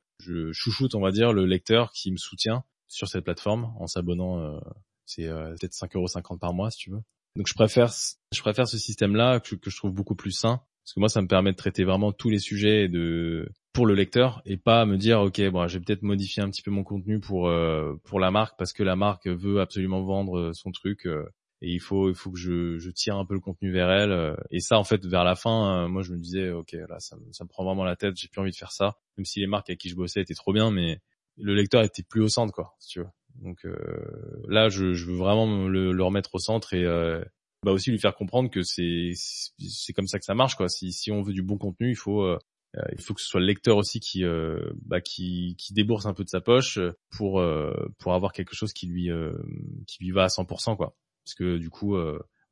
chouchoute 0.54 0.96
on 0.96 1.02
va 1.02 1.12
dire 1.12 1.34
le 1.34 1.46
lecteur 1.46 1.92
qui 1.92 2.12
me 2.12 2.18
soutient 2.18 2.64
sur 2.88 3.08
cette 3.08 3.26
plateforme 3.26 3.74
en 3.80 3.88
s'abonnant. 3.88 4.60
c'est 5.06 5.28
peut-être 5.28 5.74
5,50€ 5.74 6.40
par 6.40 6.54
mois 6.54 6.72
si 6.72 6.78
tu 6.78 6.92
veux. 6.92 7.02
Donc 7.36 7.48
je 7.48 7.54
préfère 7.54 7.92
je 8.34 8.42
préfère 8.42 8.68
ce 8.68 8.78
système 8.78 9.16
là 9.16 9.40
que, 9.40 9.56
que 9.56 9.70
je 9.70 9.78
trouve 9.78 9.92
beaucoup 9.92 10.16
plus 10.16 10.32
sain 10.32 10.62
parce 10.84 10.94
que 10.94 11.00
moi 11.00 11.10
ça 11.10 11.22
me 11.22 11.28
permet 11.28 11.52
de 11.52 11.58
traiter 11.58 11.84
vraiment 11.84 12.12
tous 12.12 12.30
les 12.30 12.40
sujets 12.40 12.88
de 12.88 13.50
pour 13.74 13.86
le 13.86 13.94
lecteur 13.94 14.42
et 14.46 14.58
pas 14.58 14.86
me 14.86 14.98
dire 14.98 15.22
ok 15.22 15.42
bon 15.50 15.68
j'ai 15.68 15.80
peut-être 15.80 16.02
modifié 16.02 16.44
un 16.44 16.50
petit 16.50 16.62
peu 16.62 16.72
mon 16.72 16.84
contenu 16.84 17.20
pour 17.20 17.48
euh, 17.48 17.96
pour 18.04 18.20
la 18.20 18.32
marque 18.32 18.58
parce 18.58 18.74
que 18.74 18.84
la 18.84 18.96
marque 18.96 19.28
veut 19.28 19.62
absolument 19.62 20.02
vendre 20.04 20.38
euh, 20.38 20.54
son 20.54 20.72
truc 20.72 21.06
euh, 21.06 21.26
et 21.62 21.72
il 21.72 21.80
faut 21.80 22.10
il 22.10 22.16
faut 22.16 22.32
que 22.32 22.40
je, 22.40 22.78
je 22.80 22.90
tire 22.90 23.16
un 23.16 23.26
peu 23.26 23.34
le 23.34 23.40
contenu 23.40 23.72
vers 23.72 23.90
elle 23.90 24.36
et 24.50 24.60
ça 24.60 24.78
en 24.78 24.84
fait 24.84 25.06
vers 25.06 25.24
la 25.24 25.36
fin 25.36 25.88
moi 25.88 26.02
je 26.02 26.12
me 26.12 26.18
disais 26.18 26.50
ok 26.50 26.74
là 26.90 27.00
ça, 27.00 27.16
ça 27.32 27.44
me 27.44 27.50
prend 27.50 27.64
vraiment 27.64 27.84
la 27.84 27.96
tête 27.96 28.16
j'ai 28.18 28.28
plus 28.28 28.42
envie 28.42 28.52
de 28.52 28.56
faire 28.56 28.72
ça 28.72 28.98
même 29.18 29.26
si 29.26 29.40
les 29.40 29.48
marques 29.48 29.70
avec 29.70 29.80
qui 29.80 29.90
je 29.90 29.96
bossais 29.96 30.22
étaient 30.22 30.34
trop 30.34 30.54
bien 30.54 30.72
mais 30.72 31.00
le 31.38 31.54
lecteur 31.54 31.84
était 31.84 32.04
plus 32.04 32.22
au 32.22 32.30
centre 32.30 32.54
quoi 32.54 32.76
tu 32.86 33.00
veux. 33.00 33.08
Donc 33.36 33.66
là 34.50 34.70
je, 34.70 34.94
je 34.94 35.06
veux 35.06 35.16
vraiment 35.16 35.68
le, 35.68 35.94
le, 35.94 36.04
remettre 36.04 36.34
au 36.34 36.40
centre 36.40 36.74
et 36.74 36.84
bah 37.64 37.72
aussi 37.72 37.92
lui 37.92 38.00
faire 38.00 38.16
comprendre 38.16 38.50
que 38.50 38.64
c'est 38.64 39.12
c'est 39.16 39.94
comme 39.94 40.08
ça 40.08 40.18
que 40.18 40.26
ça 40.26 40.34
marche 40.34 40.56
quoi. 40.56 40.68
Si 40.68 40.92
si 40.92 41.12
on 41.12 41.22
veut 41.22 41.32
du 41.32 41.44
bon 41.44 41.58
contenu 41.58 41.92
il 41.92 41.96
faut 41.96 42.38
euh, 42.78 42.82
il 42.94 43.02
faut 43.02 43.14
que 43.14 43.22
ce 43.22 43.28
soit 43.28 43.42
le 43.42 43.46
lecteur 43.46 43.78
aussi 43.78 44.00
qui, 44.00 44.24
euh, 44.24 44.72
bah, 44.86 45.02
qui, 45.02 45.56
qui 45.58 45.74
débourse 45.74 46.06
un 46.06 46.14
peu 46.14 46.24
de 46.24 46.30
sa 46.30 46.40
poche 46.40 46.80
pour 47.10 47.40
euh, 47.40 47.74
pour 48.00 48.14
avoir 48.14 48.32
quelque 48.32 48.56
chose 48.56 48.72
qui 48.72 48.88
lui 48.88 49.10
qui 49.88 50.04
lui 50.04 50.12
va 50.12 50.24
à 50.24 50.28
100% 50.28 50.78
quoi. 50.78 50.96
Parce 51.26 51.36
que 51.36 51.58
du 51.58 51.70
coup, 51.70 51.98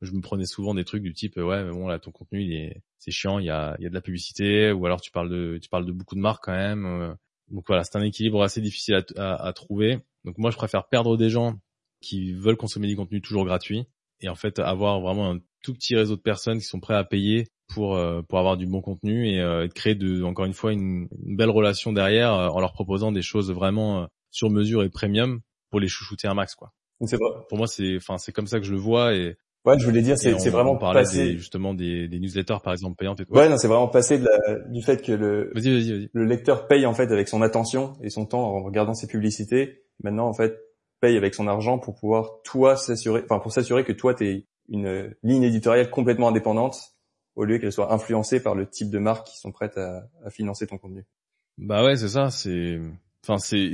je 0.01 0.11
me 0.11 0.21
prenais 0.21 0.45
souvent 0.45 0.73
des 0.73 0.83
trucs 0.83 1.03
du 1.03 1.13
type 1.13 1.37
ouais 1.37 1.63
mais 1.63 1.71
bon 1.71 1.87
là 1.87 1.99
ton 1.99 2.11
contenu 2.11 2.43
il 2.43 2.53
est 2.53 2.83
c'est 2.97 3.11
chiant, 3.11 3.39
il 3.39 3.45
y 3.45 3.49
a 3.49 3.75
il 3.79 3.83
y 3.83 3.85
a 3.85 3.89
de 3.89 3.93
la 3.93 4.01
publicité 4.01 4.71
ou 4.71 4.85
alors 4.85 5.01
tu 5.01 5.11
parles 5.11 5.29
de 5.29 5.57
tu 5.61 5.69
parles 5.69 5.85
de 5.85 5.91
beaucoup 5.91 6.15
de 6.15 6.19
marques 6.21 6.43
quand 6.43 6.53
même. 6.53 7.15
donc 7.49 7.65
voilà, 7.67 7.83
c'est 7.83 7.97
un 7.97 8.03
équilibre 8.03 8.43
assez 8.43 8.61
difficile 8.61 9.03
à, 9.17 9.35
à 9.35 9.53
trouver. 9.53 9.99
Donc 10.25 10.37
moi 10.37 10.51
je 10.51 10.57
préfère 10.57 10.87
perdre 10.87 11.17
des 11.17 11.29
gens 11.29 11.59
qui 12.01 12.33
veulent 12.33 12.57
consommer 12.57 12.87
du 12.87 12.95
contenu 12.95 13.21
toujours 13.21 13.45
gratuit 13.45 13.85
et 14.21 14.29
en 14.29 14.35
fait 14.35 14.59
avoir 14.59 14.99
vraiment 14.99 15.31
un 15.31 15.39
tout 15.63 15.73
petit 15.73 15.95
réseau 15.95 16.15
de 16.15 16.21
personnes 16.21 16.59
qui 16.59 16.65
sont 16.65 16.79
prêts 16.79 16.95
à 16.95 17.03
payer 17.03 17.47
pour 17.69 17.95
euh, 17.95 18.21
pour 18.27 18.39
avoir 18.39 18.57
du 18.57 18.65
bon 18.65 18.81
contenu 18.81 19.29
et, 19.29 19.39
euh, 19.39 19.67
créer 19.67 19.95
de 19.95 20.23
encore 20.23 20.45
une 20.45 20.53
fois 20.53 20.73
une, 20.73 21.07
belle 21.11 21.49
relation 21.49 21.93
derrière 21.93 22.33
euh, 22.33 22.47
en 22.49 22.59
leur 22.59 22.73
proposant 22.73 23.11
des 23.11 23.21
choses 23.21 23.51
vraiment 23.51 24.07
sur 24.31 24.49
mesure 24.49 24.83
et 24.83 24.89
premium 24.89 25.39
pour 25.69 25.79
les 25.79 25.87
chouchouter 25.87 26.27
un 26.27 26.33
max 26.33 26.55
quoi. 26.55 26.73
C'est 27.05 27.15
vrai. 27.15 27.29
Pour 27.47 27.57
moi 27.57 27.67
c'est 27.67 27.95
enfin 27.95 28.17
c'est 28.17 28.31
comme 28.31 28.47
ça 28.47 28.59
que 28.59 28.65
je 28.65 28.73
le 28.73 28.79
vois 28.79 29.15
et 29.15 29.37
Ouais, 29.65 29.77
je 29.77 29.85
voulais 29.85 30.01
dire, 30.01 30.17
c'est 30.17 30.31
vraiment 30.49 30.77
passé 30.77 31.35
justement 31.35 31.73
des, 31.73 32.07
des, 32.07 32.17
newsletters 32.19 32.59
par 32.63 32.71
exemple 32.71 32.95
payantes. 32.95 33.19
Et 33.19 33.25
tout. 33.25 33.33
Ouais, 33.33 33.49
non, 33.49 33.57
c'est 33.57 33.67
vraiment 33.67 33.87
de 33.87 34.25
la, 34.25 34.69
du 34.69 34.81
fait 34.81 35.01
que 35.01 35.11
le 35.11 35.51
le 35.53 36.25
lecteur 36.25 36.65
paye 36.67 36.85
en 36.85 36.93
fait 36.93 37.11
avec 37.11 37.27
son 37.27 37.41
attention 37.41 37.93
et 38.01 38.09
son 38.09 38.25
temps 38.25 38.41
en 38.41 38.63
regardant 38.63 38.93
ses 38.93 39.05
publicités. 39.05 39.83
Maintenant, 40.01 40.27
en 40.27 40.33
fait, 40.33 40.57
paye 41.01 41.17
avec 41.17 41.35
son 41.35 41.45
argent 41.47 41.77
pour 41.77 41.95
pouvoir 41.95 42.41
toi 42.45 42.77
s'assurer, 42.77 43.21
enfin 43.25 43.39
pour 43.39 43.51
s'assurer 43.51 43.83
que 43.83 43.91
toi 43.91 44.13
t'es 44.13 44.45
une 44.69 45.13
ligne 45.23 45.43
éditoriale 45.43 45.89
complètement 45.89 46.29
indépendante 46.29 46.77
au 47.39 47.45
lieu 47.45 47.57
qu'elle 47.57 47.71
soit 47.71 47.93
influencée 47.93 48.43
par 48.43 48.53
le 48.53 48.67
type 48.67 48.89
de 48.89 48.99
marques 48.99 49.27
qui 49.27 49.37
sont 49.37 49.53
prêtes 49.53 49.77
à, 49.77 50.29
financer 50.29 50.67
ton 50.67 50.77
contenu. 50.77 51.05
Bah 51.57 51.85
ouais, 51.85 51.95
c'est 51.95 52.09
ça. 52.09 52.29
C'est 52.31 52.79
Enfin, 53.23 53.37
c'est, 53.37 53.73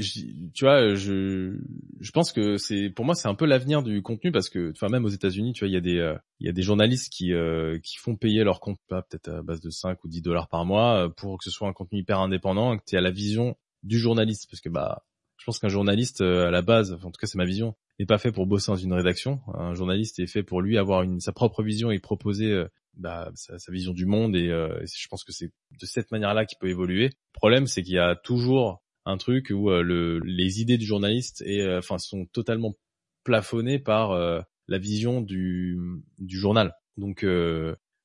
tu 0.54 0.65
vois, 0.65 0.95
je, 0.95 1.58
je 1.99 2.12
pense 2.12 2.32
que 2.32 2.58
c'est, 2.58 2.89
pour 2.89 3.06
moi, 3.06 3.13
c'est 3.13 3.28
un 3.28 3.36
peu 3.36 3.45
l'avenir 3.45 3.84
du 3.84 4.01
contenu 4.01 4.32
parce 4.32 4.49
que, 4.49 4.71
enfin, 4.71 4.88
même 4.89 5.06
aux 5.06 5.10
États-Unis, 5.10 5.54
tu 5.54 5.60
vois, 5.60 5.67
il 5.67 5.73
y 5.73 5.78
a 5.78 5.82
des, 5.82 5.97
euh, 5.97 6.15
il 6.39 6.47
y 6.47 6.49
a 6.49 6.51
des 6.51 6.63
journalistes 6.63 7.13
qui, 7.13 7.32
euh, 7.32 7.78
qui 7.84 7.97
font 7.97 8.15
payer 8.15 8.43
leur 8.43 8.60
compte, 8.60 8.80
peut-être 8.88 9.30
à 9.30 9.41
base 9.43 9.62
de 9.62 9.69
5 9.69 10.04
ou 10.04 10.08
10 10.08 10.23
dollars 10.23 10.47
par 10.47 10.65
mois, 10.65 11.06
euh, 11.06 11.10
pour 11.10 11.38
que 11.38 11.43
ce 11.43 11.51
soit 11.51 11.67
un 11.67 11.73
contenu 11.73 11.99
hyper 11.99 12.19
indépendant, 12.19 12.75
que 12.75 12.84
tu 12.86 12.95
aies 12.95 13.01
la 13.01 13.12
vision 13.12 13.56
du 13.84 13.99
journaliste, 13.99 14.47
parce 14.49 14.62
que 14.62 14.69
bah, 14.69 15.06
je 15.38 15.45
pense 15.45 15.60
qu'un 15.60 15.69
journaliste 15.69 16.21
à 16.21 16.49
la 16.49 16.63
base, 16.63 16.93
en 16.93 17.12
tout 17.12 17.19
cas, 17.19 17.28
c'est 17.28 17.38
ma 17.38 17.45
vision, 17.45 17.75
n'est 17.99 18.05
pas 18.05 18.17
fait 18.17 18.31
pour 18.31 18.45
bosser 18.45 18.71
dans 18.71 18.77
une 18.77 18.93
rédaction. 18.93 19.41
Un 19.53 19.73
journaliste 19.73 20.19
est 20.19 20.27
fait 20.27 20.43
pour 20.43 20.62
lui 20.62 20.77
avoir 20.77 21.05
sa 21.19 21.31
propre 21.31 21.63
vision 21.63 21.91
et 21.91 21.99
proposer 21.99 22.65
bah, 22.95 23.31
sa, 23.36 23.71
vision 23.71 23.93
du 23.93 24.05
monde 24.05 24.36
et, 24.36 24.47
et 24.47 24.86
je 24.86 25.08
pense 25.08 25.23
que 25.23 25.31
c'est 25.31 25.47
de 25.79 25.86
cette 25.86 26.12
manière-là 26.12 26.45
qu'il 26.45 26.58
peut 26.58 26.69
évoluer. 26.69 27.05
Le 27.05 27.34
problème, 27.34 27.67
c'est 27.67 27.84
qu'il 27.84 27.93
y 27.93 27.99
a 27.99 28.15
toujours 28.15 28.81
un 29.05 29.17
truc 29.17 29.51
où 29.53 29.69
euh, 29.69 29.81
le, 29.81 30.19
les 30.19 30.62
idées 30.62 30.77
du 30.77 30.86
journaliste 30.86 31.43
euh, 31.47 31.81
sont 31.81 32.25
totalement 32.25 32.75
plafonnées 33.23 33.79
par 33.79 34.12
euh, 34.12 34.41
la 34.67 34.77
vision 34.77 35.21
du, 35.21 35.79
journal. 36.27 36.75
Donc 36.97 37.25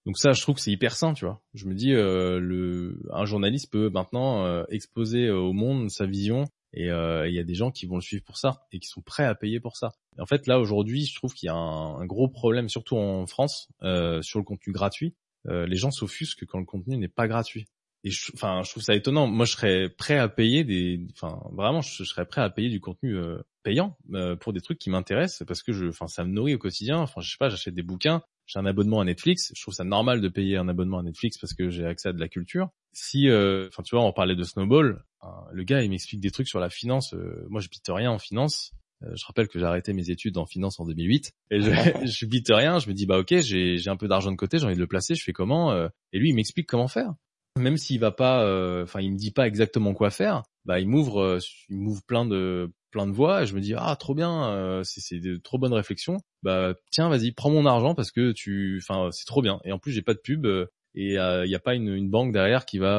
donc 0.07 0.19
ça, 0.19 0.33
je 0.33 0.41
trouve 0.41 0.57
que 0.57 0.61
c'est 0.61 0.73
hyper 0.73 0.95
sain, 0.95 1.15
tu 1.15 1.25
vois. 1.25 1.43
Je 1.55 1.67
me 1.67 1.75
dis, 1.75 1.93
un 1.95 3.25
journaliste 3.25 3.71
peut 3.71 3.89
maintenant 3.91 4.65
exposer 4.67 5.31
au 5.31 5.53
monde 5.53 5.91
sa 5.91 6.07
vision, 6.07 6.47
et 6.73 6.87
il 6.87 7.35
y 7.35 7.39
a 7.39 7.45
des 7.45 7.55
gens 7.55 7.71
qui 7.71 7.87
vont 7.87 7.97
le 7.97 8.03
suivre 8.03 8.25
pour 8.25 8.39
ça 8.39 8.67
et 8.73 8.79
qui 8.79 8.89
sont 8.89 9.03
prêts 9.03 9.25
à 9.25 9.35
payer 9.35 9.61
pour 9.61 9.77
ça. 9.77 9.93
en 10.19 10.27
fait, 10.27 10.47
là 10.47 10.61
aujourd'hui, 10.61 11.05
je 11.05 11.15
trouve 11.15 11.35
qu'il 11.35 11.49
y 11.49 11.51
a 11.51 11.55
un, 11.55 12.05
gros 12.07 12.29
problème, 12.29 12.69
surtout 12.69 12.97
en 12.97 13.27
France, 13.27 13.69
sur 13.81 14.39
le 14.39 14.45
contenu 14.45 14.73
gratuit. 14.73 15.15
les 15.47 15.77
gens 15.77 15.91
s'offusquent 15.91 16.47
quand 16.47 16.59
le 16.59 16.67
contenu 16.67 16.97
n'est 16.97 17.09
pas 17.09 17.29
gratuit 17.29 17.67
et 18.05 18.11
je, 18.11 18.33
enfin, 18.35 18.63
je 18.65 18.71
trouve 18.71 18.83
ça 18.83 18.95
étonnant. 18.95 19.27
Moi, 19.27 19.45
je 19.45 19.53
serais 19.53 19.89
prêt 19.91 20.19
à 20.19 20.29
payer 20.29 20.65
des, 20.65 21.07
enfin, 21.13 21.41
vraiment, 21.53 21.83
je, 21.83 22.05
serais 22.05 22.25
prêt 22.25 22.41
à 22.41 22.49
payer 22.49 22.71
du 22.71 22.81
contenu 22.81 23.17
euh, 23.17 23.39
payant 23.63 23.97
euh, 24.15 24.37
pour 24.37 24.53
des 24.53 24.61
trucs 24.61 24.79
qui 24.79 24.91
m'intéressent 24.91 25.47
parce 25.47 25.63
que 25.63 25.73
je, 25.73 25.87
enfin, 25.87 26.07
ça 26.07 26.25
me 26.25 26.33
nourrit 26.33 26.55
au 26.55 26.59
quotidien. 26.59 26.99
Enfin, 26.99 27.21
je 27.21 27.31
sais 27.31 27.37
pas, 27.39 27.51
j'achète 27.51 27.75
des 27.75 27.83
bouquins, 27.83 28.23
j'ai 28.47 28.59
un 28.59 28.67
abonnement 28.67 29.01
à 29.01 29.05
Netflix. 29.05 29.53
Je 29.55 29.61
trouve 29.61 29.75
ça 29.75 29.85
normal 29.85 30.21
de 30.21 30.29
payer 30.29 30.57
un 30.57 30.69
abonnement 30.69 30.99
à 30.99 31.03
Netflix 31.03 31.37
parce 31.39 31.53
que 31.53 31.69
j'ai 31.69 31.85
accès 31.85 32.09
à 32.09 32.13
de 32.13 32.21
la 32.21 32.29
culture. 32.29 32.71
Si, 32.93 33.29
euh, 33.29 33.69
enfin, 33.69 33.83
tu 33.83 33.95
vois, 33.95 34.05
on 34.05 34.13
parlait 34.13 34.37
de 34.37 34.45
Snowball. 34.45 35.05
Le 35.53 35.65
gars, 35.65 35.83
il 35.83 35.91
m'explique 35.91 36.21
des 36.21 36.31
trucs 36.31 36.49
sur 36.49 36.61
la 36.61 36.71
finance. 36.71 37.15
moi, 37.49 37.61
je 37.61 37.69
bite 37.69 37.89
rien 37.89 38.11
en 38.11 38.19
finance. 38.19 38.73
je 39.03 39.25
rappelle 39.27 39.49
que 39.49 39.59
j'ai 39.59 39.65
arrêté 39.65 39.93
mes 39.93 40.11
études 40.11 40.39
en 40.39 40.47
finance 40.47 40.81
en 40.81 40.85
2008 40.85 41.33
et 41.51 41.61
je, 41.61 41.71
je 42.07 42.27
bite 42.27 42.51
rien. 42.51 42.79
Je 42.79 42.89
me 42.89 42.95
dis 42.95 43.07
bah 43.07 43.19
ok, 43.19 43.35
j'ai 43.39 43.89
un 43.89 43.97
peu 43.97 44.09
d'argent 44.09 44.31
de 44.31 44.37
côté, 44.37 44.59
j'ai 44.59 44.67
envie 44.67 44.75
de 44.75 44.81
le 44.81 44.87
placer. 44.87 45.15
Je 45.15 45.25
fais 45.25 45.33
comment 45.33 45.75
Et 46.13 46.19
lui, 46.19 46.31
il 46.31 46.35
m'explique 46.35 46.67
comment 46.67 46.89
faire 46.89 47.15
même 47.59 47.77
s'il 47.77 48.01
va 48.01 48.11
pas, 48.11 48.45
euh, 48.45 48.85
enfin, 48.85 49.01
il 49.01 49.13
me 49.13 49.17
dit 49.17 49.33
pas 49.33 49.47
exactement 49.47 49.95
quoi 49.95 50.11
faire, 50.11 50.43
bah, 50.65 50.81
il 50.81 50.89
m'ouvre, 50.89 51.21
euh, 51.21 51.39
il 51.69 51.79
m'ouvre 51.79 52.03
plein 52.07 52.25
de 52.25 52.73
plein 52.91 53.07
de 53.07 53.13
voies 53.13 53.43
et 53.43 53.47
je 53.47 53.55
me 53.55 53.61
dis 53.61 53.73
ah 53.77 53.95
trop 53.95 54.15
bien, 54.15 54.51
euh, 54.51 54.83
c'est 54.83 55.01
c'est 55.01 55.21
de 55.21 55.37
trop 55.37 55.59
bonnes 55.59 55.73
réflexions. 55.73 56.19
Bah 56.43 56.75
tiens, 56.91 57.09
vas-y, 57.09 57.31
prends 57.33 57.51
mon 57.51 57.67
argent 57.67 57.95
parce 57.95 58.11
que 58.11 58.33
tu, 58.33 58.83
enfin, 58.83 59.11
c'est 59.13 59.27
trop 59.27 59.43
bien. 59.43 59.61
Et 59.65 59.73
en 59.73 59.79
plus, 59.79 59.93
j'ai 59.93 60.03
pas 60.03 60.15
de 60.15 60.19
pub 60.19 60.47
et 60.95 61.15
il 61.15 61.51
y 61.51 61.55
a 61.55 61.61
pas 61.61 61.75
une, 61.75 61.89
une, 61.95 62.11
banque 62.11 62.33
derrière 62.33 62.67
qui 62.67 62.79
va, 62.79 62.99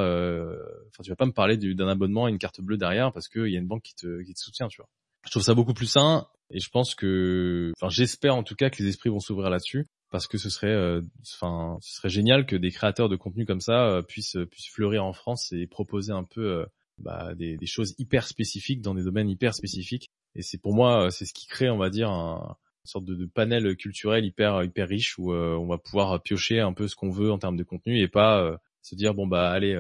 enfin, 0.88 1.04
tu 1.04 1.10
vas 1.10 1.16
pas 1.16 1.26
me 1.26 1.34
parler 1.34 1.58
d'un 1.58 1.88
abonnement 1.88 2.26
à 2.26 2.30
une 2.30 2.38
carte 2.38 2.62
bleue 2.62 2.78
derrière 2.78 3.12
parce 3.12 3.28
qu'il 3.28 3.48
y 3.48 3.56
a 3.56 3.60
une 3.60 3.68
banque 3.68 3.84
qui 3.84 3.96
te 3.96 4.22
qui 4.24 4.34
te 4.34 4.40
soutient, 4.40 4.68
tu 4.68 4.78
vois. 4.78 4.90
Je 5.26 5.32
trouve 5.32 5.44
ça 5.44 5.54
beaucoup 5.54 5.74
plus 5.74 5.88
sain 5.88 6.28
et 6.50 6.60
je 6.60 6.70
pense 6.70 6.96
que, 6.96 7.72
enfin, 7.78 7.90
j'espère 7.90 8.36
en 8.36 8.44
tout 8.44 8.56
cas 8.56 8.70
que 8.70 8.82
les 8.82 8.90
esprits 8.90 9.10
vont 9.10 9.20
s'ouvrir 9.20 9.50
là-dessus 9.50 9.88
parce 10.10 10.28
que 10.28 10.38
ce 10.38 10.50
serait, 10.50 10.68
euh, 10.68 11.02
enfin, 11.22 11.78
ce 11.82 11.96
serait 11.96 12.10
génial 12.10 12.46
que 12.46 12.56
des 12.56 12.72
créateurs 12.72 13.08
de 13.08 13.16
contenu 13.16 13.46
comme 13.46 13.62
ça 13.62 13.88
euh, 13.88 14.02
puissent 14.02 14.38
puissent 14.52 14.70
fleurir 14.70 15.06
en 15.06 15.14
France 15.14 15.52
et 15.54 15.68
proposer 15.68 16.12
un 16.12 16.26
peu 16.26 16.46
euh, 16.46 16.66
bah, 16.98 17.34
des, 17.36 17.56
des, 17.56 17.66
choses 17.66 17.96
hyper 17.98 18.28
spécifiques 18.28 18.82
dans 18.82 18.94
des 18.94 19.04
domaines 19.04 19.30
hyper 19.30 19.56
spécifiques. 19.56 20.10
Et 20.36 20.42
c'est 20.42 20.58
pour 20.58 20.76
moi, 20.76 21.10
c'est 21.12 21.26
ce 21.26 21.34
qui 21.34 21.48
crée, 21.48 21.70
on 21.70 21.78
va 21.78 21.90
dire, 21.90 22.10
un, 22.10 22.58
sorte 22.84 23.06
de, 23.06 23.16
de, 23.16 23.26
panel 23.26 23.76
culturel 23.76 24.26
hyper 24.26 24.64
hyper 24.64 24.88
riche 24.88 25.18
où 25.18 25.34
on 25.34 25.68
va 25.68 25.78
pouvoir 25.78 26.22
piocher 26.22 26.60
un 26.60 26.74
peu 26.74 26.88
ce 26.88 26.96
qu'on 26.96 27.12
veut 27.12 27.32
en 27.32 27.38
termes 27.38 27.58
de 27.58 27.64
contenu 27.64 28.00
et 28.00 28.08
pas 28.08 28.60
se 28.82 28.96
dire 28.96 29.14
bon 29.14 29.28
bah 29.28 29.52
allez 29.52 29.80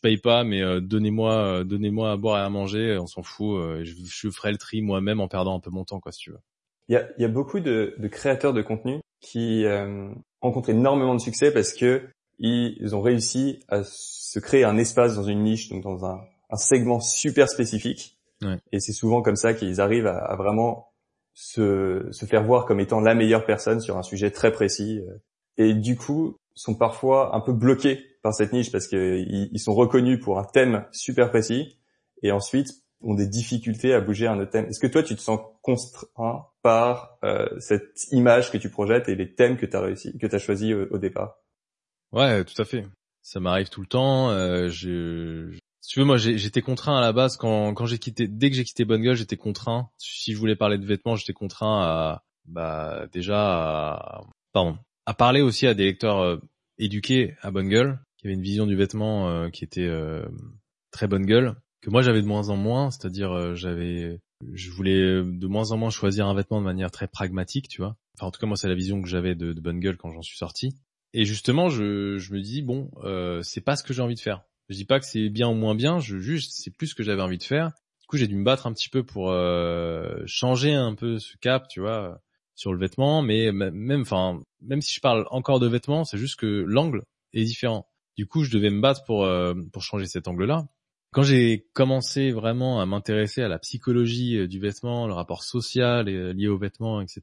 paye 0.00 0.18
pas 0.18 0.44
mais 0.44 0.62
donnez-moi 0.80 1.64
donnez-moi 1.64 2.12
à 2.12 2.16
boire 2.16 2.40
et 2.40 2.44
à 2.44 2.48
manger 2.48 2.98
on 3.00 3.06
s'en 3.06 3.22
fout 3.22 3.58
je, 3.82 3.94
je, 4.04 4.30
ferai 4.30 4.52
le 4.52 4.58
tri 4.58 4.80
moi-même 4.80 5.20
en 5.20 5.28
perdant 5.28 5.56
un 5.56 5.60
peu 5.60 5.70
mon 5.70 5.84
temps 5.84 6.00
quoi 6.00 6.12
si 6.12 6.20
tu 6.20 6.30
veux 6.30 6.38
il 6.88 6.92
y 6.92 6.96
a, 6.96 7.08
il 7.18 7.22
y 7.22 7.24
a 7.24 7.28
beaucoup 7.28 7.60
de, 7.60 7.94
de 7.98 8.08
créateurs 8.08 8.52
de 8.52 8.62
contenu 8.62 9.00
qui 9.20 9.64
euh, 9.64 10.08
rencontrent 10.40 10.70
énormément 10.70 11.14
de 11.14 11.20
succès 11.20 11.52
parce 11.52 11.72
que 11.72 12.02
ils 12.38 12.94
ont 12.94 13.00
réussi 13.00 13.60
à 13.68 13.82
se 13.82 14.38
créer 14.38 14.64
un 14.64 14.76
espace 14.76 15.16
dans 15.16 15.22
une 15.22 15.42
niche, 15.42 15.70
donc 15.70 15.82
dans 15.82 16.04
un, 16.04 16.20
un 16.50 16.56
segment 16.56 17.00
super 17.00 17.48
spécifique. 17.48 18.18
Ouais. 18.42 18.58
Et 18.72 18.80
c'est 18.80 18.92
souvent 18.92 19.22
comme 19.22 19.36
ça 19.36 19.54
qu'ils 19.54 19.80
arrivent 19.80 20.06
à, 20.06 20.18
à 20.18 20.36
vraiment 20.36 20.88
se, 21.36 22.08
se, 22.10 22.24
faire 22.24 22.44
voir 22.44 22.64
comme 22.64 22.80
étant 22.80 23.00
la 23.00 23.14
meilleure 23.14 23.44
personne 23.44 23.80
sur 23.80 23.98
un 23.98 24.02
sujet 24.02 24.30
très 24.30 24.50
précis. 24.50 25.00
Et 25.58 25.74
du 25.74 25.96
coup, 25.96 26.36
sont 26.54 26.74
parfois 26.74 27.36
un 27.36 27.40
peu 27.40 27.52
bloqués 27.52 28.00
par 28.22 28.34
cette 28.34 28.52
niche 28.52 28.72
parce 28.72 28.88
qu'ils 28.88 29.50
ils 29.52 29.60
sont 29.60 29.74
reconnus 29.74 30.18
pour 30.20 30.38
un 30.38 30.44
thème 30.44 30.86
super 30.90 31.28
précis. 31.28 31.78
Et 32.22 32.32
ensuite, 32.32 32.68
ont 33.02 33.14
des 33.14 33.26
difficultés 33.26 33.92
à 33.92 34.00
bouger 34.00 34.26
un 34.26 34.40
autre 34.40 34.50
thème. 34.50 34.66
Est-ce 34.66 34.80
que 34.80 34.86
toi, 34.86 35.02
tu 35.02 35.14
te 35.14 35.20
sens 35.20 35.38
contraint 35.62 36.46
par 36.62 37.18
euh, 37.24 37.46
cette 37.60 38.10
image 38.10 38.50
que 38.50 38.56
tu 38.56 38.70
projettes 38.70 39.08
et 39.08 39.14
les 39.14 39.34
thèmes 39.34 39.58
que 39.58 39.66
tu 39.66 39.76
as 39.76 39.80
réussi, 39.82 40.16
que 40.18 40.26
tu 40.26 40.34
as 40.34 40.38
choisi 40.38 40.72
au, 40.72 40.98
départ? 40.98 41.38
Ouais, 42.12 42.42
tout 42.44 42.60
à 42.60 42.64
fait. 42.64 42.86
Ça 43.22 43.38
m'arrive 43.38 43.68
tout 43.68 43.82
le 43.82 43.86
temps. 43.86 44.30
Euh, 44.30 44.68
je, 44.70 45.58
si 45.86 45.92
tu 45.92 46.00
veux, 46.00 46.04
moi, 46.04 46.16
j'étais 46.16 46.62
contraint 46.62 46.98
à 46.98 47.00
la 47.00 47.12
base 47.12 47.36
quand, 47.36 47.86
j'ai 47.86 47.98
quitté, 47.98 48.26
dès 48.26 48.50
que 48.50 48.56
j'ai 48.56 48.64
quitté 48.64 48.84
Bonne 48.84 49.02
Gueule, 49.02 49.14
j'étais 49.14 49.36
contraint. 49.36 49.88
Si 49.98 50.32
je 50.32 50.36
voulais 50.36 50.56
parler 50.56 50.78
de 50.78 50.84
vêtements, 50.84 51.14
j'étais 51.14 51.32
contraint 51.32 51.80
à, 51.80 52.24
bah, 52.44 53.06
déjà, 53.12 53.92
à, 53.92 54.24
pardon, 54.52 54.78
à 55.06 55.14
parler 55.14 55.42
aussi 55.42 55.64
à 55.64 55.74
des 55.74 55.84
lecteurs 55.84 56.18
euh, 56.18 56.38
éduqués 56.78 57.36
à 57.40 57.52
Bonne 57.52 57.68
Gueule, 57.68 58.00
qui 58.18 58.26
avaient 58.26 58.34
une 58.34 58.42
vision 58.42 58.66
du 58.66 58.74
vêtement 58.74 59.28
euh, 59.28 59.48
qui 59.48 59.62
était 59.62 59.86
euh, 59.86 60.26
très 60.90 61.06
bonne 61.06 61.24
gueule 61.24 61.54
que 61.82 61.90
moi 61.90 62.02
j'avais 62.02 62.22
de 62.22 62.26
moins 62.26 62.48
en 62.48 62.56
moins, 62.56 62.90
c'est-à-dire 62.90 63.54
j'avais 63.54 64.18
je 64.54 64.70
voulais 64.72 65.22
de 65.22 65.46
moins 65.46 65.70
en 65.70 65.76
moins 65.76 65.90
choisir 65.90 66.26
un 66.26 66.34
vêtement 66.34 66.58
de 66.58 66.64
manière 66.64 66.90
très 66.90 67.06
pragmatique, 67.06 67.68
tu 67.68 67.80
vois. 67.80 67.96
Enfin 68.18 68.26
en 68.26 68.30
tout 68.32 68.40
cas 68.40 68.48
moi 68.48 68.56
c'est 68.56 68.66
la 68.66 68.74
vision 68.74 69.00
que 69.00 69.08
j'avais 69.08 69.36
de, 69.36 69.52
bonne 69.52 69.78
gueule 69.78 69.96
quand 69.96 70.10
j'en 70.10 70.22
suis 70.22 70.36
sorti. 70.36 70.74
Et 71.12 71.24
justement 71.24 71.68
je, 71.68 72.16
me 72.32 72.40
dis 72.40 72.62
bon 72.62 72.90
c'est 73.44 73.60
pas 73.60 73.76
ce 73.76 73.84
que 73.84 73.94
j'ai 73.94 74.02
envie 74.02 74.16
de 74.16 74.20
faire. 74.20 74.42
Je 74.68 74.74
dis 74.76 74.84
pas 74.84 75.00
que 75.00 75.06
c'est 75.06 75.28
bien 75.28 75.48
ou 75.48 75.54
moins 75.54 75.74
bien, 75.74 76.00
je 76.00 76.18
juste 76.18 76.52
c'est 76.56 76.70
plus 76.70 76.88
ce 76.88 76.94
que 76.94 77.02
j'avais 77.02 77.22
envie 77.22 77.38
de 77.38 77.42
faire. 77.42 77.68
Du 78.00 78.06
coup 78.08 78.16
j'ai 78.16 78.26
dû 78.26 78.36
me 78.36 78.44
battre 78.44 78.66
un 78.66 78.72
petit 78.72 78.88
peu 78.88 79.04
pour 79.04 79.30
euh, 79.30 80.22
changer 80.26 80.74
un 80.74 80.94
peu 80.94 81.18
ce 81.18 81.36
cap, 81.38 81.68
tu 81.68 81.80
vois, 81.80 82.20
sur 82.54 82.72
le 82.72 82.78
vêtement. 82.78 83.22
Mais 83.22 83.52
même 83.52 84.02
enfin 84.02 84.42
même 84.60 84.80
si 84.82 84.94
je 84.94 85.00
parle 85.00 85.26
encore 85.30 85.60
de 85.60 85.68
vêtements, 85.68 86.04
c'est 86.04 86.18
juste 86.18 86.38
que 86.38 86.64
l'angle 86.66 87.02
est 87.32 87.44
différent. 87.44 87.88
Du 88.16 88.26
coup 88.26 88.44
je 88.44 88.50
devais 88.50 88.70
me 88.70 88.80
battre 88.80 89.04
pour 89.04 89.24
euh, 89.24 89.54
pour 89.72 89.82
changer 89.82 90.06
cet 90.06 90.28
angle-là 90.28 90.66
quand 91.16 91.22
j'ai 91.22 91.66
commencé 91.72 92.30
vraiment 92.30 92.78
à 92.78 92.84
m'intéresser 92.84 93.40
à 93.40 93.48
la 93.48 93.58
psychologie 93.58 94.36
euh, 94.36 94.46
du 94.46 94.60
vêtement, 94.60 95.06
le 95.06 95.14
rapport 95.14 95.42
social 95.44 96.10
euh, 96.10 96.34
lié 96.34 96.46
au 96.46 96.58
vêtement, 96.58 97.00
etc. 97.00 97.22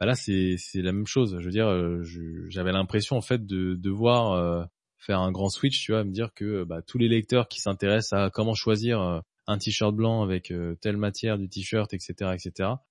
Bah 0.00 0.06
là, 0.06 0.14
c'est 0.14 0.54
c'est 0.56 0.80
la 0.80 0.92
même 0.92 1.06
chose. 1.06 1.36
Je 1.38 1.44
veux 1.44 1.50
dire, 1.50 1.68
euh, 1.68 2.02
j'avais 2.48 2.72
l'impression 2.72 3.18
en 3.18 3.20
fait 3.20 3.44
de 3.44 3.74
devoir 3.74 4.68
faire 4.98 5.20
un 5.20 5.32
grand 5.32 5.48
switch, 5.48 5.80
tu 5.84 5.92
vois, 5.92 6.04
me 6.04 6.10
dire 6.10 6.32
que 6.34 6.64
bah, 6.64 6.82
tous 6.82 6.98
les 6.98 7.08
lecteurs 7.08 7.48
qui 7.48 7.60
s'intéressent 7.60 8.18
à 8.18 8.30
comment 8.30 8.54
choisir 8.54 9.22
un 9.46 9.58
t-shirt 9.58 9.94
blanc 9.94 10.22
avec 10.22 10.52
telle 10.80 10.96
matière 10.96 11.38
du 11.38 11.48
t-shirt, 11.48 11.92
etc., 11.94 12.12
etc. 12.34 12.50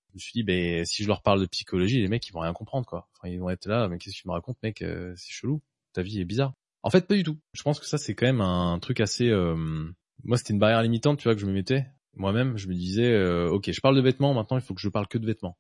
Je 0.09 0.15
me 0.15 0.19
suis 0.19 0.31
dit, 0.33 0.43
ben 0.43 0.83
si 0.85 1.03
je 1.03 1.07
leur 1.07 1.21
parle 1.21 1.41
de 1.41 1.45
psychologie, 1.45 2.01
les 2.01 2.07
mecs 2.07 2.27
ils 2.27 2.31
vont 2.31 2.39
rien 2.39 2.53
comprendre 2.53 2.85
quoi. 2.85 3.07
Enfin, 3.13 3.31
ils 3.31 3.39
vont 3.39 3.49
être 3.49 3.67
là, 3.67 3.87
mais 3.87 3.97
qu'est-ce 3.97 4.15
que 4.15 4.21
tu 4.21 4.27
me 4.27 4.33
racontes, 4.33 4.57
mec 4.63 4.77
C'est 4.79 5.31
chelou. 5.31 5.61
Ta 5.93 6.01
vie 6.01 6.19
est 6.19 6.25
bizarre. 6.25 6.53
En 6.81 6.89
fait, 6.89 7.07
pas 7.07 7.15
du 7.15 7.23
tout. 7.23 7.37
Je 7.53 7.61
pense 7.61 7.79
que 7.79 7.85
ça 7.85 7.97
c'est 7.97 8.15
quand 8.15 8.25
même 8.25 8.41
un 8.41 8.79
truc 8.79 8.99
assez 8.99 9.31
moi 10.23 10.37
c'était 10.37 10.53
une 10.53 10.59
barrière 10.59 10.81
limitante, 10.81 11.19
tu 11.19 11.25
vois, 11.25 11.35
que 11.35 11.41
je 11.41 11.45
me 11.45 11.53
mettais 11.53 11.85
moi-même. 12.15 12.57
Je 12.57 12.67
me 12.67 12.73
disais, 12.73 13.11
euh, 13.11 13.49
ok, 13.49 13.71
je 13.71 13.81
parle 13.81 13.95
de 13.95 14.01
vêtements, 14.01 14.33
maintenant 14.33 14.57
il 14.57 14.61
faut 14.61 14.73
que 14.73 14.81
je 14.81 14.89
parle 14.89 15.07
que 15.07 15.17
de 15.17 15.25
vêtements. 15.25 15.57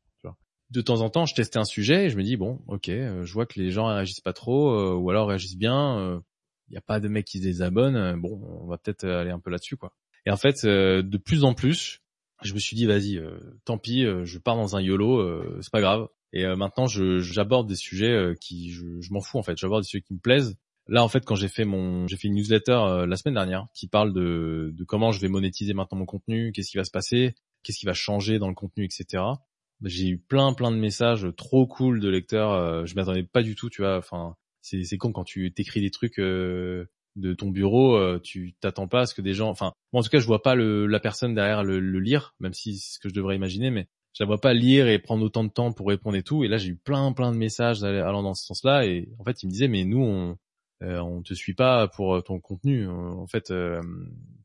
De 0.69 0.81
temps 0.81 0.99
en 0.99 1.09
temps, 1.09 1.25
je 1.25 1.33
testais 1.33 1.59
un 1.59 1.63
sujet 1.63 2.07
et 2.07 2.09
je 2.09 2.17
me 2.17 2.23
dis 2.23 2.35
bon, 2.35 2.59
ok, 2.67 2.89
euh, 2.89 3.23
je 3.23 3.31
vois 3.31 3.45
que 3.45 3.57
les 3.57 3.71
gens 3.71 3.85
réagissent 3.87 4.19
pas 4.19 4.33
trop, 4.33 4.71
euh, 4.71 4.95
ou 4.95 5.09
alors 5.09 5.29
réagissent 5.29 5.55
bien. 5.55 6.21
Il 6.69 6.73
n'y 6.73 6.77
a 6.77 6.81
pas 6.81 6.99
de 6.99 7.07
mecs 7.07 7.25
qui 7.25 7.39
se 7.39 7.43
désabonnent. 7.43 8.19
bon, 8.19 8.41
on 8.61 8.67
va 8.67 8.77
peut-être 8.77 9.05
aller 9.05 9.31
un 9.31 9.39
peu 9.39 9.49
là-dessus, 9.49 9.77
quoi. 9.77 9.93
Et 10.25 10.31
en 10.31 10.37
fait, 10.37 10.65
de 10.65 11.17
plus 11.17 11.45
en 11.45 11.53
plus, 11.53 12.01
je 12.43 12.53
me 12.53 12.59
suis 12.59 12.75
dit 12.75 12.85
vas-y, 12.85 13.21
tant 13.63 13.77
pis, 13.77 14.03
je 14.23 14.37
pars 14.37 14.57
dans 14.57 14.75
un 14.75 14.81
YOLO, 14.81 15.61
c'est 15.61 15.71
pas 15.71 15.79
grave. 15.79 16.07
Et 16.33 16.45
maintenant, 16.45 16.87
j'aborde 16.87 17.67
des 17.67 17.75
sujets 17.75 18.35
qui 18.41 18.71
je, 18.71 18.99
je 18.99 19.13
m'en 19.13 19.21
fous 19.21 19.39
en 19.39 19.43
fait. 19.43 19.57
J'aborde 19.57 19.83
des 19.83 19.87
sujets 19.87 20.03
qui 20.03 20.13
me 20.13 20.19
plaisent. 20.19 20.57
Là, 20.89 21.03
en 21.03 21.07
fait, 21.07 21.25
quand 21.25 21.35
j'ai 21.35 21.47
fait 21.47 21.65
mon, 21.65 22.07
j'ai 22.07 22.17
fait 22.17 22.27
une 22.27 22.35
newsletter 22.35 23.05
la 23.07 23.15
semaine 23.15 23.35
dernière 23.35 23.67
qui 23.73 23.87
parle 23.87 24.13
de, 24.13 24.73
de 24.73 24.83
comment 24.83 25.11
je 25.11 25.21
vais 25.21 25.29
monétiser 25.29 25.73
maintenant 25.73 25.99
mon 25.99 26.05
contenu, 26.05 26.51
qu'est-ce 26.51 26.71
qui 26.71 26.77
va 26.77 26.83
se 26.83 26.91
passer, 26.91 27.35
qu'est-ce 27.63 27.79
qui 27.79 27.85
va 27.85 27.93
changer 27.93 28.39
dans 28.39 28.49
le 28.49 28.55
contenu, 28.55 28.83
etc. 28.83 29.23
J'ai 29.83 30.07
eu 30.07 30.17
plein 30.17 30.53
plein 30.53 30.71
de 30.71 30.77
messages 30.77 31.27
trop 31.37 31.67
cool 31.67 31.99
de 31.99 32.09
lecteurs. 32.09 32.85
je 32.85 32.95
m'attendais 32.95 33.23
pas 33.23 33.43
du 33.43 33.55
tout, 33.55 33.69
tu 33.69 33.81
vois. 33.81 33.97
Enfin, 33.97 34.35
c'est 34.85 34.97
con 34.97 35.11
quand 35.11 35.23
tu 35.23 35.51
t'écris 35.51 35.81
des 35.81 35.91
trucs 35.91 36.19
de 37.17 37.33
ton 37.33 37.49
bureau, 37.49 37.95
euh, 37.95 38.19
tu 38.19 38.53
t'attends 38.61 38.87
pas 38.87 39.01
à 39.01 39.05
ce 39.05 39.15
que 39.15 39.21
des 39.21 39.33
gens, 39.33 39.49
enfin, 39.49 39.73
en 39.91 40.03
tout 40.03 40.09
cas, 40.09 40.19
je 40.19 40.25
vois 40.25 40.41
pas 40.41 40.55
la 40.55 40.99
personne 40.99 41.33
derrière 41.33 41.63
le, 41.63 41.79
lire, 41.99 42.35
même 42.39 42.53
si 42.53 42.77
c'est 42.77 42.95
ce 42.95 42.99
que 42.99 43.09
je 43.09 43.13
devrais 43.13 43.35
imaginer, 43.35 43.71
mais 43.71 43.87
je 44.13 44.23
la 44.23 44.27
vois 44.27 44.39
pas 44.39 44.53
lire 44.53 44.87
et 44.87 44.99
prendre 44.99 45.25
autant 45.25 45.43
de 45.43 45.49
temps 45.49 45.73
pour 45.73 45.87
répondre 45.87 46.15
et 46.15 46.23
tout. 46.23 46.43
Et 46.43 46.47
là, 46.47 46.57
j'ai 46.57 46.69
eu 46.69 46.75
plein, 46.75 47.11
plein 47.13 47.31
de 47.31 47.37
messages 47.37 47.83
allant 47.83 48.23
dans 48.23 48.33
ce 48.33 48.45
sens-là. 48.45 48.85
Et 48.85 49.09
en 49.19 49.23
fait, 49.23 49.43
il 49.43 49.47
me 49.47 49.51
disait, 49.51 49.67
mais 49.67 49.83
nous, 49.83 50.01
on, 50.01 50.37
euh, 50.83 51.21
te 51.21 51.33
suit 51.33 51.53
pas 51.53 51.87
pour 51.87 52.15
euh, 52.15 52.21
ton 52.21 52.39
contenu. 52.39 52.87
En 52.87 53.27
fait, 53.27 53.53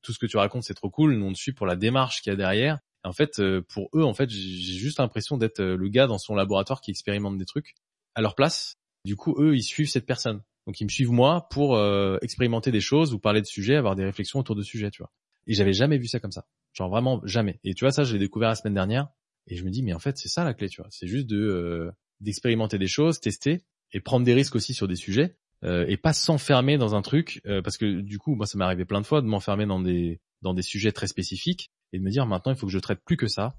tout 0.03 0.13
ce 0.13 0.19
que 0.19 0.27
tu 0.27 0.37
racontes, 0.37 0.65
c'est 0.65 0.75
trop 0.75 0.91
cool. 0.91 1.17
Nous, 1.17 1.27
on 1.27 1.33
te 1.33 1.39
suit 1.39 1.53
pour 1.53 1.67
la 1.67 1.77
démarche 1.77 2.23
qu'il 2.23 2.31
y 2.31 2.35
a 2.35 2.37
derrière. 2.37 2.81
En 3.05 3.13
fait, 3.13 3.41
pour 3.69 3.89
eux, 3.95 4.05
en 4.05 4.15
fait, 4.15 4.31
j'ai 4.31 4.79
juste 4.79 4.99
l'impression 4.99 5.37
d'être 5.37 5.63
le 5.63 5.89
gars 5.89 6.07
dans 6.07 6.19
son 6.19 6.35
laboratoire 6.35 6.81
qui 6.81 6.91
expérimente 6.91 7.37
des 7.39 7.47
trucs 7.47 7.75
à 8.15 8.21
leur 8.21 8.35
place. 8.35 8.77
Du 9.05 9.17
coup, 9.17 9.35
eux, 9.39 9.57
ils 9.57 9.63
suivent 9.63 9.89
cette 9.89 10.07
personne. 10.07 10.43
Donc 10.67 10.81
ils 10.81 10.85
me 10.85 10.91
suivent 10.91 11.11
moi 11.11 11.49
pour 11.51 11.77
euh, 11.77 12.19
expérimenter 12.23 12.71
des 12.71 12.81
choses 12.81 13.13
ou 13.13 13.19
parler 13.19 13.41
de 13.41 13.47
sujets, 13.47 13.77
avoir 13.77 13.97
des 13.97 14.05
réflexions 14.05 14.39
autour 14.39 14.55
de 14.55 14.63
sujets, 14.63 14.91
tu 14.91 15.03
vois. 15.03 15.11
Et 15.47 15.55
j'avais 15.55 15.73
jamais 15.73 15.99
vu 15.99 16.07
ça 16.07 16.21
comme 16.21 16.31
ça. 16.31 16.47
Genre 16.73 16.89
vraiment 16.89 17.21
jamais. 17.25 17.59
Et 17.65 17.75
tu 17.75 17.85
vois 17.85 17.91
ça, 17.91 18.05
je 18.05 18.13
l'ai 18.13 18.21
découvert 18.21 18.49
la 18.49 18.55
semaine 18.55 18.75
dernière 18.75 19.09
et 19.49 19.57
je 19.57 19.65
me 19.65 19.71
dis 19.71 19.83
mais 19.83 19.93
en 19.93 19.99
fait, 19.99 20.17
c'est 20.19 20.29
ça 20.29 20.45
la 20.45 20.55
clé, 20.55 20.69
tu 20.69 20.81
vois. 20.81 20.89
C'est 20.91 21.09
juste 21.09 21.27
de 21.27 21.37
euh, 21.37 21.91
d'expérimenter 22.21 22.79
des 22.79 22.87
choses, 22.87 23.19
tester 23.19 23.65
et 23.93 24.01
prendre 24.01 24.25
des 24.25 24.35
risques 24.35 24.55
aussi 24.55 24.73
sur 24.73 24.87
des 24.87 24.95
sujets 24.95 25.37
euh, 25.65 25.85
et 25.89 25.97
pas 25.97 26.13
s'enfermer 26.13 26.79
dans 26.79 26.95
un 26.95 27.03
truc 27.03 27.43
parce 27.65 27.77
que 27.77 28.01
du 28.01 28.19
coup, 28.19 28.37
moi 28.37 28.47
ça 28.47 28.57
m'est 28.57 28.65
arrivé 28.65 28.85
plein 28.85 29.01
de 29.01 29.07
fois 29.07 29.21
de 29.21 29.27
m'enfermer 29.27 29.67
dans 29.67 29.81
des 29.81 30.21
dans 30.43 30.55
des 30.55 30.63
sujets 30.63 30.93
très 30.93 31.09
spécifiques 31.09 31.73
et 31.93 31.99
de 31.99 32.05
me 32.05 32.11
dire 32.11 32.25
maintenant 32.27 32.53
il 32.53 32.59
faut 32.59 32.67
que 32.67 32.73
je 32.73 32.79
traite 32.79 33.01
plus 33.05 33.17
que 33.17 33.27
ça. 33.27 33.57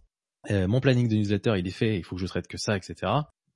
mon 0.50 0.80
planning 0.80 1.10
de 1.10 1.16
newsletter 1.16 1.56
il 1.58 1.68
est 1.68 1.72
fait, 1.72 1.98
il 1.98 2.04
faut 2.04 2.16
que 2.16 2.22
je 2.22 2.28
traite 2.28 2.48
que 2.48 2.58
ça, 2.58 2.78
etc 2.78 3.12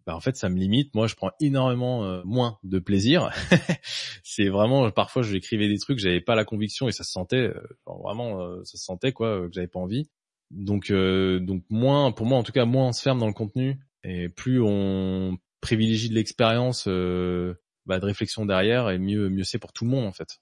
bah 0.07 0.15
en 0.15 0.21
fait 0.21 0.37
ça 0.37 0.47
me 0.47 0.57
limite. 0.57 0.95
Moi, 0.95 1.07
je 1.07 1.15
prends 1.15 1.31
énormément 1.41 2.05
euh, 2.05 2.21
moins 2.23 2.57
de 2.63 2.79
plaisir. 2.79 3.29
c'est 4.23 4.47
vraiment 4.47 4.89
parfois 4.89 5.21
j'écrivais 5.21 5.67
des 5.67 5.77
trucs, 5.77 5.99
j'avais 5.99 6.21
pas 6.21 6.33
la 6.33 6.45
conviction 6.45 6.87
et 6.87 6.93
ça 6.93 7.03
se 7.03 7.11
sentait 7.11 7.53
euh, 7.53 7.61
vraiment 7.85 8.41
euh, 8.41 8.63
ça 8.63 8.77
se 8.77 8.85
sentait 8.85 9.11
quoi 9.11 9.47
que 9.47 9.53
j'avais 9.53 9.67
pas 9.67 9.79
envie. 9.79 10.09
Donc 10.49 10.93
donc 10.93 11.63
moins 11.69 12.13
pour 12.13 12.25
moi 12.25 12.37
en 12.37 12.43
tout 12.43 12.53
cas 12.53 12.63
moins 12.63 12.87
on 12.87 12.91
se 12.93 13.01
ferme 13.01 13.19
dans 13.19 13.27
le 13.27 13.33
contenu 13.33 13.81
et 14.05 14.29
plus 14.29 14.61
on 14.61 15.37
privilégie 15.59 16.07
de 16.07 16.15
l'expérience 16.15 16.87
bah, 16.87 17.99
de 17.99 18.05
réflexion 18.05 18.45
derrière 18.45 18.89
et 18.89 18.97
mieux 18.97 19.27
mieux 19.27 19.43
c'est 19.43 19.59
pour 19.59 19.73
tout 19.73 19.83
le 19.83 19.91
monde 19.91 20.05
en 20.05 20.13
fait. 20.13 20.39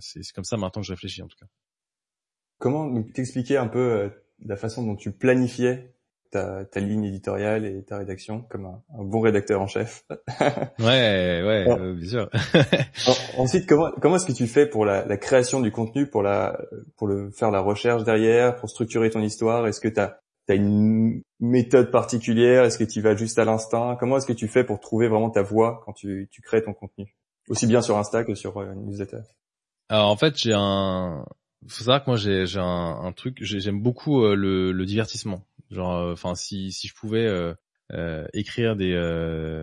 C'est 0.00 0.32
comme 0.34 0.42
ça 0.42 0.56
maintenant 0.56 0.82
que 0.82 0.86
je 0.88 0.92
réfléchis 0.92 1.22
en 1.22 1.28
tout 1.28 1.36
cas. 1.38 1.46
Comment 2.58 3.04
t'expliquer 3.04 3.56
un 3.56 3.68
peu 3.68 4.10
la 4.44 4.56
façon 4.56 4.84
dont 4.84 4.96
tu 4.96 5.12
planifiais 5.12 5.94
ta, 6.30 6.64
ta 6.64 6.80
ligne 6.80 7.04
éditoriale 7.04 7.64
et 7.64 7.82
ta 7.84 7.98
rédaction 7.98 8.42
comme 8.48 8.66
un, 8.66 8.82
bon 9.04 9.20
rédacteur 9.20 9.60
en 9.60 9.66
chef. 9.66 10.04
ouais, 10.40 11.42
ouais, 11.44 11.66
euh, 11.68 11.94
bien 11.94 12.08
sûr. 12.08 12.30
ensuite, 13.38 13.66
comment 13.66 13.90
comment 14.00 14.16
est-ce 14.16 14.26
que 14.26 14.32
tu 14.32 14.46
fais 14.46 14.66
pour 14.66 14.84
la, 14.84 15.04
la, 15.04 15.16
création 15.16 15.60
du 15.60 15.70
contenu, 15.70 16.06
pour 16.06 16.22
la 16.22 16.58
pour 16.96 17.06
le 17.06 17.30
faire 17.30 17.50
la 17.50 17.60
recherche 17.60 18.04
derrière, 18.04 18.56
pour 18.56 18.68
structurer 18.68 19.10
ton 19.10 19.20
histoire? 19.20 19.66
Est-ce 19.66 19.80
que 19.80 19.88
tu 19.88 20.00
as, 20.00 20.20
as 20.48 20.54
une 20.54 21.22
méthode 21.40 21.90
particulière? 21.90 22.64
Est-ce 22.64 22.78
que 22.78 22.84
tu 22.84 23.00
vas 23.00 23.14
juste 23.14 23.38
à 23.38 23.44
l'instinct? 23.44 23.96
Comment 23.98 24.18
est-ce 24.18 24.26
que 24.26 24.32
tu 24.32 24.48
fais 24.48 24.64
pour 24.64 24.80
trouver 24.80 25.08
vraiment 25.08 25.30
ta 25.30 25.42
voix 25.42 25.82
quand 25.84 25.92
tu, 25.92 26.28
tu 26.30 26.42
crées 26.42 26.62
ton 26.62 26.74
contenu? 26.74 27.14
Aussi 27.48 27.66
bien 27.66 27.80
sur 27.80 27.96
Insta 27.96 28.24
que 28.24 28.34
sur 28.34 28.58
euh, 28.58 28.74
newsletter. 28.74 29.20
Alors 29.88 30.10
en 30.10 30.16
fait, 30.16 30.36
j'ai 30.36 30.52
un 30.54 31.24
faut 31.66 31.84
savoir 31.84 32.04
que 32.04 32.10
moi 32.10 32.16
j'ai 32.16 32.46
j'ai 32.46 32.60
un, 32.60 33.00
un 33.02 33.12
truc 33.12 33.38
j'aime 33.40 33.80
beaucoup 33.80 34.22
euh, 34.22 34.34
le, 34.36 34.70
le 34.72 34.86
divertissement 34.86 35.44
Genre, 35.70 35.94
euh, 35.94 36.12
enfin, 36.12 36.34
si 36.34 36.72
si 36.72 36.88
je 36.88 36.94
pouvais 36.94 37.26
euh, 37.26 37.54
euh, 37.92 38.26
écrire 38.32 38.76
des 38.76 38.94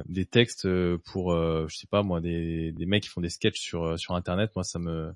des 0.06 0.26
textes 0.26 0.68
pour, 1.06 1.32
je 1.34 1.76
sais 1.76 1.88
pas 1.88 2.04
moi, 2.04 2.22
des 2.22 2.72
des 2.72 2.86
mecs 2.86 3.04
qui 3.04 3.10
font 3.10 3.22
des 3.22 3.30
sketchs 3.30 3.60
sur 3.60 4.00
sur 4.00 4.16
internet, 4.16 4.52
moi 4.56 4.64
ça 4.64 4.80
me 4.80 5.12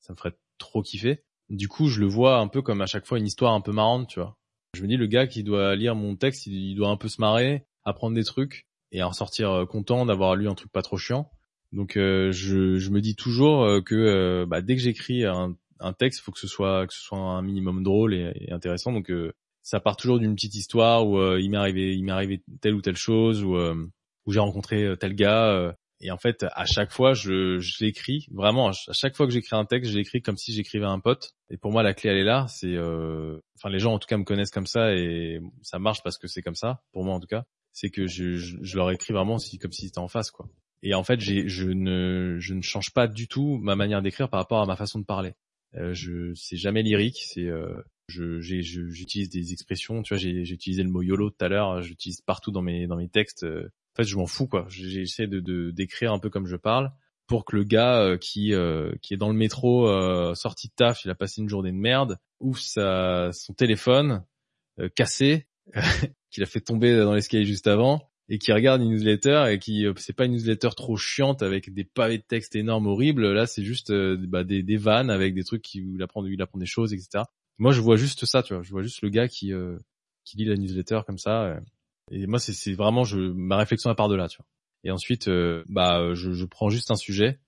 ça 0.00 0.12
me 0.12 0.18
ferait 0.18 0.34
trop 0.58 0.82
kiffer. 0.82 1.22
Du 1.50 1.68
coup, 1.68 1.88
je 1.88 2.00
le 2.00 2.06
vois 2.06 2.38
un 2.38 2.48
peu 2.48 2.62
comme 2.62 2.80
à 2.80 2.86
chaque 2.86 3.06
fois 3.06 3.18
une 3.18 3.26
histoire 3.26 3.52
un 3.52 3.60
peu 3.60 3.72
marrante, 3.72 4.08
tu 4.08 4.20
vois. 4.20 4.36
Je 4.74 4.82
me 4.82 4.88
dis 4.88 4.96
le 4.96 5.06
gars 5.06 5.26
qui 5.26 5.44
doit 5.44 5.76
lire 5.76 5.94
mon 5.94 6.16
texte, 6.16 6.46
il, 6.46 6.74
doit 6.74 6.88
un 6.88 6.96
peu 6.96 7.08
se 7.08 7.20
marrer, 7.20 7.66
apprendre 7.84 8.14
des 8.16 8.24
trucs 8.24 8.66
et 8.92 9.02
en 9.02 9.12
sortir 9.12 9.66
content 9.68 10.06
d'avoir 10.06 10.36
lu 10.36 10.48
un 10.48 10.54
truc 10.54 10.72
pas 10.72 10.82
trop 10.82 10.96
chiant. 10.96 11.30
Donc 11.72 11.92
je, 11.94 12.30
je 12.78 12.90
me 12.90 13.00
dis 13.00 13.14
toujours 13.14 13.66
que 13.84 14.44
bah, 14.46 14.62
dès 14.62 14.74
que 14.76 14.82
j'écris 14.82 15.24
un, 15.24 15.56
un 15.80 15.92
texte, 15.92 16.20
faut 16.20 16.32
que 16.32 16.40
ce 16.40 16.48
soit 16.48 16.86
que 16.86 16.94
ce 16.94 17.00
soit 17.00 17.18
un 17.18 17.42
minimum 17.42 17.82
drôle 17.84 18.14
et, 18.14 18.32
et 18.36 18.52
intéressant. 18.52 18.92
Donc 18.92 19.10
ça 19.64 19.80
part 19.80 19.96
toujours 19.96 20.20
d'une 20.20 20.34
petite 20.34 20.54
histoire 20.54 21.08
où 21.08 21.18
euh, 21.18 21.40
il 21.40 21.50
m'est 21.50 21.56
arrivé 21.56 21.96
il 21.96 22.04
m'est 22.04 22.12
arrivé 22.12 22.44
telle 22.60 22.74
ou 22.74 22.82
telle 22.82 22.96
chose 22.96 23.42
ou 23.42 23.56
euh, 23.56 23.74
où 24.26 24.32
j'ai 24.32 24.38
rencontré 24.38 24.84
euh, 24.84 24.94
tel 24.94 25.14
gars 25.14 25.74
et 26.00 26.10
en 26.10 26.18
fait 26.18 26.44
à 26.52 26.66
chaque 26.66 26.92
fois 26.92 27.14
je, 27.14 27.58
l'écris 27.82 28.26
vraiment 28.30 28.68
à 28.68 28.72
chaque 28.92 29.16
fois 29.16 29.26
que 29.26 29.32
j'écris 29.32 29.56
un 29.56 29.64
texte 29.64 29.90
je 29.90 29.96
l'écris 29.96 30.20
comme 30.20 30.36
si 30.36 30.52
j'écrivais 30.52 30.86
un 30.86 31.00
pote. 31.00 31.32
Et 31.50 31.56
pour 31.56 31.72
moi 31.72 31.82
la 31.82 31.94
clé 31.94 32.10
elle 32.10 32.18
est 32.18 32.24
là 32.24 32.46
c'est 32.48 32.76
enfin 32.78 33.70
les 33.70 33.78
gens 33.78 33.94
en 33.94 33.98
tout 33.98 34.06
cas 34.06 34.18
me 34.18 34.24
connaissent 34.24 34.50
comme 34.50 34.66
ça 34.66 34.94
et 34.94 35.40
ça 35.62 35.78
marche 35.78 36.02
parce 36.04 36.18
que 36.18 36.28
c'est 36.28 36.42
comme 36.42 36.54
ça 36.54 36.82
pour 36.92 37.04
moi 37.04 37.14
en 37.14 37.20
tout 37.20 37.26
cas. 37.26 37.44
C'est 37.72 37.90
que 37.90 38.06
je, 38.06 38.76
leur 38.76 38.90
écris 38.92 39.12
vraiment 39.12 39.38
si, 39.38 39.58
comme 39.58 39.72
si 39.72 39.86
c'était 39.86 39.98
en 39.98 40.08
face 40.08 40.30
quoi. 40.30 40.46
Et 40.82 40.94
en 40.94 41.04
fait 41.04 41.20
je 41.20 41.68
ne 41.68 42.36
je 42.38 42.52
ne 42.52 42.60
change 42.60 42.92
pas 42.92 43.08
du 43.08 43.28
tout 43.28 43.58
ma 43.62 43.76
manière 43.76 44.02
d'écrire 44.02 44.28
par 44.28 44.40
rapport 44.40 44.60
à 44.60 44.66
ma 44.66 44.76
façon 44.76 44.98
de 44.98 45.06
parler. 45.06 45.32
Je 45.72 46.34
c'est 46.34 46.58
jamais 46.58 46.82
lyrique 46.82 47.22
c'est 47.24 47.48
j'utilise 48.08 49.30
des 49.30 49.52
expressions, 49.52 50.02
tu 50.02 50.14
vois, 50.14 50.18
j'ai, 50.18 50.30
utilisé 50.30 50.82
le 50.82 50.90
mot 50.90 51.02
YOLO 51.02 51.30
tout 51.30 51.44
à 51.44 51.48
l'heure, 51.48 51.82
j'utilise 51.82 52.20
partout 52.20 52.50
dans 52.50 52.62
mes 52.62 52.86
dans 52.86 52.96
mes 52.96 53.08
textes. 53.08 53.44
En 53.44 54.02
fait, 54.02 54.08
je 54.08 54.16
m'en 54.16 54.26
fous 54.26 54.48
quoi. 54.48 54.66
J'essaie 54.68 55.26
de, 55.26 55.70
d'écrire 55.70 56.12
un 56.12 56.18
peu 56.18 56.30
comme 56.30 56.46
je 56.46 56.56
parle 56.56 56.92
pour 57.26 57.44
que 57.44 57.56
le 57.56 57.64
gars 57.64 58.00
euh, 58.00 58.16
qui 58.18 58.52
euh, 58.52 58.92
qui 59.02 59.14
est 59.14 59.16
dans 59.16 59.28
le 59.28 59.34
métro 59.34 59.88
euh, 59.88 60.34
sorti 60.34 60.68
de 60.68 60.72
taf, 60.76 61.04
il 61.04 61.10
a 61.10 61.14
passé 61.14 61.40
une 61.40 61.48
journée 61.48 61.72
de 61.72 61.76
merde, 61.76 62.18
ouvre 62.40 62.60
sa 62.60 63.30
son 63.32 63.54
téléphone 63.54 64.24
cassé 64.96 65.46
qu'il 66.30 66.42
a 66.42 66.46
fait 66.46 66.60
tomber 66.60 66.96
dans 66.96 67.14
l'escalier 67.14 67.44
juste 67.44 67.68
avant 67.68 68.10
et 68.28 68.38
qui 68.38 68.52
regarde 68.52 68.82
une 68.82 68.90
newsletter 68.90 69.46
et 69.50 69.58
qui 69.60 69.86
c'est 69.98 70.12
pas 70.12 70.24
une 70.24 70.32
newsletter 70.32 70.70
trop 70.76 70.96
chiante 70.96 71.42
avec 71.42 71.72
des 71.72 71.84
pavés 71.84 72.18
de 72.18 72.24
texte 72.24 72.56
énormes 72.56 72.88
horribles 72.88 73.32
là 73.32 73.46
c'est 73.46 73.62
juste 73.62 73.92
bah, 73.92 74.42
des, 74.42 74.64
des 74.64 74.76
vannes 74.76 75.10
avec 75.10 75.32
des 75.34 75.44
trucs 75.44 75.62
qui 75.62 75.80
où 75.80 75.94
il 75.94 76.02
apprend 76.02 76.26
il 76.26 76.42
apprend 76.42 76.58
des 76.58 76.66
choses 76.66 76.92
etc 76.92 77.22
moi 77.58 77.72
je 77.72 77.80
vois 77.80 77.96
juste 77.96 78.24
ça, 78.26 78.42
tu 78.42 78.54
vois, 78.54 78.62
je 78.62 78.70
vois 78.70 78.82
juste 78.82 79.02
le 79.02 79.08
gars 79.08 79.28
qui 79.28 79.52
euh, 79.52 79.78
qui 80.24 80.36
lit 80.36 80.44
la 80.44 80.56
newsletter 80.56 81.00
comme 81.06 81.18
ça. 81.18 81.44
Euh, 81.44 81.60
et 82.10 82.26
moi 82.26 82.38
c'est 82.38 82.74
vraiment 82.74 83.04
je 83.04 83.18
ma 83.18 83.56
réflexion 83.56 83.90
à 83.90 83.94
part 83.94 84.08
de 84.08 84.16
là, 84.16 84.28
tu 84.28 84.38
vois. 84.38 84.46
Et 84.84 84.90
ensuite 84.90 85.28
euh, 85.28 85.64
bah 85.68 86.14
je, 86.14 86.32
je 86.32 86.44
prends 86.44 86.68
juste 86.68 86.90
un 86.90 86.96
sujet 86.96 87.40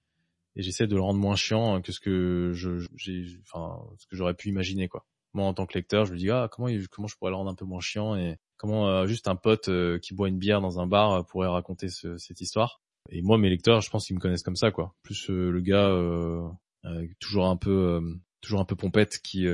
et 0.54 0.62
j'essaie 0.62 0.86
de 0.86 0.94
le 0.94 1.02
rendre 1.02 1.20
moins 1.20 1.36
chiant 1.36 1.80
que 1.82 1.92
ce 1.92 2.00
que 2.00 2.52
je 2.54 2.86
j'ai 2.96 3.38
enfin 3.42 3.82
ce 3.98 4.06
que 4.06 4.16
j'aurais 4.16 4.34
pu 4.34 4.48
imaginer 4.48 4.88
quoi. 4.88 5.04
Moi 5.34 5.44
en 5.46 5.54
tant 5.54 5.66
que 5.66 5.74
lecteur, 5.74 6.06
je 6.06 6.12
me 6.12 6.18
dis 6.18 6.30
ah 6.30 6.48
comment 6.50 6.68
comment 6.90 7.08
je 7.08 7.16
pourrais 7.16 7.30
le 7.30 7.36
rendre 7.36 7.50
un 7.50 7.54
peu 7.54 7.66
moins 7.66 7.80
chiant 7.80 8.16
et 8.16 8.36
comment 8.56 9.06
juste 9.06 9.28
un 9.28 9.36
pote 9.36 9.68
qui 10.00 10.14
boit 10.14 10.28
une 10.28 10.38
bière 10.38 10.60
dans 10.60 10.80
un 10.80 10.86
bar 10.86 11.26
pourrait 11.26 11.48
raconter 11.48 11.88
ce, 11.88 12.16
cette 12.16 12.40
histoire. 12.40 12.80
Et 13.10 13.20
moi 13.22 13.36
mes 13.36 13.50
lecteurs, 13.50 13.82
je 13.82 13.90
pense 13.90 14.06
qu'ils 14.06 14.16
me 14.16 14.20
connaissent 14.20 14.42
comme 14.42 14.56
ça 14.56 14.70
quoi. 14.70 14.94
Plus 15.02 15.28
le 15.28 15.60
gars 15.60 15.90
toujours 17.20 17.46
un 17.48 17.56
peu 17.56 18.00
toujours 18.40 18.60
un 18.60 18.64
peu 18.64 18.76
pompette 18.76 19.18
qui 19.18 19.46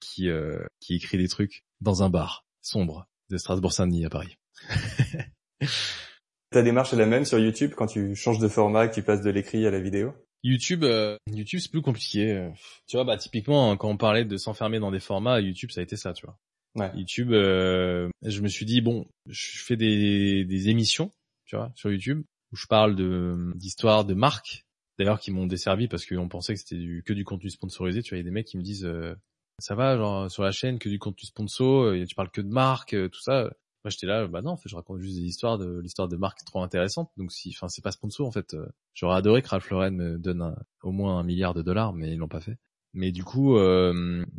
qui, 0.00 0.28
euh, 0.28 0.58
qui 0.80 0.94
écrit 0.94 1.18
des 1.18 1.28
trucs 1.28 1.64
dans 1.80 2.02
un 2.02 2.10
bar 2.10 2.44
sombre 2.60 3.06
de 3.30 3.36
Strasbourg-Saint-Denis 3.36 4.04
à 4.04 4.10
Paris. 4.10 4.36
Ta 6.50 6.62
démarche 6.62 6.92
est 6.92 6.96
la 6.96 7.06
même 7.06 7.24
sur 7.24 7.38
YouTube 7.38 7.72
quand 7.76 7.86
tu 7.86 8.16
changes 8.16 8.40
de 8.40 8.48
format, 8.48 8.88
que 8.88 8.94
tu 8.94 9.02
passes 9.02 9.22
de 9.22 9.30
l'écrit 9.30 9.66
à 9.66 9.70
la 9.70 9.80
vidéo? 9.80 10.12
YouTube, 10.42 10.84
euh, 10.84 11.16
YouTube 11.30 11.60
c'est 11.60 11.70
plus 11.70 11.82
compliqué. 11.82 12.50
Tu 12.88 12.96
vois, 12.96 13.04
bah 13.04 13.16
typiquement 13.18 13.76
quand 13.76 13.88
on 13.88 13.96
parlait 13.96 14.24
de 14.24 14.36
s'enfermer 14.36 14.80
dans 14.80 14.90
des 14.90 14.98
formats, 14.98 15.40
YouTube 15.40 15.70
ça 15.70 15.80
a 15.80 15.84
été 15.84 15.96
ça, 15.96 16.12
tu 16.12 16.26
vois. 16.26 16.36
Ouais. 16.76 16.90
YouTube, 16.96 17.32
euh, 17.32 18.08
je 18.22 18.40
me 18.40 18.48
suis 18.48 18.64
dit 18.64 18.80
bon, 18.80 19.06
je 19.26 19.62
fais 19.62 19.76
des, 19.76 20.44
des 20.44 20.68
émissions, 20.68 21.10
tu 21.44 21.56
vois, 21.56 21.72
sur 21.74 21.90
YouTube 21.90 22.22
où 22.52 22.56
je 22.56 22.66
parle 22.66 22.96
de 22.96 23.52
d'histoires 23.54 24.04
de 24.04 24.14
marques, 24.14 24.64
d'ailleurs 24.98 25.20
qui 25.20 25.30
m'ont 25.30 25.46
desservi 25.46 25.88
parce 25.88 26.06
qu'on 26.06 26.28
pensait 26.28 26.54
que 26.54 26.60
c'était 26.60 26.76
du, 26.76 27.02
que 27.04 27.12
du 27.12 27.24
contenu 27.24 27.50
sponsorisé. 27.50 28.02
Tu 28.02 28.10
vois, 28.10 28.18
il 28.18 28.20
y 28.20 28.24
a 28.26 28.28
des 28.28 28.30
mecs 28.30 28.46
qui 28.46 28.58
me 28.58 28.62
disent 28.62 28.84
euh, 28.84 29.14
ça 29.60 29.74
va, 29.74 29.96
genre 29.96 30.30
sur 30.30 30.42
la 30.42 30.52
chaîne 30.52 30.78
que 30.78 30.88
du 30.88 30.98
contenu 30.98 31.26
sponsor, 31.26 31.84
euh, 31.84 32.04
tu 32.04 32.14
parles 32.14 32.30
que 32.30 32.40
de 32.40 32.48
marques, 32.48 32.94
euh, 32.94 33.08
tout 33.08 33.20
ça. 33.20 33.44
Moi 33.84 33.90
j'étais 33.90 34.06
là, 34.06 34.26
bah 34.26 34.42
non, 34.42 34.50
en 34.52 34.56
fait, 34.56 34.68
je 34.68 34.76
raconte 34.76 35.00
juste 35.00 35.16
des 35.16 35.22
histoires 35.24 35.56
de 35.56 35.80
l'histoire 35.80 36.08
de 36.08 36.16
marques 36.16 36.44
trop 36.44 36.62
intéressantes. 36.62 37.10
Donc 37.16 37.32
si, 37.32 37.50
enfin 37.54 37.68
c'est 37.68 37.82
pas 37.82 37.92
sponsor 37.92 38.26
en 38.26 38.32
fait. 38.32 38.54
Euh, 38.54 38.66
j'aurais 38.94 39.16
adoré 39.16 39.42
que 39.42 39.48
Ralph 39.48 39.70
Lauren 39.70 39.92
me 39.92 40.18
donne 40.18 40.54
au 40.82 40.92
moins 40.92 41.18
un 41.18 41.22
milliard 41.22 41.54
de 41.54 41.62
dollars, 41.62 41.92
mais 41.92 42.12
ils 42.12 42.18
l'ont 42.18 42.28
pas 42.28 42.40
fait. 42.40 42.58
Mais 42.92 43.12
du 43.12 43.22
coup, 43.22 43.56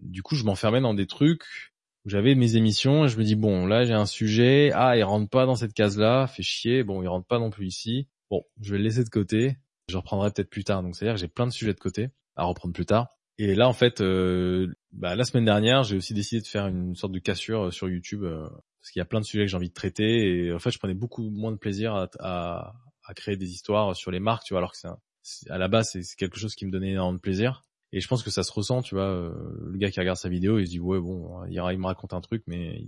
du 0.01 0.23
coup, 0.23 0.35
je 0.35 0.43
m'enfermais 0.43 0.81
dans 0.81 0.93
des 0.93 1.07
trucs 1.07 1.71
où 2.05 2.09
j'avais 2.09 2.35
mes 2.35 2.55
émissions 2.55 3.05
et 3.05 3.07
je 3.07 3.17
me 3.17 3.23
dis 3.23 3.35
bon 3.35 3.65
là 3.65 3.85
j'ai 3.85 3.93
un 3.93 4.05
sujet, 4.05 4.71
ah 4.73 4.97
il 4.97 5.03
rentre 5.03 5.29
pas 5.29 5.45
dans 5.45 5.55
cette 5.55 5.73
case 5.73 5.97
là, 5.97 6.27
fait 6.27 6.43
chier, 6.43 6.83
bon 6.83 7.01
il 7.01 7.07
rentre 7.07 7.27
pas 7.27 7.39
non 7.39 7.49
plus 7.49 7.67
ici, 7.67 8.07
bon 8.29 8.43
je 8.59 8.71
vais 8.71 8.77
le 8.77 8.83
laisser 8.83 9.03
de 9.03 9.09
côté, 9.09 9.57
je 9.87 9.97
reprendrai 9.97 10.31
peut-être 10.31 10.49
plus 10.49 10.63
tard. 10.63 10.83
Donc 10.83 10.95
c'est 10.95 11.05
à 11.05 11.07
dire 11.09 11.15
que 11.15 11.21
j'ai 11.21 11.27
plein 11.27 11.47
de 11.47 11.51
sujets 11.51 11.73
de 11.73 11.79
côté 11.79 12.09
à 12.35 12.43
reprendre 12.45 12.73
plus 12.73 12.85
tard. 12.85 13.07
Et 13.37 13.55
là 13.55 13.67
en 13.67 13.73
fait, 13.73 14.01
euh, 14.01 14.73
bah, 14.93 15.15
la 15.15 15.23
semaine 15.23 15.45
dernière 15.45 15.83
j'ai 15.83 15.95
aussi 15.95 16.13
décidé 16.13 16.41
de 16.41 16.47
faire 16.47 16.67
une 16.67 16.95
sorte 16.95 17.13
de 17.13 17.19
cassure 17.19 17.67
euh, 17.67 17.71
sur 17.71 17.89
YouTube 17.89 18.23
euh, 18.23 18.47
parce 18.81 18.91
qu'il 18.91 18.99
y 18.99 19.01
a 19.01 19.05
plein 19.05 19.19
de 19.19 19.25
sujets 19.25 19.45
que 19.45 19.47
j'ai 19.49 19.57
envie 19.57 19.69
de 19.69 19.73
traiter 19.73 20.45
et 20.45 20.53
en 20.53 20.59
fait 20.59 20.71
je 20.71 20.79
prenais 20.79 20.93
beaucoup 20.93 21.29
moins 21.29 21.51
de 21.51 21.57
plaisir 21.57 22.07
à, 22.19 22.73
créer 23.15 23.35
des 23.35 23.51
histoires 23.51 23.93
sur 23.93 24.09
les 24.09 24.21
marques, 24.21 24.45
tu 24.45 24.53
vois, 24.53 24.59
alors 24.59 24.71
que 24.71 24.77
c'est 25.21 25.49
à 25.49 25.57
la 25.57 25.67
base 25.67 25.91
c'est 25.91 26.15
quelque 26.15 26.39
chose 26.39 26.55
qui 26.55 26.65
me 26.65 26.71
donnait 26.71 26.91
énormément 26.91 27.15
de 27.15 27.19
plaisir. 27.19 27.61
Et 27.91 27.99
je 27.99 28.07
pense 28.07 28.23
que 28.23 28.29
ça 28.31 28.41
se 28.43 28.53
ressent, 28.53 28.81
tu 28.81 28.95
vois. 28.95 29.03
Euh, 29.03 29.33
le 29.69 29.77
gars 29.77 29.91
qui 29.91 29.99
regarde 29.99 30.17
sa 30.17 30.29
vidéo, 30.29 30.59
il 30.59 30.65
se 30.65 30.71
dit 30.71 30.79
ouais 30.79 30.97
bon, 30.97 31.43
il, 31.47 31.59
me 31.59 31.85
raconte 31.87 32.13
un 32.13 32.21
truc, 32.21 32.41
mais 32.47 32.81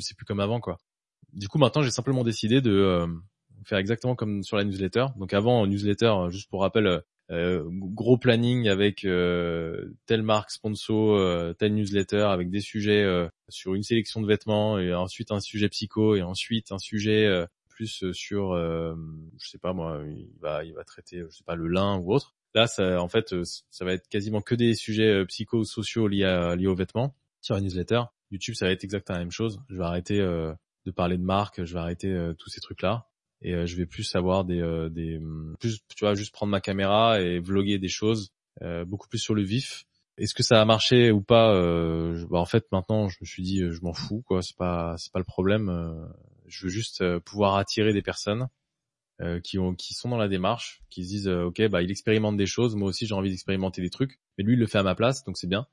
c'est 0.00 0.16
plus 0.16 0.26
comme 0.26 0.40
avant 0.40 0.58
quoi. 0.58 0.78
Du 1.32 1.46
coup 1.46 1.58
maintenant 1.58 1.82
j'ai 1.82 1.92
simplement 1.92 2.24
décidé 2.24 2.60
de 2.60 3.06
faire 3.64 3.78
exactement 3.78 4.16
comme 4.16 4.42
sur 4.42 4.56
la 4.56 4.64
newsletter. 4.64 5.06
Donc 5.16 5.32
avant 5.34 5.66
newsletter, 5.68 6.12
juste 6.30 6.50
pour 6.50 6.62
rappel, 6.62 7.02
euh, 7.30 7.62
gros 7.70 8.18
planning 8.18 8.68
avec 8.68 9.04
euh, 9.04 9.94
telle 10.06 10.22
marque 10.22 10.50
sponsor, 10.50 11.16
euh, 11.16 11.52
telle 11.52 11.74
newsletter 11.74 12.22
avec 12.22 12.50
des 12.50 12.60
sujets 12.60 13.06
sur 13.48 13.74
une 13.74 13.82
sélection 13.82 14.20
de 14.20 14.26
vêtements 14.26 14.78
et 14.78 14.94
ensuite 14.94 15.30
un 15.30 15.40
sujet 15.40 15.68
psycho 15.68 16.16
et 16.16 16.22
ensuite 16.22 16.72
un 16.72 16.78
sujet 16.78 17.46
plus 17.68 18.10
sur, 18.12 18.54
je 18.56 19.48
sais 19.48 19.58
pas 19.58 19.72
moi, 19.72 20.02
il 20.08 20.28
va 20.40 20.64
il 20.64 20.74
va 20.74 20.84
traiter 20.84 21.24
je 21.28 21.36
sais 21.36 21.44
pas 21.44 21.54
le 21.54 21.68
lin 21.68 21.98
ou 21.98 22.12
autre. 22.12 22.34
Là, 22.54 22.66
ça, 22.66 23.00
en 23.00 23.08
fait, 23.08 23.32
euh, 23.32 23.44
ça 23.44 23.84
va 23.84 23.92
être 23.92 24.08
quasiment 24.08 24.40
que 24.40 24.54
des 24.54 24.74
sujets 24.74 25.20
euh, 25.20 25.24
psychosociaux 25.24 26.08
liés, 26.08 26.54
liés 26.58 26.66
aux 26.66 26.74
vêtements 26.74 27.14
sur 27.40 27.54
la 27.54 27.60
newsletter. 27.60 28.02
YouTube, 28.30 28.54
ça 28.54 28.66
va 28.66 28.72
être 28.72 28.84
exactement 28.84 29.18
la 29.18 29.24
même 29.24 29.30
chose. 29.30 29.60
Je 29.68 29.76
vais 29.76 29.84
arrêter 29.84 30.20
euh, 30.20 30.52
de 30.84 30.90
parler 30.90 31.16
de 31.16 31.22
marque, 31.22 31.64
je 31.64 31.72
vais 31.72 31.80
arrêter 31.80 32.32
tous 32.38 32.48
ces 32.48 32.60
trucs-là 32.60 33.09
et 33.42 33.66
je 33.66 33.76
vais 33.76 33.86
plus 33.86 34.14
avoir 34.14 34.44
des, 34.44 34.88
des, 34.90 35.20
plus, 35.58 35.80
tu 35.96 36.04
vois, 36.04 36.14
juste 36.14 36.32
prendre 36.32 36.50
ma 36.50 36.60
caméra 36.60 37.20
et 37.20 37.38
vloguer 37.38 37.78
des 37.78 37.88
choses 37.88 38.32
beaucoup 38.86 39.08
plus 39.08 39.18
sur 39.18 39.34
le 39.34 39.42
vif. 39.42 39.84
Est-ce 40.18 40.34
que 40.34 40.42
ça 40.42 40.60
a 40.60 40.64
marché 40.66 41.10
ou 41.10 41.22
pas 41.22 41.54
bah, 42.28 42.38
En 42.38 42.44
fait, 42.44 42.66
maintenant, 42.72 43.08
je 43.08 43.16
me 43.20 43.26
suis 43.26 43.42
dit, 43.42 43.60
je 43.70 43.80
m'en 43.80 43.94
fous, 43.94 44.22
quoi. 44.26 44.42
C'est 44.42 44.56
pas, 44.56 44.96
c'est 44.98 45.12
pas 45.12 45.18
le 45.18 45.24
problème. 45.24 45.70
je 46.46 46.66
veux 46.66 46.70
juste 46.70 47.18
pouvoir 47.20 47.56
attirer 47.56 47.94
des 47.94 48.02
personnes 48.02 48.48
euh, 49.22 49.38
qui 49.38 49.58
ont 49.58 49.74
qui 49.74 49.92
sont 49.92 50.08
dans 50.08 50.16
la 50.16 50.28
démarche, 50.28 50.82
qui 50.88 51.04
se 51.04 51.08
disent 51.10 51.28
euh, 51.28 51.44
ok 51.44 51.68
bah 51.68 51.82
il 51.82 51.90
expérimente 51.90 52.38
des 52.38 52.46
choses, 52.46 52.74
moi 52.74 52.88
aussi 52.88 53.06
j'ai 53.06 53.14
envie 53.14 53.28
d'expérimenter 53.28 53.82
des 53.82 53.90
trucs, 53.90 54.18
mais 54.38 54.44
lui 54.44 54.54
il 54.54 54.58
le 54.58 54.66
fait 54.66 54.78
à 54.78 54.82
ma 54.82 54.94
place 54.94 55.24
donc 55.24 55.36
c'est 55.36 55.46
bien. 55.46 55.66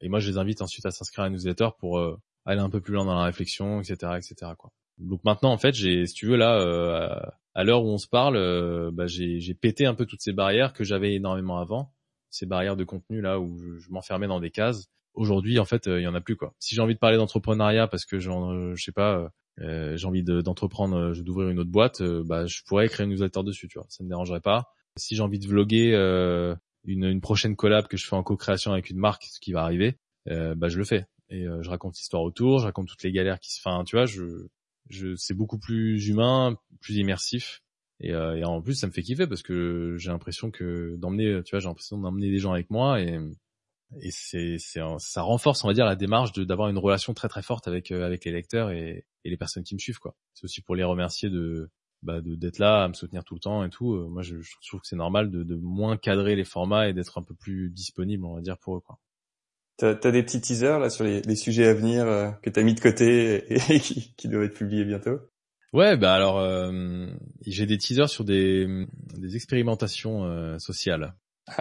Et 0.00 0.08
moi 0.08 0.20
je 0.20 0.30
les 0.30 0.38
invite 0.38 0.62
ensuite 0.62 0.86
à 0.86 0.92
s'inscrire 0.92 1.24
à 1.24 1.28
la 1.28 1.30
newsletter 1.30 1.70
pour 1.80 1.98
euh, 1.98 2.16
aller 2.44 2.60
un 2.60 2.70
peu 2.70 2.80
plus 2.80 2.94
loin 2.94 3.04
dans 3.04 3.16
la 3.16 3.24
réflexion, 3.24 3.80
etc., 3.80 4.12
etc. 4.18 4.52
Quoi. 4.56 4.70
Donc 5.02 5.24
maintenant 5.24 5.52
en 5.52 5.58
fait 5.58 5.74
j'ai 5.74 6.06
si 6.06 6.14
tu 6.14 6.26
veux 6.26 6.36
là 6.36 7.34
à 7.54 7.64
l'heure 7.64 7.84
où 7.84 7.88
on 7.88 7.98
se 7.98 8.08
parle, 8.08 8.90
bah, 8.92 9.06
j'ai 9.06 9.54
pété 9.54 9.86
un 9.86 9.94
peu 9.94 10.06
toutes 10.06 10.22
ces 10.22 10.32
barrières 10.32 10.72
que 10.72 10.84
j'avais 10.84 11.14
énormément 11.14 11.58
avant, 11.58 11.92
ces 12.30 12.46
barrières 12.46 12.76
de 12.76 12.84
contenu 12.84 13.20
là 13.20 13.38
où 13.40 13.58
je, 13.58 13.78
je 13.78 13.90
m'enfermais 13.90 14.26
dans 14.26 14.40
des 14.40 14.50
cases. 14.50 14.86
Aujourd'hui 15.14 15.58
en 15.58 15.64
fait 15.64 15.86
il 15.86 16.00
y 16.00 16.06
en 16.06 16.14
a 16.14 16.20
plus 16.20 16.36
quoi. 16.36 16.54
Si 16.58 16.74
j'ai 16.74 16.80
envie 16.80 16.94
de 16.94 16.98
parler 16.98 17.16
d'entrepreneuriat 17.16 17.88
parce 17.88 18.06
que 18.06 18.18
j'en 18.18 18.74
je 18.74 18.82
sais 18.82 18.92
pas 18.92 19.30
euh, 19.60 19.96
j'ai 19.96 20.06
envie 20.06 20.22
d'entreprendre, 20.22 20.96
euh, 20.96 21.22
d'ouvrir 21.22 21.50
une 21.50 21.58
autre 21.58 21.70
boîte, 21.70 22.00
euh, 22.00 22.22
bah, 22.24 22.46
je 22.46 22.62
pourrais 22.66 22.88
créer 22.88 23.04
une 23.04 23.10
newsletter 23.10 23.42
dessus, 23.42 23.68
tu 23.68 23.78
vois, 23.78 23.86
ça 23.90 24.02
me 24.02 24.08
dérangerait 24.08 24.40
pas. 24.40 24.72
Si 24.96 25.14
j'ai 25.14 25.22
envie 25.22 25.38
de 25.38 25.46
vloguer 25.46 25.92
une, 26.84 27.04
une, 27.04 27.20
prochaine 27.20 27.56
collab 27.56 27.86
que 27.86 27.96
je 27.96 28.06
fais 28.06 28.16
en 28.16 28.22
co-création 28.22 28.72
avec 28.72 28.90
une 28.90 28.98
marque, 28.98 29.24
ce 29.24 29.40
qui 29.40 29.52
va 29.52 29.62
arriver, 29.62 29.96
bah, 30.26 30.68
je 30.68 30.78
le 30.78 30.84
fais. 30.84 31.06
Et 31.30 31.44
je 31.44 31.70
raconte 31.70 31.96
l'histoire 31.96 32.22
autour, 32.22 32.58
je 32.58 32.66
raconte 32.66 32.88
toutes 32.88 33.02
les 33.02 33.12
galères 33.12 33.40
qui 33.40 33.52
se 33.54 33.60
font, 33.62 33.84
tu 33.84 33.96
vois, 33.96 34.04
je, 34.04 34.48
je, 34.90 35.14
c'est 35.16 35.34
beaucoup 35.34 35.58
plus 35.58 36.08
humain, 36.08 36.56
plus 36.80 36.96
immersif. 36.96 37.62
Et, 38.00 38.10
et, 38.10 38.44
en 38.44 38.60
plus, 38.60 38.74
ça 38.74 38.88
me 38.88 38.92
fait 38.92 39.02
kiffer 39.02 39.28
parce 39.28 39.42
que 39.42 39.96
j'ai 39.98 40.10
l'impression 40.10 40.50
que 40.50 40.96
d'emmener, 40.96 41.40
tu 41.44 41.52
vois, 41.52 41.60
j'ai 41.60 41.68
l'impression 41.68 41.98
d'emmener 41.98 42.30
des 42.30 42.38
gens 42.38 42.52
avec 42.52 42.68
moi 42.68 43.00
et, 43.00 43.20
et 44.00 44.10
c'est, 44.10 44.56
c'est 44.58 44.80
ça 44.98 45.22
renforce 45.22 45.64
on 45.64 45.68
va 45.68 45.74
dire 45.74 45.84
la 45.84 45.96
démarche 45.96 46.32
de 46.32 46.44
d'avoir 46.44 46.68
une 46.68 46.78
relation 46.78 47.12
très 47.14 47.28
très 47.28 47.42
forte 47.42 47.68
avec 47.68 47.90
euh, 47.90 48.06
avec 48.06 48.24
les 48.24 48.32
lecteurs 48.32 48.70
et, 48.70 49.04
les 49.24 49.36
personnes 49.36 49.62
qui 49.64 49.74
me 49.74 49.78
suivent 49.78 49.98
quoi. 49.98 50.16
C'est 50.34 50.44
aussi 50.44 50.62
pour 50.62 50.74
les 50.74 50.84
remercier 50.84 51.30
de 51.30 51.70
bah, 52.02 52.20
d'être 52.22 52.58
là 52.58 52.84
à 52.84 52.88
me 52.88 52.94
soutenir 52.94 53.22
tout 53.24 53.34
le 53.34 53.40
temps 53.40 53.64
et 53.64 53.70
tout. 53.70 53.94
Euh, 53.94 54.08
moi 54.08 54.22
je, 54.22 54.40
je, 54.40 54.52
trouve 54.66 54.80
que 54.80 54.86
c'est 54.86 54.96
normal 54.96 55.30
de, 55.30 55.44
de 55.44 55.54
moins 55.54 55.96
cadrer 55.96 56.34
les 56.34 56.44
formats 56.44 56.88
et 56.88 56.92
d'être 56.92 57.18
un 57.18 57.22
peu 57.22 57.34
plus 57.34 57.70
disponible 57.70 58.24
on 58.24 58.34
va 58.34 58.40
dire 58.40 58.58
pour 58.58 58.76
eux 58.76 58.80
quoi 58.80 58.98
T'as 59.78 59.96
as 60.02 60.10
des 60.10 60.22
petits 60.22 60.40
teasers 60.40 60.78
là 60.78 60.90
sur 60.90 61.04
les, 61.04 61.22
les 61.22 61.36
sujets 61.36 61.66
à 61.66 61.74
venir 61.74 62.06
euh, 62.06 62.30
que 62.42 62.50
t'as 62.50 62.62
mis 62.62 62.74
de 62.74 62.80
côté 62.80 63.52
et, 63.52 63.80
qui, 63.80 64.14
qui 64.16 64.28
doivent 64.28 64.44
être 64.44 64.54
publiés 64.54 64.84
bientôt? 64.84 65.18
Ouais, 65.72 65.96
bah 65.96 66.12
alors 66.12 66.38
euh, 66.38 67.06
j'ai 67.46 67.64
des 67.64 67.78
teasers 67.78 68.08
sur 68.08 68.24
des, 68.24 68.86
des 69.16 69.36
expérimentations 69.36 70.58
sociales 70.58 71.14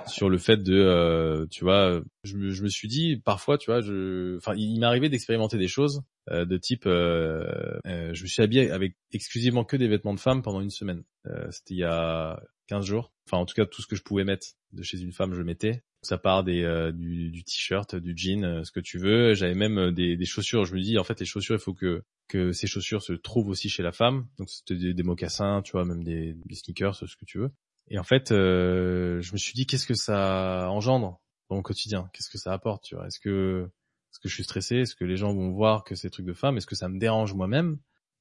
sur 0.07 0.30
le 0.30 0.38
fait 0.38 0.57
de, 0.57 0.76
euh, 0.76 1.45
tu 1.49 1.64
vois, 1.64 2.01
je 2.24 2.38
me, 2.38 2.51
je 2.51 2.64
me 2.64 2.70
suis 2.70 2.88
dit 2.88 3.18
parfois, 3.18 3.57
tu 3.57 3.72
vois, 3.72 3.82
je, 3.82 4.38
enfin, 4.38 4.53
il 4.55 4.80
m'est 4.80 4.86
arrivé 4.86 5.09
d'expérimenter 5.09 5.57
des 5.57 5.68
choses 5.68 6.03
euh, 6.30 6.45
de 6.45 6.57
type, 6.57 6.86
euh, 6.86 7.80
euh, 7.88 8.14
je 8.14 8.24
me 8.24 8.28
suis 8.28 8.43
habillé 8.43 8.72
avec 8.72 8.95
exclusivement 9.12 9.64
que 9.64 9.78
des 9.78 9.88
vêtements 9.88 10.14
de 10.14 10.20
femme 10.20 10.41
pendant 10.41 10.62
une 10.62 10.70
semaine. 10.70 11.03
Euh, 11.28 11.49
c'était 11.51 11.74
il 11.74 11.80
y 11.80 11.84
a 11.84 12.41
15 12.68 12.86
jours. 12.86 13.12
Enfin, 13.28 13.38
en 13.38 13.45
tout 13.45 13.55
cas, 13.55 13.66
tout 13.66 13.82
ce 13.82 13.88
que 13.88 13.95
je 13.95 14.03
pouvais 14.03 14.24
mettre 14.24 14.47
de 14.72 14.84
chez 14.84 14.99
une 14.99 15.12
femme, 15.12 15.34
je 15.34 15.41
mettais. 15.41 15.84
Ça 16.04 16.18
part 16.18 16.43
des 16.43 16.91
du, 16.95 17.30
du 17.30 17.43
t-shirt, 17.43 17.95
du 17.95 18.14
jean, 18.16 18.64
ce 18.66 18.72
que 18.72 18.80
tu 18.80 18.97
veux. 18.97 19.34
J'avais 19.36 19.54
même 19.54 19.91
des, 19.91 20.18
des 20.18 20.26
chaussures. 20.26 20.66
Je 20.66 20.74
me 20.76 20.82
dis, 20.82 20.97
en 20.97 21.04
fait, 21.04 21.20
les 21.20 21.26
chaussures, 21.26 21.56
il 21.56 21.62
faut 21.62 21.74
que 21.74 22.04
que 22.32 22.54
ces 22.54 22.66
chaussures 22.66 23.04
se 23.04 23.12
trouvent 23.12 23.49
aussi 23.49 23.68
chez 23.68 23.84
la 23.84 23.91
femme. 23.91 24.26
Donc 24.38 24.49
c'était 24.49 24.76
des, 24.76 24.93
des 24.93 25.04
mocassins, 25.04 25.62
tu 25.64 25.74
vois, 25.74 25.84
même 25.84 26.04
des, 26.04 26.34
des 26.45 26.56
sneakers, 26.56 26.95
ce 26.95 27.16
que 27.18 27.26
tu 27.26 27.39
veux. 27.39 27.52
Et 27.89 27.99
en 27.99 28.04
fait, 28.04 28.32
euh, 28.32 29.22
je 29.22 29.34
me 29.34 29.38
suis 29.38 29.54
dit 29.54 29.66
qu'est-ce 29.68 29.86
que 29.86 29.95
ça 29.95 30.70
engendre 30.70 31.20
dans 31.49 31.58
mon 31.58 31.62
quotidien? 31.62 32.10
Qu'est-ce 32.14 32.30
que 32.30 32.38
ça 32.38 32.54
apporte 32.54 32.86
Tu 32.86 32.95
vois? 32.95 33.06
Est-ce 33.08 33.20
que 33.20 33.70
est-ce 34.12 34.20
que 34.20 34.30
je 34.30 34.34
suis 34.34 34.43
stressé? 34.45 34.78
Est-ce 34.78 34.95
que 34.95 35.04
les 35.04 35.18
gens 35.18 35.34
vont 35.34 35.52
voir 35.52 35.84
que 35.84 35.95
c'est 35.95 36.10
truc 36.10 36.26
de 36.26 36.34
femme? 36.34 36.58
Est-ce 36.58 36.68
que 36.68 36.76
ça 36.76 36.88
me 36.88 36.99
dérange 36.99 37.34
moi-même? 37.34 37.80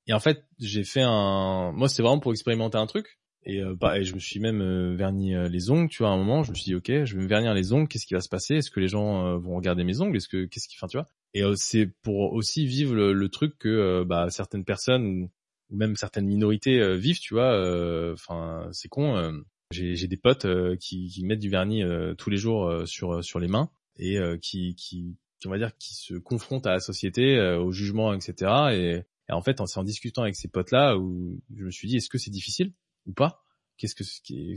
Et 0.08 0.12
en 0.12 0.18
fait, 0.20 0.44
j'ai 0.58 0.82
fait 0.82 1.02
un. 1.02 1.70
Moi, 1.72 1.88
c'était 1.88 2.02
vraiment 2.02 2.18
pour 2.18 2.32
expérimenter 2.32 2.78
un 2.78 2.86
truc. 2.86 3.19
Et, 3.44 3.62
euh, 3.62 3.74
bah, 3.74 3.98
et 3.98 4.04
je 4.04 4.14
me 4.14 4.18
suis 4.18 4.38
même 4.38 4.60
euh, 4.60 4.94
verni 4.94 5.34
euh, 5.34 5.48
les 5.48 5.70
ongles. 5.70 5.88
Tu 5.88 6.02
vois, 6.02 6.10
à 6.10 6.12
un 6.12 6.18
moment, 6.18 6.42
je 6.42 6.50
me 6.50 6.54
suis 6.54 6.64
dit 6.64 6.74
ok, 6.74 7.04
je 7.04 7.16
vais 7.16 7.22
me 7.22 7.28
vernir 7.28 7.54
les 7.54 7.72
ongles. 7.72 7.88
Qu'est-ce 7.88 8.06
qui 8.06 8.14
va 8.14 8.20
se 8.20 8.28
passer? 8.28 8.56
Est-ce 8.56 8.70
que 8.70 8.80
les 8.80 8.88
gens 8.88 9.26
euh, 9.26 9.38
vont 9.38 9.56
regarder 9.56 9.84
mes 9.84 10.00
ongles? 10.00 10.16
Est-ce 10.16 10.28
que 10.28 10.44
qu'est-ce 10.44 10.68
qui, 10.68 10.76
enfin, 10.76 10.88
tu 10.88 10.98
vois? 10.98 11.06
Et 11.32 11.42
c'est 11.56 11.86
pour 12.02 12.32
aussi 12.32 12.66
vivre 12.66 12.94
le, 12.94 13.28
truc 13.28 13.56
que 13.58 14.02
bah, 14.02 14.30
certaines 14.30 14.64
personnes 14.64 15.06
ou 15.06 15.30
même 15.70 15.94
certaines 15.94 16.26
minorités 16.26 16.96
vivent. 16.96 17.20
Tu 17.20 17.34
vois, 17.34 18.12
enfin, 18.12 18.68
c'est 18.72 18.88
con 18.88 19.44
j'ai 19.70 20.08
des 20.08 20.16
potes 20.16 20.48
qui, 20.78 21.22
mettent 21.22 21.38
du 21.38 21.48
vernis 21.48 21.84
tous 22.18 22.30
les 22.30 22.36
jours 22.36 22.82
sur 22.84 23.22
sur 23.22 23.38
les 23.38 23.46
mains 23.46 23.70
et 23.96 24.18
qui, 24.42 24.74
on 25.46 25.50
va 25.50 25.58
dire, 25.58 25.70
qui 25.78 25.94
se 25.94 26.14
confrontent 26.14 26.66
à 26.66 26.72
la 26.72 26.80
société, 26.80 27.40
au 27.40 27.70
jugement, 27.70 28.12
etc. 28.12 28.50
Et, 28.72 29.02
et 29.28 29.32
en 29.32 29.42
fait, 29.42 29.60
c'est 29.66 29.78
en 29.78 29.84
discutant 29.84 30.22
avec 30.22 30.34
ces 30.34 30.48
potes-là 30.48 30.98
où 30.98 31.40
je 31.54 31.64
me 31.64 31.70
suis 31.70 31.86
dit, 31.86 31.98
est-ce 31.98 32.08
que 32.08 32.18
c'est 32.18 32.32
difficile? 32.32 32.72
Ou 33.06 33.12
pas 33.12 33.44
Qu'est-ce 33.76 33.94
que 33.94 34.04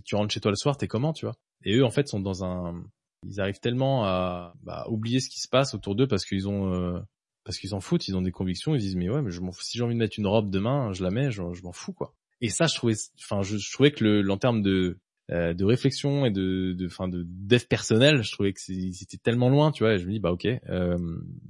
tu 0.01 0.15
rentres 0.15 0.33
chez 0.33 0.41
toi 0.41 0.51
le 0.51 0.57
soir, 0.57 0.75
t'es 0.75 0.87
comment, 0.87 1.13
tu 1.13 1.25
vois? 1.25 1.35
Et 1.63 1.77
eux, 1.77 1.85
en 1.85 1.91
fait, 1.91 2.09
sont 2.09 2.19
dans 2.19 2.43
un, 2.43 2.83
ils 3.25 3.39
arrivent 3.39 3.61
tellement 3.61 4.05
à 4.05 4.53
bah, 4.63 4.85
oublier 4.89 5.21
ce 5.21 5.29
qui 5.29 5.39
se 5.39 5.47
passe 5.47 5.73
autour 5.73 5.95
d'eux 5.95 6.07
parce 6.07 6.25
qu'ils 6.25 6.49
ont 6.49 7.01
parce 7.43 7.57
qu'ils 7.57 7.71
s'en 7.71 7.79
foutent, 7.79 8.07
ils 8.07 8.15
ont 8.15 8.21
des 8.21 8.31
convictions, 8.31 8.75
ils 8.75 8.79
disent 8.79 8.95
mais 8.95 9.09
ouais, 9.09 9.21
mais 9.21 9.31
je 9.31 9.41
m'en 9.41 9.51
si 9.51 9.77
j'ai 9.77 9.83
envie 9.83 9.95
de 9.95 9.99
mettre 9.99 10.17
une 10.17 10.27
robe 10.27 10.49
demain, 10.49 10.93
je 10.93 11.03
la 11.03 11.11
mets, 11.11 11.31
je, 11.31 11.41
m'en 11.41 11.71
fous 11.71 11.93
quoi. 11.93 12.13
Et 12.41 12.49
ça, 12.49 12.67
je 12.67 12.75
trouvais, 12.75 12.95
enfin, 13.19 13.41
je, 13.41 13.57
trouvais 13.71 13.91
que 13.91 14.03
le, 14.03 14.29
en 14.29 14.37
termes 14.37 14.61
de 14.61 14.97
euh, 15.31 15.53
de 15.53 15.63
réflexion 15.63 16.25
et 16.25 16.31
de 16.31 16.73
de 16.73 16.87
fin 16.89 17.07
de 17.07 17.23
dev 17.25 17.61
personnel 17.69 18.23
je 18.23 18.31
trouvais 18.33 18.51
que 18.51 18.59
c'était 18.59 19.15
tellement 19.15 19.47
loin 19.47 19.71
tu 19.71 19.85
vois 19.85 19.93
et 19.93 19.97
je 19.97 20.05
me 20.05 20.11
dis 20.11 20.19
bah 20.19 20.33
ok 20.33 20.45
euh, 20.45 20.97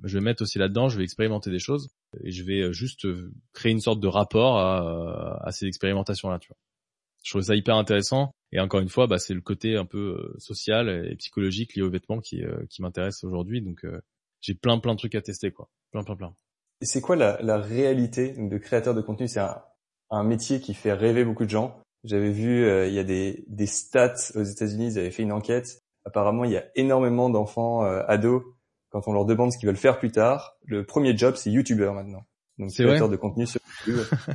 je 0.04 0.16
vais 0.16 0.24
mettre 0.24 0.44
aussi 0.44 0.60
là 0.60 0.68
dedans 0.68 0.90
je 0.90 0.98
vais 1.00 1.04
expérimenter 1.04 1.50
des 1.50 1.58
choses 1.58 1.90
et 2.24 2.30
je 2.30 2.44
vais 2.44 2.62
euh, 2.62 2.72
juste 2.72 3.08
créer 3.52 3.72
une 3.72 3.80
sorte 3.80 4.00
de 4.00 4.08
rapport 4.08 4.60
à, 4.60 5.40
à 5.44 5.52
ces 5.52 5.66
expérimentations 5.66 6.30
là 6.30 6.38
tu 6.38 6.50
vois 6.50 6.58
je 7.24 7.32
trouvais 7.32 7.46
ça 7.46 7.56
hyper 7.56 7.76
intéressant 7.76 8.32
et 8.52 8.60
encore 8.60 8.82
une 8.82 8.90
fois 8.90 9.08
bah 9.08 9.18
c'est 9.18 9.34
le 9.34 9.42
côté 9.42 9.76
un 9.76 9.86
peu 9.86 10.34
social 10.38 10.90
et 10.90 11.16
psychologique 11.16 11.76
lié 11.76 11.82
aux 11.82 11.90
vêtements 11.90 12.20
qui 12.20 12.44
qui 12.70 12.82
m'intéresse 12.82 13.24
aujourd'hui 13.24 13.62
donc 13.62 13.86
j'ai 14.42 14.54
plein 14.54 14.78
plein 14.80 14.94
de 14.94 15.00
trucs 15.00 15.16
à 15.16 15.22
tester 15.22 15.52
quoi 15.52 15.70
plein 15.92 16.04
plein 16.04 16.16
plein 16.16 16.36
et 16.82 16.86
c'est 16.86 17.02
quoi 17.02 17.16
la, 17.16 17.42
la 17.42 17.58
réalité 17.58 18.36
de 18.38 18.58
créateur 18.58 18.94
de 18.94 19.00
contenu? 19.00 19.30
C'est 19.30 19.40
un, 19.40 19.62
un 20.10 20.24
métier 20.24 20.60
qui 20.60 20.74
fait 20.74 20.92
rêver 20.92 21.24
beaucoup 21.24 21.46
de 21.46 21.50
gens 21.50 21.82
j'avais 22.04 22.32
vu, 22.32 22.66
euh, 22.66 22.88
il 22.88 22.94
y 22.94 23.00
a 23.00 23.04
des, 23.04 23.46
des 23.48 23.66
stats 23.66 24.32
aux 24.36 24.44
États-Unis, 24.44 24.94
ils 24.94 25.00
avaient 25.00 25.12
fait 25.12 25.24
une 25.24 25.32
enquête. 25.32 25.82
Apparemment, 26.06 26.44
il 26.44 26.52
y 26.52 26.58
a 26.58 26.66
énormément 26.76 27.30
d'enfants 27.30 27.86
euh, 27.86 28.04
ados 28.08 28.44
quand 28.90 29.08
on 29.08 29.14
leur 29.14 29.26
demande 29.26 29.52
ce 29.52 29.58
qu'ils 29.58 29.68
veulent 29.68 29.78
faire 29.78 30.00
plus 30.00 30.12
tard. 30.12 30.58
Le 30.66 30.86
premier 30.86 31.18
job, 31.18 31.36
c'est 31.36 31.50
YouTuber 31.50 31.92
maintenant. 31.94 32.24
Donc 32.60 32.72
créateur 32.72 33.10
de 33.10 33.16
contenu 33.16 33.48
sur 33.48 33.62
YouTube, 33.88 34.06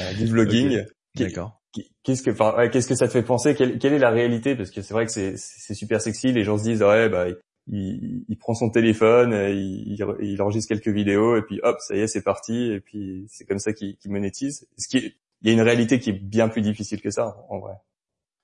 euh, 0.00 0.14
du 0.14 0.26
vlogging. 0.26 0.84
D'accord. 1.16 1.60
Qu'est-ce 2.02 2.22
que, 2.22 2.94
ça 2.94 3.06
te 3.06 3.12
fait 3.12 3.22
penser? 3.22 3.54
Quelle, 3.54 3.92
est 3.92 3.98
la 3.98 4.10
réalité? 4.10 4.54
Parce 4.54 4.70
que 4.70 4.82
c'est 4.82 4.94
vrai 4.94 5.06
que 5.06 5.12
c'est 5.12 5.74
super 5.74 6.00
sexy. 6.00 6.32
Les 6.32 6.44
gens 6.44 6.58
se 6.58 6.64
disent 6.64 6.82
ouais, 6.82 7.08
bah 7.08 7.26
il, 7.68 8.36
prend 8.38 8.54
son 8.54 8.70
téléphone, 8.70 9.32
il, 9.32 9.96
il, 10.20 10.42
enregistre 10.42 10.68
quelques 10.68 10.94
vidéos 10.94 11.36
et 11.36 11.42
puis 11.42 11.60
hop, 11.62 11.76
ça 11.80 11.96
y 11.96 12.00
est, 12.00 12.06
c'est 12.06 12.22
parti. 12.22 12.72
Et 12.72 12.80
puis 12.80 13.26
c'est 13.28 13.44
comme 13.44 13.58
ça 13.58 13.72
qu'il 13.72 13.96
monétise. 14.06 14.66
Il 14.92 15.12
y 15.42 15.50
a 15.50 15.52
une 15.52 15.60
réalité 15.60 15.98
qui 15.98 16.10
est 16.10 16.18
bien 16.18 16.48
plus 16.48 16.62
difficile 16.62 17.00
que 17.00 17.10
ça 17.10 17.36
en 17.48 17.58
vrai. 17.58 17.74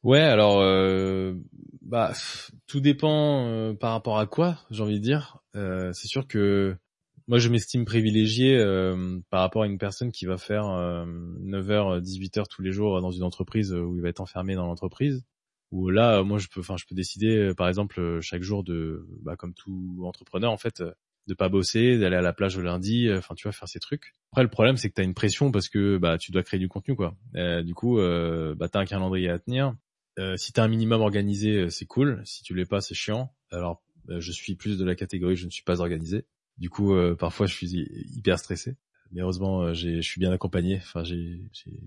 Ouais, 0.03 0.21
alors 0.21 0.61
euh, 0.61 1.35
bah 1.81 2.13
tout 2.67 2.81
dépend 2.81 3.47
euh, 3.47 3.73
par 3.73 3.93
rapport 3.93 4.19
à 4.19 4.27
quoi, 4.27 4.59
j'ai 4.71 4.83
envie 4.83 4.99
de 4.99 5.05
dire. 5.05 5.39
Euh, 5.55 5.93
c'est 5.93 6.09
sûr 6.09 6.27
que 6.27 6.77
moi 7.29 7.39
je 7.39 7.49
m'estime 7.49 7.85
privilégié 7.85 8.57
euh, 8.57 9.19
par 9.31 9.41
rapport 9.41 9.63
à 9.63 9.67
une 9.67 9.79
personne 9.79 10.13
qui 10.13 10.27
va 10.27 10.39
faire 10.39 10.65
9h 10.65 12.01
18h 12.01 12.45
tous 12.49 12.63
les 12.63 12.73
jours 12.73 13.01
dans 13.01 13.11
une 13.11 13.23
entreprise 13.23 13.73
où 13.73 13.97
il 13.97 14.03
va 14.03 14.09
être 14.09 14.21
enfermé 14.21 14.55
dans 14.55 14.67
l'entreprise 14.67 15.25
où 15.71 15.91
là 15.91 16.23
moi 16.23 16.39
je 16.39 16.49
peux 16.49 16.61
enfin 16.61 16.77
je 16.77 16.85
peux 16.87 16.95
décider 16.95 17.53
par 17.57 17.69
exemple 17.69 18.21
chaque 18.21 18.43
jour 18.43 18.65
de 18.65 19.07
bah 19.23 19.37
comme 19.37 19.55
tout 19.55 20.03
entrepreneur 20.05 20.51
en 20.51 20.59
fait 20.59 20.83
de 21.29 21.35
pas 21.35 21.49
bosser, 21.49 21.99
d'aller 21.99 22.17
à 22.17 22.21
la 22.21 22.33
plage 22.33 22.57
le 22.57 22.65
lundi, 22.65 23.09
enfin 23.13 23.37
tu 23.37 23.45
vois 23.45 23.53
faire 23.53 23.69
ces 23.69 23.79
trucs. 23.79 24.17
Après 24.33 24.43
le 24.43 24.51
problème 24.51 24.77
c'est 24.77 24.89
que 24.89 24.95
tu 24.95 25.01
as 25.01 25.05
une 25.05 25.15
pression 25.15 25.53
parce 25.53 25.69
que 25.69 25.97
bah 25.97 26.19
tu 26.19 26.33
dois 26.33 26.43
créer 26.43 26.59
du 26.59 26.69
contenu 26.69 26.97
quoi. 26.97 27.17
du 27.63 27.75
coup 27.75 27.99
euh, 27.99 28.55
bah 28.57 28.69
tu 28.69 28.77
un 28.77 28.85
calendrier 28.85 29.31
à 29.31 29.39
tenir 29.39 29.75
euh, 30.19 30.37
si 30.37 30.53
t'as 30.53 30.65
un 30.65 30.69
minimum 30.69 31.01
organisé, 31.01 31.57
euh, 31.57 31.71
c'est 31.71 31.87
cool. 31.87 32.21
Si 32.25 32.43
tu 32.43 32.55
l'es 32.55 32.67
pas, 32.67 32.81
c'est 32.81 32.95
chiant. 32.95 33.35
Alors, 33.51 33.83
euh, 34.11 34.21
je 34.21 34.33
suis 34.33 34.55
plus 34.55 34.79
de 34.79 34.85
la 34.85 34.95
catégorie 34.95 35.37
je 35.37 35.47
ne 35.47 35.51
suis 35.51 35.63
pas 35.63 35.81
organisé. 35.81 36.27
Du 36.59 36.71
coup, 36.71 36.95
parfois, 37.19 37.47
je 37.47 37.55
suis 37.55 37.87
hyper 38.15 38.39
stressé. 38.39 38.77
Mais 39.11 39.21
heureusement, 39.21 39.75
je 39.75 40.01
suis 40.01 40.21
bien 40.21 40.33
accompagné. 40.33 40.77
Enfin, 40.77 41.05
j'ai 41.05 41.41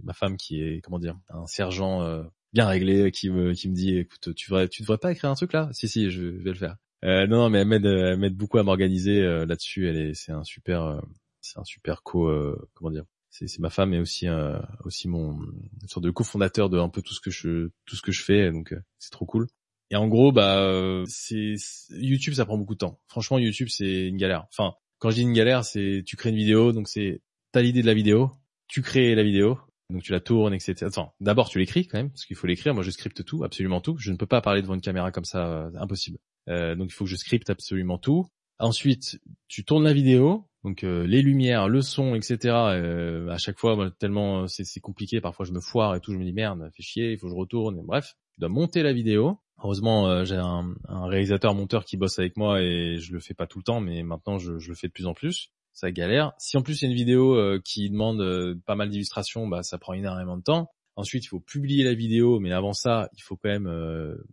ma 0.04 0.14
femme 0.14 0.38
qui 0.38 0.62
est, 0.62 0.82
comment 0.82 1.00
dire, 1.00 1.18
un 1.30 1.48
sergent 1.48 2.24
bien 2.54 2.68
réglé 2.68 3.12
qui 3.12 3.30
me 3.30 3.54
qui 3.54 3.70
me 3.70 3.76
dit, 3.76 3.98
écoute, 3.98 4.34
tu 4.36 4.50
devrais 4.50 4.68
tu 4.68 4.82
devrais 4.82 4.98
pas 4.98 5.12
écrire 5.12 5.30
un 5.30 5.36
truc 5.36 5.54
là? 5.54 5.70
Si 5.72 5.88
si, 5.88 6.10
je 6.12 6.24
vais 6.24 6.52
le 6.52 6.58
faire. 6.58 6.78
non, 7.04 7.28
non, 7.28 7.50
mais 7.50 7.60
elle 7.60 8.18
m'aide, 8.18 8.36
beaucoup 8.36 8.58
à 8.58 8.64
m'organiser 8.64 9.22
là-dessus. 9.46 9.88
Elle 9.88 9.98
est, 9.98 10.14
c'est 10.14 10.32
un 10.32 10.44
super, 10.44 11.02
c'est 11.42 11.60
un 11.60 11.64
super 11.64 12.04
co, 12.04 12.30
comment 12.74 12.92
dire, 12.92 13.06
c'est 13.46 13.60
ma 13.60 13.70
femme 13.70 13.94
et 13.94 14.00
aussi 14.00 14.28
euh, 14.28 14.58
aussi 14.86 15.10
mon 15.10 15.38
une 15.82 15.88
sorte 15.88 16.06
de 16.06 16.12
cofondateur 16.12 16.70
de 16.70 16.80
un 16.80 16.90
peu 16.90 17.02
tout 17.02 17.14
ce 17.14 17.20
que 17.20 17.32
je 17.32 17.70
tout 17.86 17.96
ce 17.96 18.02
que 18.02 18.12
je 18.12 18.24
fais 18.24 18.52
donc 18.52 18.72
euh, 18.72 18.80
c'est 18.98 19.12
trop 19.12 19.26
cool 19.26 19.48
et 19.92 19.96
en 19.96 20.08
gros 20.08 20.32
bah 20.32 20.60
euh, 20.60 21.06
c'est 21.08 21.56
YouTube 21.92 22.34
ça 22.34 22.46
prend 22.46 22.58
beaucoup 22.58 22.74
de 22.74 22.80
temps. 22.80 23.00
Franchement 23.08 23.40
YouTube 23.40 23.68
c'est 23.70 24.08
une 24.08 24.18
galère. 24.18 24.46
Enfin 24.52 24.76
quand 25.00 25.10
je 25.10 25.16
dis 25.16 25.22
une 25.22 25.34
galère 25.34 25.64
c'est 25.64 26.04
tu 26.06 26.16
crées 26.16 26.30
une 26.30 26.36
vidéo 26.36 26.72
donc 26.72 26.88
c'est 26.88 27.22
t'as 27.52 27.62
l'idée 27.62 27.82
de 27.82 27.88
la 27.88 27.94
vidéo 27.94 28.32
tu 28.68 28.82
crées 28.82 29.16
la 29.16 29.24
vidéo 29.24 29.60
donc 29.92 30.02
tu 30.02 30.12
la 30.12 30.20
tournes 30.20 30.54
etc 30.54 30.86
attends 30.86 31.14
d'abord 31.20 31.50
tu 31.50 31.60
l'écris 31.60 31.88
quand 31.88 31.98
même 31.98 32.10
parce 32.10 32.26
qu'il 32.26 32.36
faut 32.36 32.48
l'écrire. 32.48 32.74
Moi 32.74 32.84
je 32.84 32.92
scripte 32.92 33.24
tout 33.24 33.44
absolument 33.44 33.82
tout. 33.82 33.98
Je 33.98 34.12
ne 34.12 34.18
peux 34.18 34.26
pas 34.26 34.42
parler 34.42 34.62
devant 34.62 34.76
une 34.76 34.82
caméra 34.82 35.12
comme 35.12 35.26
ça 35.26 35.70
impossible. 35.76 36.18
Donc 36.48 36.90
il 36.90 36.94
faut 36.94 37.06
que 37.06 37.12
je 37.12 37.16
scripte 37.16 37.50
absolument 37.50 37.98
tout. 37.98 38.28
Ensuite 38.60 39.20
tu 39.48 39.66
tournes 39.66 39.84
la 39.84 39.94
vidéo 39.94 40.48
donc 40.66 40.84
euh, 40.84 41.06
les 41.06 41.22
lumières, 41.22 41.70
le 41.70 41.84
son, 41.84 42.16
etc. 42.16 42.38
Euh, 42.46 43.30
à 43.30 43.38
chaque 43.38 43.60
fois, 43.60 43.92
tellement 44.00 44.42
euh, 44.42 44.48
c'est 44.48 44.80
compliqué, 44.80 45.22
parfois 45.22 45.46
je 45.46 45.52
me 45.52 45.62
foire 45.62 45.96
et 45.96 46.02
tout, 46.02 46.12
je 46.12 46.18
me 46.18 46.26
dis 46.26 46.34
merde, 46.34 46.68
fait 46.76 46.82
chier, 46.82 47.12
il 47.12 47.20
faut 47.20 47.28
que 47.28 47.34
je 47.34 47.38
retourne. 47.38 47.78
Et 47.78 47.84
bref, 47.84 48.16
je 48.34 48.42
dois 48.42 48.50
monter 48.50 48.82
la 48.82 48.92
vidéo. 48.92 49.38
Heureusement, 49.66 50.24
j'ai 50.26 50.36
un, 50.36 50.76
réalisateur 50.88 51.56
monteur 51.56 51.86
qui 51.86 51.98
bosse 51.98 52.20
avec 52.20 52.38
moi 52.38 52.62
et 52.62 52.98
je 53.00 53.14
le 53.14 53.20
fais 53.20 53.34
pas 53.34 53.48
tout 53.48 53.58
le 53.58 53.64
temps, 53.64 53.82
mais 53.82 54.04
maintenant 54.04 54.38
je, 54.38 54.52
le 54.54 54.76
fais 54.76 54.88
de 54.88 54.94
plus 54.94 55.08
en 55.08 55.14
plus. 55.14 55.50
Ça 55.74 55.92
galère. 55.92 56.34
Si 56.38 56.56
en 56.56 56.62
plus 56.62 56.76
c'est 56.76 56.86
une 56.86 56.94
vidéo 56.94 57.60
qui 57.64 57.90
demande 57.90 58.60
pas 58.66 58.76
mal 58.76 58.90
d'illustrations, 58.90 59.48
bah 59.48 59.64
ça 59.64 59.78
prend 59.78 59.94
énormément 59.94 60.38
de 60.38 60.44
temps. 60.44 60.70
Ensuite, 60.96 61.26
il 61.26 61.28
faut 61.28 61.42
publier 61.42 61.84
la 61.84 61.94
vidéo, 61.94 62.40
mais 62.40 62.54
avant 62.54 62.72
ça, 62.72 63.10
il 63.18 63.22
faut 63.22 63.36
quand 63.36 63.50
même 63.50 63.70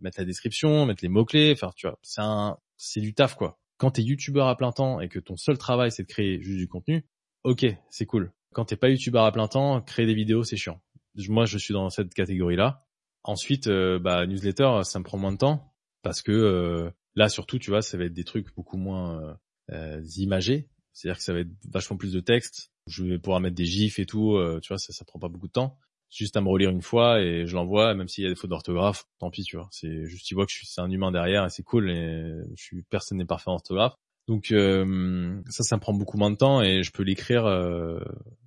mettre 0.01 0.19
la 0.19 0.25
description, 0.25 0.85
mettre 0.85 1.03
les 1.03 1.09
mots 1.09 1.25
clés. 1.25 1.51
Enfin, 1.51 1.71
tu 1.75 1.87
vois, 1.87 1.97
c'est 2.03 2.21
un, 2.21 2.57
c'est 2.77 3.01
du 3.01 3.13
taf 3.13 3.35
quoi 3.35 3.57
quand 3.83 3.91
t'es 3.91 4.01
youtubeur 4.01 4.47
à 4.47 4.55
plein 4.55 4.71
temps 4.71 5.01
et 5.01 5.09
que 5.09 5.19
ton 5.19 5.35
seul 5.35 5.57
travail 5.57 5.91
c'est 5.91 6.03
de 6.03 6.07
créer 6.07 6.41
juste 6.41 6.57
du 6.57 6.69
contenu, 6.69 7.05
ok, 7.43 7.65
c'est 7.89 8.05
cool. 8.05 8.31
Quand 8.53 8.63
t'es 8.63 8.77
pas 8.77 8.87
youtubeur 8.87 9.25
à 9.25 9.31
plein 9.33 9.49
temps, 9.49 9.81
créer 9.81 10.05
des 10.05 10.13
vidéos 10.13 10.45
c'est 10.45 10.55
chiant. 10.55 10.79
Moi 11.27 11.45
je 11.45 11.57
suis 11.57 11.73
dans 11.73 11.89
cette 11.89 12.13
catégorie 12.13 12.55
là. 12.55 12.85
Ensuite, 13.23 13.67
euh, 13.67 13.99
bah 13.99 14.25
newsletter 14.25 14.81
ça 14.83 14.99
me 14.99 15.03
prend 15.03 15.17
moins 15.17 15.31
de 15.31 15.37
temps 15.37 15.73
parce 16.01 16.21
que 16.21 16.31
euh, 16.31 16.89
là 17.15 17.29
surtout 17.29 17.57
tu 17.57 17.69
vois 17.69 17.81
ça 17.81 17.97
va 17.97 18.05
être 18.05 18.13
des 18.13 18.25
trucs 18.25 18.53
beaucoup 18.55 18.77
moins 18.77 19.37
euh, 19.71 20.01
imagés. 20.17 20.67
C'est-à-dire 20.91 21.17
que 21.17 21.23
ça 21.23 21.33
va 21.33 21.39
être 21.39 21.51
vachement 21.69 21.97
plus 21.97 22.13
de 22.13 22.19
texte. 22.19 22.71
Je 22.87 23.03
vais 23.03 23.19
pouvoir 23.19 23.39
mettre 23.39 23.55
des 23.55 23.65
gifs 23.65 23.99
et 23.99 24.05
tout. 24.05 24.37
tu 24.61 24.67
vois 24.67 24.77
ça 24.77 24.93
ça 24.93 25.05
prend 25.05 25.19
pas 25.19 25.29
beaucoup 25.29 25.47
de 25.47 25.53
temps 25.53 25.77
juste 26.13 26.37
à 26.37 26.41
me 26.41 26.49
relire 26.49 26.69
une 26.69 26.81
fois 26.81 27.21
et 27.21 27.47
je 27.47 27.55
l'envoie, 27.55 27.93
même 27.95 28.07
s'il 28.07 28.23
y 28.23 28.27
a 28.27 28.29
des 28.29 28.35
fautes 28.35 28.49
d'orthographe, 28.49 29.05
tant 29.19 29.31
pis, 29.31 29.43
tu 29.43 29.57
vois. 29.57 29.67
C'est 29.71 30.05
juste, 30.05 30.25
tu 30.25 30.35
vois 30.35 30.45
que 30.45 30.51
c'est 30.51 30.81
un 30.81 30.91
humain 30.91 31.11
derrière 31.11 31.45
et 31.45 31.49
c'est 31.49 31.63
cool 31.63 31.89
et 31.89 32.35
je 32.55 32.63
suis, 32.63 32.83
personne 32.83 33.17
n'est 33.17 33.25
parfait 33.25 33.49
en 33.49 33.53
orthographe. 33.53 33.95
Donc 34.27 34.51
euh, 34.51 35.41
ça, 35.49 35.63
ça 35.63 35.75
me 35.75 35.81
prend 35.81 35.93
beaucoup 35.93 36.17
moins 36.17 36.31
de 36.31 36.37
temps 36.37 36.61
et 36.61 36.83
je 36.83 36.91
peux 36.91 37.03
l'écrire. 37.03 37.45
Euh, 37.45 37.99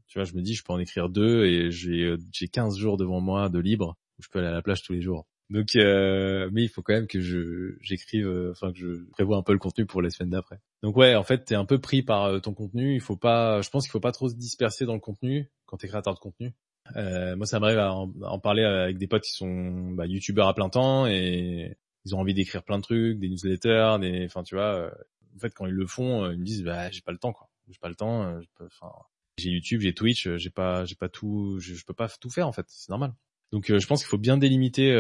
tu 0.07 0.19
vois, 0.19 0.25
je 0.25 0.35
me 0.35 0.43
dis, 0.43 0.55
je 0.55 0.63
peux 0.63 0.73
en 0.73 0.79
écrire 0.79 1.09
deux 1.09 1.45
et 1.45 1.69
euh, 1.69 2.19
j'ai 2.33 2.49
15 2.49 2.79
jours 2.79 2.97
devant 2.97 3.21
moi 3.21 3.49
de 3.49 3.59
libre 3.59 3.97
où 4.19 4.23
je 4.23 4.29
peux 4.31 4.39
aller 4.39 4.49
à 4.49 4.53
la 4.53 4.63
plage 4.63 4.83
tous 4.83 4.93
les 4.93 5.03
jours. 5.03 5.27
Donc, 5.49 5.69
mais 5.75 6.63
il 6.63 6.69
faut 6.69 6.83
quand 6.83 6.95
même 6.95 7.07
que 7.07 7.21
je 7.21 7.77
j'écrive, 7.81 8.29
enfin 8.51 8.73
que 8.73 8.79
je 8.79 9.05
prévois 9.13 9.37
un 9.37 9.43
peu 9.43 9.53
le 9.53 9.59
contenu 9.59 9.87
pour 9.87 10.03
les 10.03 10.11
semaines 10.11 10.31
d'après. 10.31 10.59
Donc 10.83 10.97
ouais, 10.97 11.15
en 11.15 11.23
fait, 11.23 11.45
t'es 11.45 11.55
un 11.55 11.65
peu 11.65 11.79
pris 11.79 12.03
par 12.03 12.41
ton 12.41 12.53
contenu. 12.53 12.95
Il 12.95 13.01
faut 13.01 13.17
pas, 13.17 13.61
je 13.63 13.71
pense 13.71 13.85
qu'il 13.85 13.93
faut 13.93 14.01
pas 14.01 14.13
trop 14.13 14.29
se 14.29 14.35
disperser 14.35 14.87
dans 14.87 14.95
le 14.95 15.01
contenu 15.01 15.49
quand 15.67 15.77
t'es 15.77 15.87
créateur 15.87 16.15
de 16.15 16.19
contenu. 16.19 16.53
Euh, 16.95 17.37
moi, 17.37 17.47
ça 17.47 17.59
m'arrive 17.59 17.79
à 17.79 17.93
en, 17.93 18.39
parler 18.39 18.63
avec 18.65 18.99
des 18.99 19.07
potes 19.07 19.25
qui 19.25 19.33
sont 19.33 19.91
bah, 19.93 20.07
youtubeurs 20.07 20.49
à 20.49 20.55
plein 20.55 20.69
temps 20.69 21.07
et 21.07 21.77
ils 22.05 22.15
ont 22.15 22.21
envie 22.21 22.35
d'écrire 22.35 22.63
plein 22.63 22.79
de 22.79 22.83
trucs, 22.83 23.19
des 23.19 23.29
newsletters, 23.29 23.97
des, 24.01 24.27
enfin, 24.27 24.43
tu 24.43 24.55
vois. 24.55 24.75
Euh, 24.75 24.91
en 25.35 25.39
fait, 25.39 25.53
quand 25.53 25.67
ils 25.67 25.73
le 25.73 25.87
font, 25.87 26.25
euh, 26.25 26.33
ils 26.33 26.39
me 26.39 26.45
disent, 26.45 26.63
bah, 26.63 26.91
j'ai 26.91 27.01
pas 27.01 27.13
le 27.13 27.19
temps, 27.19 27.33
quoi. 27.33 27.49
J'ai 27.69 27.79
pas 27.81 27.89
le 27.89 27.97
temps. 27.97 28.41
Enfin, 28.61 28.93
j'ai 29.39 29.51
YouTube, 29.51 29.81
j'ai 29.81 29.93
Twitch, 29.93 30.29
j'ai 30.37 30.51
pas, 30.51 30.85
j'ai 30.85 30.95
pas 30.95 31.09
tout, 31.09 31.59
je, 31.59 31.85
peux 31.85 31.95
pas 31.95 32.09
tout 32.09 32.31
faire 32.31 32.47
en 32.47 32.53
fait. 32.53 32.65
C'est 32.69 32.91
normal. 32.91 33.13
Donc, 33.53 33.67
je 33.69 33.87
pense 33.87 34.01
qu'il 34.01 34.09
faut 34.09 34.19
bien 34.19 34.37
délimiter 34.37 34.93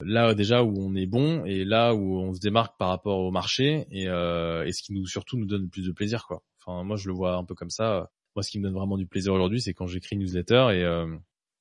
là 0.00 0.34
déjà 0.34 0.62
où 0.62 0.74
on 0.78 0.94
est 0.94 1.06
bon 1.06 1.44
et 1.44 1.64
là 1.64 1.94
où 1.94 2.20
on 2.20 2.34
se 2.34 2.40
démarque 2.40 2.78
par 2.78 2.88
rapport 2.88 3.20
au 3.20 3.30
marché 3.30 3.86
et, 3.90 4.04
et 4.04 4.72
ce 4.72 4.82
qui 4.82 4.92
nous 4.92 5.06
surtout 5.06 5.38
nous 5.38 5.46
donne 5.46 5.62
le 5.62 5.68
plus 5.68 5.86
de 5.86 5.92
plaisir, 5.92 6.26
quoi. 6.26 6.42
Enfin, 6.60 6.84
moi, 6.84 6.96
je 6.96 7.08
le 7.08 7.14
vois 7.14 7.36
un 7.36 7.44
peu 7.44 7.54
comme 7.54 7.70
ça 7.70 8.10
moi, 8.36 8.42
ce 8.42 8.50
qui 8.50 8.58
me 8.58 8.64
donne 8.64 8.74
vraiment 8.74 8.96
du 8.96 9.06
plaisir 9.06 9.32
aujourd'hui, 9.32 9.60
c'est 9.60 9.74
quand 9.74 9.86
j'écris 9.86 10.16
une 10.16 10.22
newsletter 10.22 10.68
et, 10.72 10.84
euh, 10.84 11.16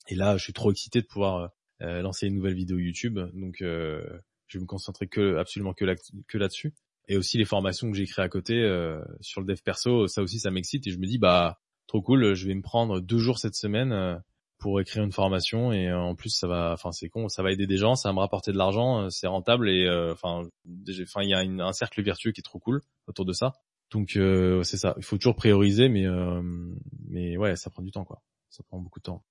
et 0.08 0.16
là, 0.16 0.38
je 0.38 0.44
suis 0.44 0.54
trop 0.54 0.72
excité 0.72 1.02
de 1.02 1.08
pouvoir 1.08 1.52
euh, 1.82 2.02
lancer 2.02 2.28
une 2.28 2.36
nouvelle 2.36 2.54
vidéo 2.54 2.78
YouTube. 2.78 3.20
Donc, 3.34 3.62
euh, 3.62 4.04
je 4.48 4.58
vais 4.58 4.62
me 4.62 4.68
concentrer 4.68 5.08
que 5.08 5.38
absolument 5.38 5.74
que 5.74 5.86
là 5.86 5.96
que 6.28 6.38
là-dessus. 6.38 6.74
Et 7.08 7.18
aussi 7.18 7.38
les 7.38 7.46
formations 7.46 7.92
que 7.92 8.04
créées 8.06 8.26
à 8.26 8.30
côté 8.30 8.54
sur 9.20 9.42
le 9.42 9.48
dev 9.48 9.60
perso, 9.64 10.08
ça 10.08 10.22
aussi, 10.22 10.40
ça 10.40 10.52
m'excite 10.52 10.86
et 10.86 10.92
je 10.92 11.00
me 11.00 11.08
dis 11.08 11.18
bah 11.18 11.60
trop 11.88 12.04
cool, 12.04 12.36
je 12.36 12.48
vais 12.48 12.54
me 12.54 12.62
prendre 12.62 13.00
deux 13.00 13.18
jours 13.18 13.40
cette 13.40 13.56
semaine 13.56 14.22
pour 14.60 14.80
écrire 14.82 15.04
une 15.04 15.12
formation 15.12 15.72
et 15.72 15.92
en 15.92 16.16
plus 16.16 16.30
ça 16.30 16.48
va 16.48 16.74
enfin 16.74 16.92
c'est 16.92 17.10
con 17.10 17.30
ça 17.30 17.44
va 17.44 17.52
aider 17.52 17.66
des 17.66 17.78
gens 17.78 17.96
ça 17.96 18.10
va 18.10 18.14
me 18.14 18.20
rapporter 18.20 18.52
de 18.52 18.58
l'argent 18.58 19.10
c'est 19.10 19.28
rentable 19.28 19.70
et 19.70 19.90
enfin 20.12 20.44
enfin 21.02 21.22
il 21.24 21.30
y 21.30 21.34
a 21.34 21.40
un 21.40 21.74
cercle 21.74 22.02
vertueux 22.04 22.32
qui 22.32 22.42
est 22.42 22.44
trop 22.44 22.60
cool 22.60 22.82
autour 23.08 23.26
de 23.26 23.34
ça 23.34 23.54
donc 23.92 24.16
euh, 24.16 24.64
c'est 24.64 24.78
ça, 24.78 24.94
il 24.98 25.04
faut 25.04 25.18
toujours 25.18 25.36
prioriser, 25.36 25.90
mais 25.90 26.06
euh, 26.06 26.42
mais 27.08 27.38
ouais, 27.38 27.56
ça 27.56 27.70
prend 27.70 27.82
du 27.82 27.92
temps 27.92 28.06
quoi. 28.06 28.22
Ça 28.50 28.64
prend 28.64 28.80
beaucoup 28.80 29.00
de 29.00 29.04
temps. 29.04 29.24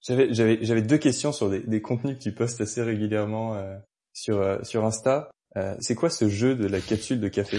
J'avais 0.00 0.32
j'avais 0.32 0.58
j'avais 0.62 0.82
deux 0.82 0.98
questions 0.98 1.32
sur 1.32 1.50
des, 1.50 1.60
des, 1.60 1.82
contenus 1.82 2.16
que 2.16 2.22
tu 2.22 2.32
postes 2.32 2.60
assez 2.60 2.82
régulièrement 2.82 3.54
euh, 3.54 3.76
sur 4.12 4.38
euh, 4.38 4.58
sur 4.62 4.84
Insta. 4.84 5.30
Euh, 5.56 5.76
c'est 5.80 5.94
quoi 5.94 6.10
ce 6.10 6.28
jeu 6.28 6.56
de 6.56 6.66
la 6.66 6.80
capsule 6.80 7.20
de 7.20 7.28
café? 7.28 7.58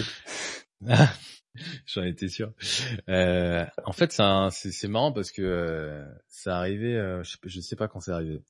J'en 1.86 2.04
étais 2.04 2.28
sûr. 2.28 2.54
en 3.08 3.94
fait, 3.94 4.12
c'est 4.52 4.88
marrant 4.88 5.12
parce 5.12 5.32
que 5.32 6.04
ça 6.28 6.58
arrivait, 6.58 7.24
je, 7.24 7.38
je 7.46 7.60
sais 7.62 7.76
pas 7.76 7.88
quand 7.88 8.00
c'est 8.00 8.12
arrivé. 8.12 8.42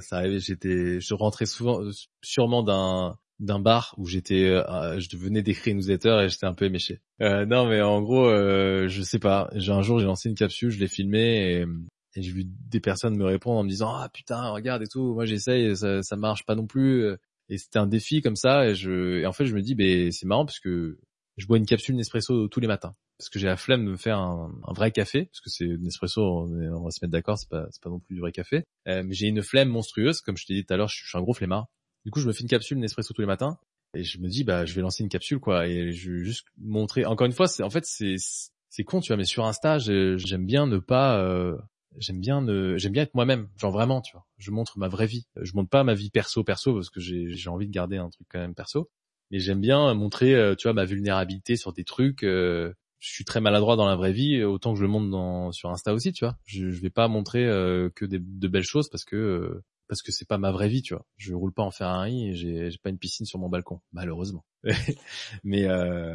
ça 0.00 0.16
arrivait, 0.16 0.38
j'étais, 0.38 1.00
je 1.00 1.14
rentrais 1.14 1.46
souvent, 1.46 1.80
sûrement 2.22 2.62
d'un 2.62 3.18
d'un 3.42 3.58
bar 3.58 3.94
où 3.98 4.06
j'étais, 4.06 4.44
euh, 4.46 5.00
je 5.00 5.16
venais 5.16 5.42
d'écrire 5.42 5.72
une 5.72 5.78
newsletter 5.78 6.22
et 6.24 6.28
j'étais 6.28 6.46
un 6.46 6.54
peu 6.54 6.64
éméché. 6.64 7.00
Euh, 7.20 7.44
non, 7.44 7.66
mais 7.66 7.82
en 7.82 8.00
gros, 8.00 8.28
euh, 8.28 8.88
je 8.88 9.02
sais 9.02 9.18
pas. 9.18 9.50
J'ai 9.54 9.72
un 9.72 9.82
jour, 9.82 9.98
j'ai 9.98 10.06
lancé 10.06 10.28
une 10.28 10.36
capsule, 10.36 10.70
je 10.70 10.78
l'ai 10.78 10.86
filmé 10.86 11.56
et, 11.56 11.66
et 12.14 12.22
j'ai 12.22 12.30
vu 12.30 12.44
des 12.46 12.80
personnes 12.80 13.16
me 13.16 13.24
répondre 13.24 13.58
en 13.58 13.64
me 13.64 13.68
disant 13.68 13.92
ah 13.94 14.08
putain 14.08 14.50
regarde 14.50 14.82
et 14.82 14.86
tout. 14.86 15.14
Moi 15.14 15.24
j'essaye, 15.26 15.76
ça, 15.76 16.02
ça 16.02 16.16
marche 16.16 16.44
pas 16.44 16.54
non 16.54 16.66
plus. 16.66 17.04
Et 17.48 17.58
c'était 17.58 17.80
un 17.80 17.86
défi 17.86 18.22
comme 18.22 18.36
ça 18.36 18.68
et 18.68 18.74
je, 18.74 19.20
et 19.20 19.26
en 19.26 19.32
fait 19.32 19.44
je 19.46 19.54
me 19.54 19.60
dis 19.60 19.74
ben 19.74 20.10
c'est 20.12 20.26
marrant 20.26 20.46
parce 20.46 20.60
que 20.60 20.98
je 21.36 21.46
bois 21.46 21.56
une 21.56 21.66
capsule 21.66 21.96
Nespresso 21.96 22.48
tous 22.48 22.60
les 22.60 22.66
matins. 22.66 22.94
Parce 23.18 23.28
que 23.28 23.38
j'ai 23.38 23.46
la 23.46 23.56
flemme 23.56 23.84
de 23.84 23.90
me 23.90 23.96
faire 23.96 24.18
un, 24.18 24.52
vrai 24.68 24.90
café 24.90 25.26
parce 25.26 25.40
que 25.40 25.50
c'est 25.50 25.66
Nespresso 25.66 26.20
on, 26.20 26.82
va 26.82 26.90
se 26.90 26.98
mettre 27.02 27.12
d'accord 27.12 27.38
c'est 27.38 27.48
pas 27.48 27.66
pas 27.80 27.90
non 27.90 28.00
plus 28.00 28.14
du 28.14 28.20
vrai 28.20 28.32
café. 28.32 28.64
Euh, 28.88 29.02
mais 29.04 29.14
j'ai 29.14 29.28
une 29.28 29.42
flemme 29.42 29.68
monstrueuse 29.68 30.20
comme 30.20 30.36
je 30.36 30.46
t'ai 30.46 30.54
dit 30.54 30.64
tout 30.64 30.74
à 30.74 30.76
l'heure 30.76 30.88
je 30.88 31.06
suis 31.06 31.18
un 31.18 31.22
gros 31.22 31.34
flemmard. 31.34 31.66
Du 32.04 32.10
coup, 32.10 32.20
je 32.20 32.26
me 32.26 32.32
fais 32.32 32.42
une 32.42 32.48
capsule 32.48 32.78
Nespresso 32.78 33.14
tous 33.14 33.20
les 33.20 33.26
matins 33.26 33.58
et 33.94 34.04
je 34.04 34.18
me 34.18 34.28
dis 34.28 34.44
bah 34.44 34.64
je 34.64 34.74
vais 34.74 34.80
lancer 34.80 35.02
une 35.02 35.08
capsule 35.08 35.38
quoi 35.38 35.66
et 35.68 35.92
je 35.92 36.12
vais 36.12 36.24
juste 36.24 36.46
montrer 36.58 37.04
encore 37.04 37.26
une 37.26 37.32
fois 37.32 37.46
c'est 37.46 37.62
en 37.62 37.68
fait 37.68 37.84
c'est 37.84 38.16
c'est 38.70 38.84
con 38.84 39.00
tu 39.00 39.08
vois 39.08 39.18
mais 39.18 39.24
sur 39.24 39.44
Insta 39.44 39.78
j'aime 39.78 40.46
bien 40.46 40.66
ne 40.66 40.78
pas 40.78 41.20
euh, 41.20 41.58
j'aime 41.98 42.20
bien 42.20 42.40
ne 42.40 42.76
j'aime 42.78 42.92
bien 42.92 43.02
être 43.02 43.14
moi-même 43.14 43.48
genre 43.56 43.72
vraiment 43.72 44.00
tu 44.00 44.12
vois. 44.12 44.26
Je 44.38 44.50
montre 44.50 44.78
ma 44.78 44.88
vraie 44.88 45.06
vie. 45.06 45.26
Je 45.40 45.52
montre 45.54 45.70
pas 45.70 45.84
ma 45.84 45.94
vie 45.94 46.10
perso 46.10 46.44
perso 46.44 46.74
parce 46.74 46.90
que 46.90 47.00
j'ai 47.00 47.32
j'ai 47.32 47.50
envie 47.50 47.66
de 47.66 47.72
garder 47.72 47.96
un 47.96 48.10
truc 48.10 48.26
quand 48.30 48.38
même 48.38 48.54
perso 48.54 48.90
mais 49.32 49.38
j'aime 49.38 49.60
bien 49.60 49.94
montrer, 49.94 50.34
euh, 50.34 50.54
tu 50.54 50.68
vois, 50.68 50.74
ma 50.74 50.84
vulnérabilité 50.84 51.56
sur 51.56 51.72
des 51.72 51.84
trucs. 51.84 52.22
Euh, 52.22 52.72
je 53.00 53.10
suis 53.10 53.24
très 53.24 53.40
maladroit 53.40 53.76
dans 53.76 53.86
la 53.86 53.96
vraie 53.96 54.12
vie, 54.12 54.44
autant 54.44 54.74
que 54.74 54.78
je 54.78 54.84
le 54.84 54.88
montre 54.88 55.52
sur 55.52 55.70
Insta 55.70 55.94
aussi, 55.94 56.12
tu 56.12 56.24
vois. 56.24 56.36
Je, 56.44 56.70
je 56.70 56.80
vais 56.80 56.90
pas 56.90 57.08
montrer 57.08 57.44
euh, 57.46 57.88
que 57.96 58.04
des, 58.04 58.20
de 58.20 58.48
belles 58.48 58.62
choses 58.62 58.88
parce 58.88 59.04
que 59.04 59.60
parce 59.88 60.02
que 60.02 60.12
c'est 60.12 60.28
pas 60.28 60.38
ma 60.38 60.52
vraie 60.52 60.68
vie, 60.68 60.82
tu 60.82 60.94
vois. 60.94 61.04
Je 61.16 61.34
roule 61.34 61.52
pas 61.52 61.64
en 61.64 61.70
Ferrari 61.70 62.28
et 62.28 62.34
j'ai 62.34 62.78
pas 62.82 62.90
une 62.90 62.98
piscine 62.98 63.26
sur 63.26 63.38
mon 63.38 63.48
balcon, 63.48 63.80
malheureusement. 63.92 64.44
mais 65.44 65.66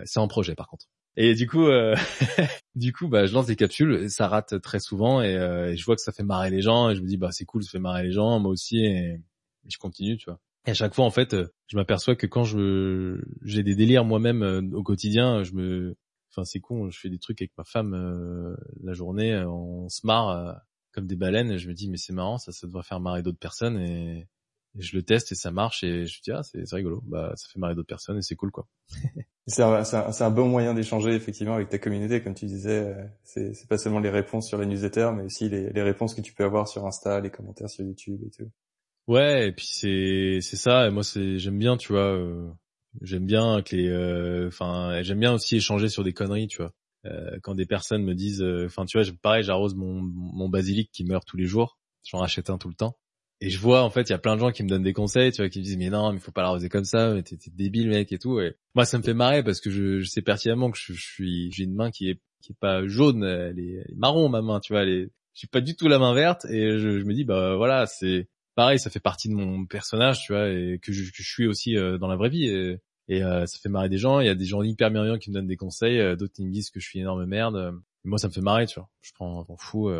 c'est 0.06 0.20
en 0.20 0.28
projet 0.28 0.56
par 0.56 0.68
contre. 0.68 0.86
Et 1.18 1.36
du 1.36 1.48
coup, 1.48 1.68
du 2.76 2.94
coup, 2.94 3.08
bah, 3.08 3.26
je 3.26 3.34
lance 3.34 3.48
des 3.48 3.56
capsules, 3.56 4.10
ça 4.10 4.28
rate 4.28 4.62
très 4.62 4.80
souvent 4.80 5.22
et, 5.22 5.76
je 5.76 5.86
vois 5.86 5.96
que 5.96 6.02
ça 6.02 6.12
fait 6.12 6.24
marrer 6.24 6.50
les 6.50 6.62
gens 6.62 6.90
et 6.90 6.96
je 6.96 7.02
me 7.02 7.08
dis 7.08 7.18
bah 7.18 7.32
c'est 7.32 7.46
cool, 7.46 7.64
ça 7.64 7.72
fait 7.72 7.80
marrer 7.80 8.04
les 8.04 8.12
gens, 8.14 8.40
moi 8.40 8.52
aussi 8.52 8.86
et 8.86 9.22
je 9.68 9.78
continue, 9.78 10.18
tu 10.18 10.30
vois. 10.30 10.40
Et 10.68 10.72
à 10.72 10.74
chaque 10.74 10.94
fois, 10.94 11.06
en 11.06 11.12
fait, 11.12 11.34
euh, 11.34 11.48
je 11.68 11.78
m'aperçois 11.78 12.18
que 12.18 12.28
quand 12.28 12.44
je 12.44 13.22
j'ai 13.42 13.64
des 13.64 13.74
délires 13.74 14.04
moi-même 14.04 14.44
euh, 14.44 14.62
au 14.74 14.84
quotidien, 14.84 15.42
je 15.44 15.54
me, 15.54 15.96
enfin 16.30 16.44
c'est 16.44 16.60
con, 16.60 16.90
je 16.90 17.00
fais 17.00 17.10
des 17.10 17.20
trucs 17.20 17.42
avec 17.42 17.54
ma 17.58 17.64
femme 17.64 17.94
euh, 17.94 18.54
la 18.84 18.94
journée, 18.94 19.34
on 19.48 19.88
se 19.88 20.06
marre 20.06 20.62
comme 20.92 21.08
des 21.08 21.16
baleines. 21.16 21.52
Et 21.52 21.58
je 21.58 21.70
me 21.70 21.74
dis 21.74 21.90
mais 21.90 21.96
c'est 21.96 22.12
marrant, 22.12 22.38
ça, 22.38 22.52
ça 22.52 22.68
devrait 22.68 22.84
faire 22.84 23.00
marrer 23.00 23.24
d'autres 23.24 23.40
personnes 23.40 23.80
et, 23.80 24.28
je 24.80 24.96
le 24.96 25.02
teste 25.02 25.32
et 25.32 25.36
ça 25.36 25.50
marche 25.50 25.84
et 25.84 26.06
je 26.06 26.20
me 26.20 26.24
dis 26.24 26.32
ah 26.32 26.44
c'est 26.44 26.76
rigolo, 26.76 27.02
bah 27.08 27.34
ça 27.36 27.48
fait 27.52 27.58
marrer 27.58 27.74
d'autres 27.74 27.88
personnes 27.88 28.20
et 28.20 28.22
c'est 28.22 28.36
cool 28.36 28.52
quoi. 28.52 28.68
c'est 29.48 29.64
un, 29.64 29.82
un, 29.82 30.30
bon 30.30 30.48
moyen 30.48 30.76
d'échanger 30.76 31.16
effectivement 31.16 31.56
avec 31.56 31.70
ta 31.70 31.80
communauté, 31.80 32.22
comme 32.22 32.36
tu 32.36 32.46
disais. 32.46 32.94
C'est 33.24 33.68
pas 33.68 33.80
seulement 33.80 34.00
les 34.00 34.12
réponses 34.12 34.48
sur 34.48 34.60
la 34.60 34.66
newsletter, 34.68 35.12
mais 35.16 35.24
aussi 35.24 35.50
les, 35.50 35.72
les 35.72 35.82
réponses 35.82 36.14
que 36.14 36.22
tu 36.22 36.34
peux 36.34 36.44
avoir 36.44 36.68
sur 36.68 36.86
Insta, 36.86 37.22
les 37.22 37.32
commentaires 37.32 37.70
sur 37.70 37.86
YouTube 37.86 38.22
et 38.28 38.30
tout. 38.30 38.52
Ouais, 39.08 39.48
et 39.48 39.52
puis 39.54 39.66
c'est 39.68 40.40
c'est 40.42 40.58
ça. 40.58 40.88
Et 40.88 40.92
moi, 40.92 41.04
c'est 41.04 41.40
j'aime 41.40 41.58
bien, 41.58 41.78
tu 41.78 41.94
vois. 41.94 42.14
Euh, 42.14 42.50
j'aime 43.02 43.26
bien 43.26 43.62
que 43.62 43.76
les, 43.76 43.88
euh, 43.88 44.48
enfin, 44.48 45.02
j'aime 45.04 45.20
bien 45.20 45.34
aussi 45.34 45.56
échanger 45.58 45.88
sur 45.90 46.04
des 46.04 46.14
conneries, 46.14 46.48
tu 46.48 46.58
vois. 46.58 46.74
Euh, 47.06 47.38
quand 47.42 47.56
des 47.56 47.66
personnes 47.66 48.04
me 48.04 48.14
disent, 48.16 48.44
enfin, 48.66 48.86
tu 48.86 49.00
vois, 49.00 49.08
pareil, 49.22 49.44
j'arrose 49.44 49.76
mon 49.76 50.50
basilic 50.50 50.92
qui 50.92 51.06
meurt 51.06 51.26
tous 51.26 51.38
les 51.38 51.46
jours. 51.46 51.80
J'en 52.04 52.20
rachète 52.20 52.50
un 52.50 52.58
tout 52.58 52.70
le 52.70 52.76
temps. 52.76 52.98
Et 53.40 53.50
je 53.50 53.60
vois 53.60 53.84
en 53.84 53.90
fait, 53.92 54.10
il 54.10 54.12
y 54.12 54.16
a 54.16 54.18
plein 54.18 54.36
de 54.36 54.40
gens 54.40 54.52
qui 54.52 54.64
me 54.64 54.70
donnent 54.70 54.84
des 54.84 54.94
conseils, 54.94 55.32
tu 55.32 55.42
vois, 55.42 55.50
qui 55.50 55.60
me 55.60 55.64
disent 55.64 55.78
mais 55.78 55.90
non, 55.90 56.12
mais 56.12 56.20
faut 56.20 56.32
pas 56.32 56.42
l'arroser 56.42 56.70
comme 56.70 56.86
ça, 56.86 57.14
mais 57.14 57.22
t'es 57.24 57.38
débile 57.54 57.90
mec 57.90 58.12
et 58.12 58.18
tout. 58.18 58.40
Et 58.40 58.56
moi, 58.76 58.86
ça 58.86 58.98
me 58.98 59.04
fait 59.04 59.14
marrer 59.14 59.44
parce 59.44 59.62
que 59.62 59.70
je, 59.70 60.00
je 60.00 60.10
sais 60.10 60.22
pertinemment 60.24 60.72
que 60.72 60.78
je, 60.78 60.94
suis, 60.94 61.52
j'ai 61.52 61.64
une 61.64 61.76
main 61.76 61.92
qui 61.92 62.10
est 62.10 62.20
qui 62.42 62.54
est 62.54 62.56
pas 62.60 62.86
jaune, 62.88 63.24
elle 63.24 63.60
est, 63.60 63.84
marron 63.96 64.30
ma 64.30 64.42
main, 64.42 64.60
tu 64.60 64.74
vois, 64.74 64.84
elle 64.84 64.90
est, 64.90 65.12
j'ai 65.34 65.48
pas 65.48 65.62
du 65.62 65.76
tout 65.76 65.88
la 65.88 66.00
main 66.00 66.14
verte 66.14 66.46
et 66.46 66.78
je, 66.80 67.00
je 67.00 67.04
me 67.06 67.14
dis 67.14 67.26
bah 67.26 67.56
voilà, 67.56 67.86
c'est 67.88 68.28
pareil, 68.58 68.80
ça 68.80 68.90
fait 68.90 69.00
partie 69.00 69.30
de 69.30 69.36
mon 69.36 69.68
personnage, 69.68 70.24
tu 70.26 70.34
vois, 70.34 70.50
et 70.50 70.80
que 70.82 70.92
je, 70.92 71.04
suis 71.22 71.46
aussi 71.46 71.78
euh, 71.78 72.00
dans 72.00 72.08
la 72.08 72.16
vraie 72.16 72.30
vie. 72.30 72.48
Et, 72.48 72.80
et 73.08 73.24
euh, 73.24 73.46
ça 73.46 73.60
fait 73.60 73.70
marrer 73.70 73.88
des 73.88 74.00
gens. 74.00 74.20
Il 74.20 74.26
y 74.26 74.30
a 74.30 74.36
des 74.36 74.46
gens 74.46 74.64
hyper 74.64 74.90
bienveillants 74.90 75.20
qui 75.20 75.30
me 75.30 75.36
donnent 75.36 75.48
des 75.48 75.56
conseils, 75.56 76.00
euh, 76.00 76.16
d'autres 76.16 76.34
qui 76.34 76.44
me 76.44 76.52
disent 76.52 76.72
que 76.72 76.80
je 76.80 76.88
suis 76.88 76.98
une 76.98 77.04
énorme 77.04 77.26
merde. 77.26 77.80
moi, 78.04 78.18
ça 78.18 78.28
me 78.28 78.34
fait 78.34 78.42
marrer, 78.42 78.66
tu 78.66 78.80
vois. 78.80 78.90
Je 79.02 79.12
prends 79.14 79.46
un 79.48 79.58
fou. 79.58 79.92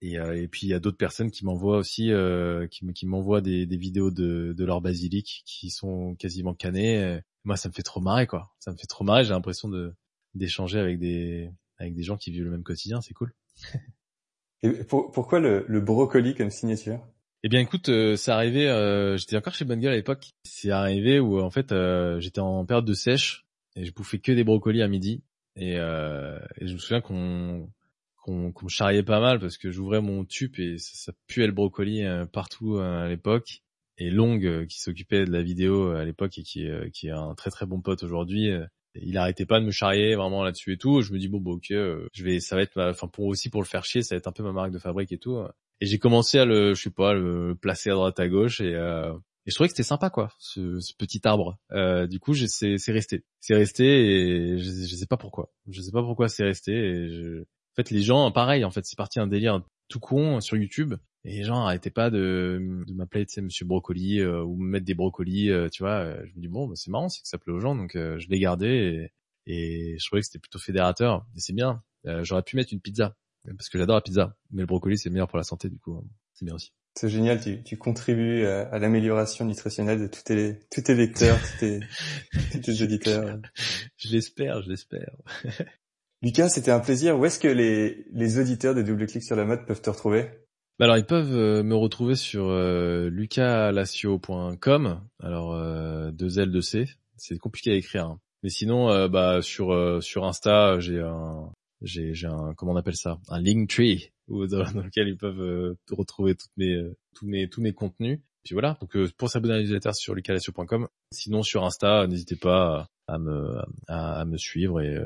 Et, 0.00 0.12
et, 0.12 0.46
puis 0.46 0.68
il 0.68 0.70
y 0.70 0.74
a 0.74 0.78
d'autres 0.78 0.96
personnes 0.96 1.32
qui 1.32 1.44
m'envoient 1.44 1.78
aussi, 1.78 2.12
qui, 2.70 3.06
m'envoient 3.06 3.40
des, 3.40 3.66
vidéos 3.66 4.12
de, 4.12 4.54
leur 4.56 4.80
basilic 4.80 5.42
qui 5.44 5.70
sont 5.70 6.14
quasiment 6.14 6.54
cannées. 6.54 7.20
moi, 7.42 7.56
ça 7.56 7.68
me 7.68 7.74
fait 7.74 7.82
trop 7.82 8.00
marrer, 8.00 8.28
quoi. 8.28 8.52
Ça 8.60 8.70
me 8.70 8.76
fait 8.76 8.86
trop 8.86 9.02
marrer. 9.02 9.24
J'ai 9.24 9.30
l'impression 9.30 9.68
de 9.68 9.92
d'échanger 10.34 10.78
avec 10.78 11.00
des 11.00 11.50
avec 11.78 11.94
des 11.94 12.02
gens 12.04 12.16
qui 12.16 12.30
vivent 12.30 12.44
le 12.44 12.50
même 12.50 12.62
quotidien. 12.62 13.00
C'est 13.00 13.14
cool. 13.14 13.34
et 14.62 14.70
pourquoi 14.84 15.40
le, 15.40 15.64
le 15.66 15.80
brocoli 15.80 16.36
comme 16.36 16.50
signature? 16.50 17.04
Eh 17.44 17.48
bien 17.48 17.60
écoute, 17.60 17.88
euh, 17.88 18.16
c'est 18.16 18.32
arrivé, 18.32 18.68
euh, 18.68 19.16
j'étais 19.16 19.36
encore 19.36 19.54
chez 19.54 19.64
Bonne 19.64 19.84
à 19.86 19.92
l'époque, 19.92 20.30
c'est 20.42 20.70
arrivé 20.70 21.20
où 21.20 21.40
en 21.40 21.50
fait 21.50 21.70
euh, 21.70 22.18
j'étais 22.18 22.40
en 22.40 22.64
période 22.64 22.84
de 22.84 22.94
sèche 22.94 23.46
et 23.76 23.84
je 23.84 23.92
bouffais 23.92 24.18
que 24.18 24.32
des 24.32 24.42
brocolis 24.42 24.82
à 24.82 24.88
midi 24.88 25.22
et, 25.54 25.74
et 25.74 26.66
je 26.66 26.72
me 26.72 26.78
souviens 26.78 27.00
qu'on 27.00 27.70
qu'on 28.16 28.52
me 28.62 28.68
charriait 28.68 29.02
pas 29.02 29.20
mal 29.20 29.38
parce 29.38 29.56
que 29.56 29.70
j'ouvrais 29.70 30.00
mon 30.00 30.24
tube 30.24 30.58
et 30.58 30.78
ça, 30.78 31.12
puait 31.26 31.46
le 31.46 31.52
brocoli 31.52 32.04
partout 32.32 32.78
à 32.78 33.08
l'époque 33.08 33.62
et 33.98 34.10
Long 34.10 34.38
qui 34.66 34.80
s'occupait 34.80 35.24
de 35.24 35.30
la 35.32 35.42
vidéo 35.42 35.90
à 35.90 36.04
l'époque 36.04 36.38
et 36.38 36.42
qui 36.42 36.64
est, 36.64 36.90
qui 36.92 37.08
est 37.08 37.12
un 37.12 37.34
très 37.34 37.50
très 37.50 37.66
bon 37.66 37.80
pote 37.80 38.02
aujourd'hui 38.02 38.50
il 38.94 39.16
arrêtait 39.16 39.46
pas 39.46 39.60
de 39.60 39.64
me 39.64 39.70
charrier 39.70 40.16
vraiment 40.16 40.42
là-dessus 40.42 40.72
et 40.72 40.76
tout. 40.76 41.02
Je 41.02 41.12
me 41.12 41.18
dis 41.18 41.28
bon, 41.28 41.38
bon 41.38 41.52
ok, 41.52 41.66
je 41.68 42.24
vais, 42.24 42.40
ça 42.40 42.56
va 42.56 42.62
être, 42.62 42.80
enfin 42.80 43.06
pour 43.06 43.26
aussi 43.26 43.48
pour 43.48 43.62
le 43.62 43.66
faire 43.66 43.84
chier, 43.84 44.02
ça 44.02 44.14
va 44.14 44.18
être 44.18 44.26
un 44.26 44.32
peu 44.32 44.42
ma 44.42 44.52
marque 44.52 44.72
de 44.72 44.78
fabrique 44.78 45.12
et 45.12 45.18
tout. 45.18 45.38
Et 45.80 45.86
j'ai 45.86 45.98
commencé 45.98 46.38
à 46.38 46.44
le, 46.44 46.74
je 46.74 46.82
sais 46.82 46.90
pas, 46.90 47.14
le 47.14 47.54
placer 47.54 47.90
à 47.90 47.94
droite 47.94 48.18
à 48.18 48.28
gauche 48.28 48.60
et, 48.60 48.74
euh, 48.74 49.12
et 49.46 49.50
je 49.50 49.54
trouvais 49.54 49.68
que 49.68 49.72
c'était 49.72 49.82
sympa 49.82 50.10
quoi, 50.10 50.30
ce, 50.38 50.78
petit 50.98 51.20
arbre. 51.24 51.58
Euh, 51.72 52.06
du 52.06 52.18
coup, 52.18 52.34
c'est 52.34 52.76
resté, 52.88 53.24
c'est 53.40 53.54
resté 53.54 53.84
et 53.84 54.58
je, 54.58 54.94
sais 54.94 55.06
pas 55.06 55.16
pourquoi. 55.16 55.50
Je 55.68 55.80
sais 55.80 55.90
pas 55.90 56.02
pourquoi 56.02 56.28
c'est 56.28 56.44
resté. 56.44 57.40
En 57.72 57.74
fait, 57.76 57.90
les 57.90 58.02
gens, 58.02 58.30
pareil, 58.30 58.64
en 58.64 58.70
fait, 58.70 58.84
c'est 58.84 58.98
parti 58.98 59.20
un 59.20 59.26
délire 59.26 59.62
tout 59.88 60.00
con 60.00 60.40
sur 60.40 60.58
YouTube. 60.58 60.94
Et 61.24 61.38
les 61.38 61.44
gens 61.44 61.64
arrêtaient 61.64 61.90
pas 61.90 62.10
de, 62.10 62.84
m'appeler, 62.94 63.26
tu 63.26 63.34
sais, 63.34 63.40
Monsieur 63.40 63.64
Brocoli 63.64 64.20
euh, 64.20 64.42
ou 64.42 64.56
me 64.56 64.68
mettre 64.68 64.84
des 64.84 64.94
brocolis, 64.94 65.50
euh, 65.50 65.68
tu 65.68 65.82
vois. 65.82 66.24
Je 66.26 66.32
me 66.34 66.40
dis 66.40 66.48
bon, 66.48 66.68
bah, 66.68 66.74
c'est 66.76 66.90
marrant, 66.90 67.08
c'est 67.08 67.22
que 67.22 67.28
ça 67.28 67.38
plaît 67.38 67.52
aux 67.52 67.60
gens, 67.60 67.74
donc 67.74 67.96
euh, 67.96 68.18
je 68.18 68.28
l'ai 68.28 68.38
gardé 68.38 69.10
et, 69.46 69.92
et, 69.94 69.98
je 69.98 70.06
trouvais 70.06 70.20
que 70.20 70.26
c'était 70.26 70.38
plutôt 70.38 70.58
fédérateur. 70.58 71.26
Et 71.36 71.40
c'est 71.40 71.54
bien. 71.54 71.82
J'aurais 72.22 72.42
pu 72.42 72.56
mettre 72.56 72.72
une 72.72 72.80
pizza 72.80 73.16
parce 73.56 73.68
que 73.68 73.78
j'adore 73.78 73.96
la 73.96 74.02
pizza, 74.02 74.36
mais 74.50 74.62
le 74.62 74.66
brocoli 74.66 74.98
c'est 74.98 75.10
meilleur 75.10 75.28
pour 75.28 75.38
la 75.38 75.44
santé 75.44 75.68
du 75.68 75.78
coup, 75.78 76.02
c'est 76.34 76.44
bien 76.44 76.54
aussi. 76.54 76.72
C'est 76.94 77.08
génial, 77.08 77.40
tu, 77.40 77.62
tu 77.62 77.76
contribues 77.76 78.44
à, 78.44 78.62
à 78.62 78.78
l'amélioration 78.78 79.44
nutritionnelle 79.44 80.00
de 80.00 80.06
tous 80.08 80.22
tes, 80.24 80.58
tous 80.70 80.82
tes 80.82 80.94
lecteurs, 80.94 81.38
tous 81.38 81.58
tes, 81.60 81.80
tous 82.52 82.58
tes 82.58 82.82
auditeurs. 82.82 83.38
je 83.96 84.08
l'espère, 84.10 84.62
je 84.62 84.70
l'espère. 84.70 85.14
Lucas, 86.22 86.48
c'était 86.48 86.72
un 86.72 86.80
plaisir. 86.80 87.16
Où 87.16 87.24
est-ce 87.24 87.38
que 87.38 87.46
les, 87.46 88.04
les 88.10 88.38
auditeurs 88.40 88.74
de 88.74 88.82
Double 88.82 89.06
Clic 89.06 89.22
sur 89.22 89.36
la 89.36 89.44
mode 89.44 89.64
peuvent 89.66 89.80
te 89.80 89.90
retrouver? 89.90 90.28
Bah 90.78 90.84
alors 90.84 90.96
ils 90.96 91.06
peuvent 91.06 91.36
euh, 91.36 91.62
me 91.64 91.74
retrouver 91.74 92.14
sur 92.14 92.48
euh, 92.48 93.08
lucasalacio.com. 93.10 95.00
Alors 95.20 95.54
euh, 95.54 96.10
deux 96.12 96.38
L 96.38 96.50
deux 96.52 96.62
C, 96.62 96.86
c'est 97.16 97.38
compliqué 97.38 97.72
à 97.72 97.74
écrire. 97.74 98.06
Hein. 98.06 98.20
Mais 98.42 98.50
sinon, 98.50 98.90
euh, 98.90 99.08
bah 99.08 99.42
sur 99.42 99.72
euh, 99.72 100.00
sur 100.00 100.24
Insta, 100.24 100.78
j'ai 100.78 101.00
un 101.00 101.52
j'ai 101.82 102.26
un 102.26 102.54
comment 102.54 102.72
on 102.72 102.76
appelle 102.76 102.96
ça? 102.96 103.18
Un 103.28 103.40
link 103.40 103.68
tree 103.70 104.12
où, 104.28 104.46
dans, 104.46 104.62
lequel 104.62 105.08
ils 105.08 105.16
peuvent 105.16 105.40
euh, 105.40 105.78
retrouver 105.90 106.34
toutes 106.34 106.56
mes 106.56 106.74
euh, 106.74 106.96
tous 107.14 107.26
mes 107.26 107.48
tous 107.48 107.60
mes 107.60 107.72
contenus. 107.72 108.20
Puis 108.44 108.54
voilà. 108.54 108.76
Donc 108.80 108.96
euh, 108.96 109.08
pour 109.16 109.30
s'abonner 109.30 109.54
à 109.54 109.56
la 109.58 109.62
newsletter 109.62 109.92
sur 109.92 110.14
lucalacio.com 110.14 110.88
sinon 111.12 111.42
sur 111.42 111.64
Insta 111.64 112.06
n'hésitez 112.06 112.36
pas 112.36 112.88
à 113.06 113.18
me 113.18 113.58
à, 113.88 114.20
à 114.20 114.24
me 114.24 114.36
suivre 114.36 114.80
et, 114.80 114.96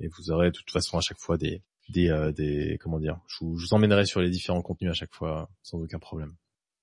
et 0.00 0.08
vous 0.08 0.30
aurez 0.30 0.50
de 0.50 0.56
toute 0.56 0.70
façon 0.70 0.98
à 0.98 1.00
chaque 1.00 1.18
fois 1.18 1.36
des 1.36 1.62
des 1.88 2.32
des 2.36 2.78
comment 2.80 2.98
dire? 2.98 3.18
Je 3.26 3.44
vous, 3.44 3.56
je 3.56 3.66
vous 3.66 3.74
emmènerai 3.74 4.06
sur 4.06 4.20
les 4.20 4.30
différents 4.30 4.62
contenus 4.62 4.90
à 4.90 4.94
chaque 4.94 5.14
fois 5.14 5.50
sans 5.62 5.78
aucun 5.78 5.98
problème. 5.98 6.34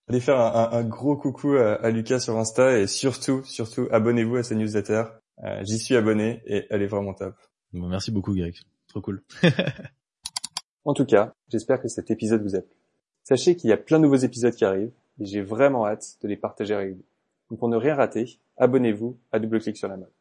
Allez 0.10 0.22
faire 0.22 0.40
un, 0.40 0.72
un, 0.72 0.84
gros 0.86 1.18
coucou 1.18 1.56
à, 1.56 1.74
à, 1.74 1.90
Lucas 1.90 2.22
sur 2.22 2.38
Insta 2.38 2.80
et 2.80 2.88
surtout, 2.88 3.44
surtout, 3.44 3.90
abonnez-vous 3.92 4.38
à 4.38 4.44
sa 4.44 4.56
newsletter. 4.56 5.04
J'y 5.64 5.80
suis 5.80 5.98
abonné 5.98 6.42
et 6.46 6.66
elle 6.70 6.82
est 6.82 6.88
vraiment 6.88 7.14
top. 7.14 7.36
Merci 7.74 8.12
beaucoup, 8.12 8.34
Greg 8.34 8.56
cool. 9.02 9.24
en 10.86 10.94
tout 10.94 11.06
cas, 11.06 11.34
j'espère 11.50 11.82
que 11.82 11.88
cet 11.88 12.12
épisode 12.12 12.42
vous 12.42 12.56
a 12.56 12.62
plu. 12.62 12.76
Sachez 13.24 13.56
qu'il 13.56 13.70
y 13.70 13.74
a 13.74 13.78
plein 13.78 13.98
de 13.98 14.04
nouveaux 14.04 14.16
épisodes 14.16 14.56
qui 14.56 14.66
arrivent 14.66 14.94
et 15.20 15.26
j'ai 15.26 15.42
vraiment 15.42 15.86
hâte 15.86 16.18
de 16.22 16.28
les 16.28 16.38
partager 16.38 16.74
avec 16.74 16.96
vous. 16.96 17.04
Donc 17.50 17.60
pour 17.60 17.70
ne 17.70 17.78
rien 17.78 17.96
rater, 17.96 18.40
abonnez-vous 18.58 19.18
à 19.32 19.40
double 19.40 19.60
clic 19.60 19.78
sur 19.78 19.88
la 19.88 19.98
mode. 19.98 20.12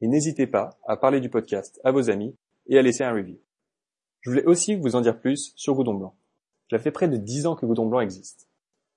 Et 0.00 0.08
n'hésitez 0.08 0.46
pas 0.46 0.78
à 0.86 0.96
parler 0.96 1.20
du 1.20 1.30
podcast 1.30 1.80
à 1.84 1.90
vos 1.90 2.10
amis 2.10 2.34
et 2.66 2.78
à 2.78 2.82
laisser 2.82 3.04
un 3.04 3.12
review. 3.12 3.38
Je 4.20 4.30
voulais 4.30 4.44
aussi 4.44 4.74
vous 4.74 4.96
en 4.96 5.00
dire 5.00 5.18
plus 5.18 5.52
sur 5.56 5.74
Goudon 5.74 5.94
Blanc. 5.94 6.14
Cela 6.68 6.80
fait 6.80 6.90
près 6.90 7.08
de 7.08 7.16
10 7.16 7.46
ans 7.46 7.56
que 7.56 7.64
Goudon 7.64 7.86
Blanc 7.86 8.00
existe. 8.00 8.48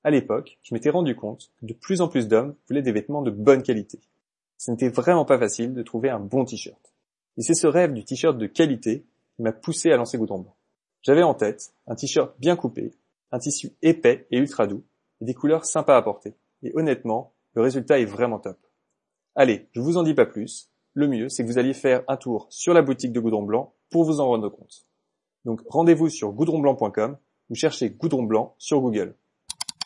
À 0.03 0.11
l'époque, 0.11 0.57
je 0.63 0.73
m'étais 0.73 0.89
rendu 0.89 1.15
compte 1.15 1.51
que 1.59 1.65
de 1.65 1.73
plus 1.73 2.01
en 2.01 2.07
plus 2.07 2.27
d'hommes 2.27 2.55
voulaient 2.67 2.81
des 2.81 2.91
vêtements 2.91 3.21
de 3.21 3.31
bonne 3.31 3.63
qualité. 3.63 3.99
Ce 4.57 4.71
n'était 4.71 4.89
vraiment 4.89 5.25
pas 5.25 5.37
facile 5.37 5.73
de 5.73 5.83
trouver 5.83 6.09
un 6.09 6.19
bon 6.19 6.45
t-shirt. 6.45 6.93
Et 7.39 7.41
c'est 7.41 7.53
ce 7.53 7.67
rêve 7.67 7.93
du 7.93 8.03
t-shirt 8.03 8.37
de 8.37 8.47
qualité 8.47 9.05
qui 9.35 9.43
m'a 9.43 9.53
poussé 9.53 9.91
à 9.91 9.95
lancer 9.95 10.17
Goudron 10.17 10.39
Blanc. 10.39 10.55
J'avais 11.03 11.23
en 11.23 11.33
tête 11.33 11.73
un 11.87 11.95
t-shirt 11.95 12.35
bien 12.37 12.57
coupé, 12.57 12.91
un 13.31 13.39
tissu 13.39 13.71
épais 13.81 14.27
et 14.29 14.37
ultra 14.39 14.67
doux, 14.67 14.83
et 15.21 15.25
des 15.25 15.33
couleurs 15.33 15.63
sympas 15.63 15.95
à 15.95 16.01
porter. 16.01 16.35
Et 16.63 16.73
honnêtement, 16.75 17.31
le 17.53 17.61
résultat 17.61 17.97
est 17.97 18.05
vraiment 18.05 18.39
top. 18.39 18.57
Allez, 19.35 19.69
je 19.71 19.79
vous 19.79 19.95
en 19.95 20.03
dis 20.03 20.13
pas 20.13 20.25
plus. 20.25 20.69
Le 20.93 21.07
mieux, 21.07 21.29
c'est 21.29 21.43
que 21.43 21.47
vous 21.47 21.57
alliez 21.57 21.73
faire 21.73 22.03
un 22.09 22.17
tour 22.17 22.47
sur 22.49 22.73
la 22.73 22.81
boutique 22.81 23.13
de 23.13 23.21
Goudron 23.21 23.43
Blanc 23.43 23.73
pour 23.89 24.03
vous 24.03 24.19
en 24.19 24.27
rendre 24.27 24.49
compte. 24.49 24.85
Donc 25.45 25.61
rendez-vous 25.69 26.09
sur 26.09 26.33
goudronblanc.com 26.33 27.17
ou 27.49 27.55
cherchez 27.55 27.89
Goudron 27.89 28.23
Blanc 28.23 28.53
sur 28.57 28.81
Google. 28.81 29.15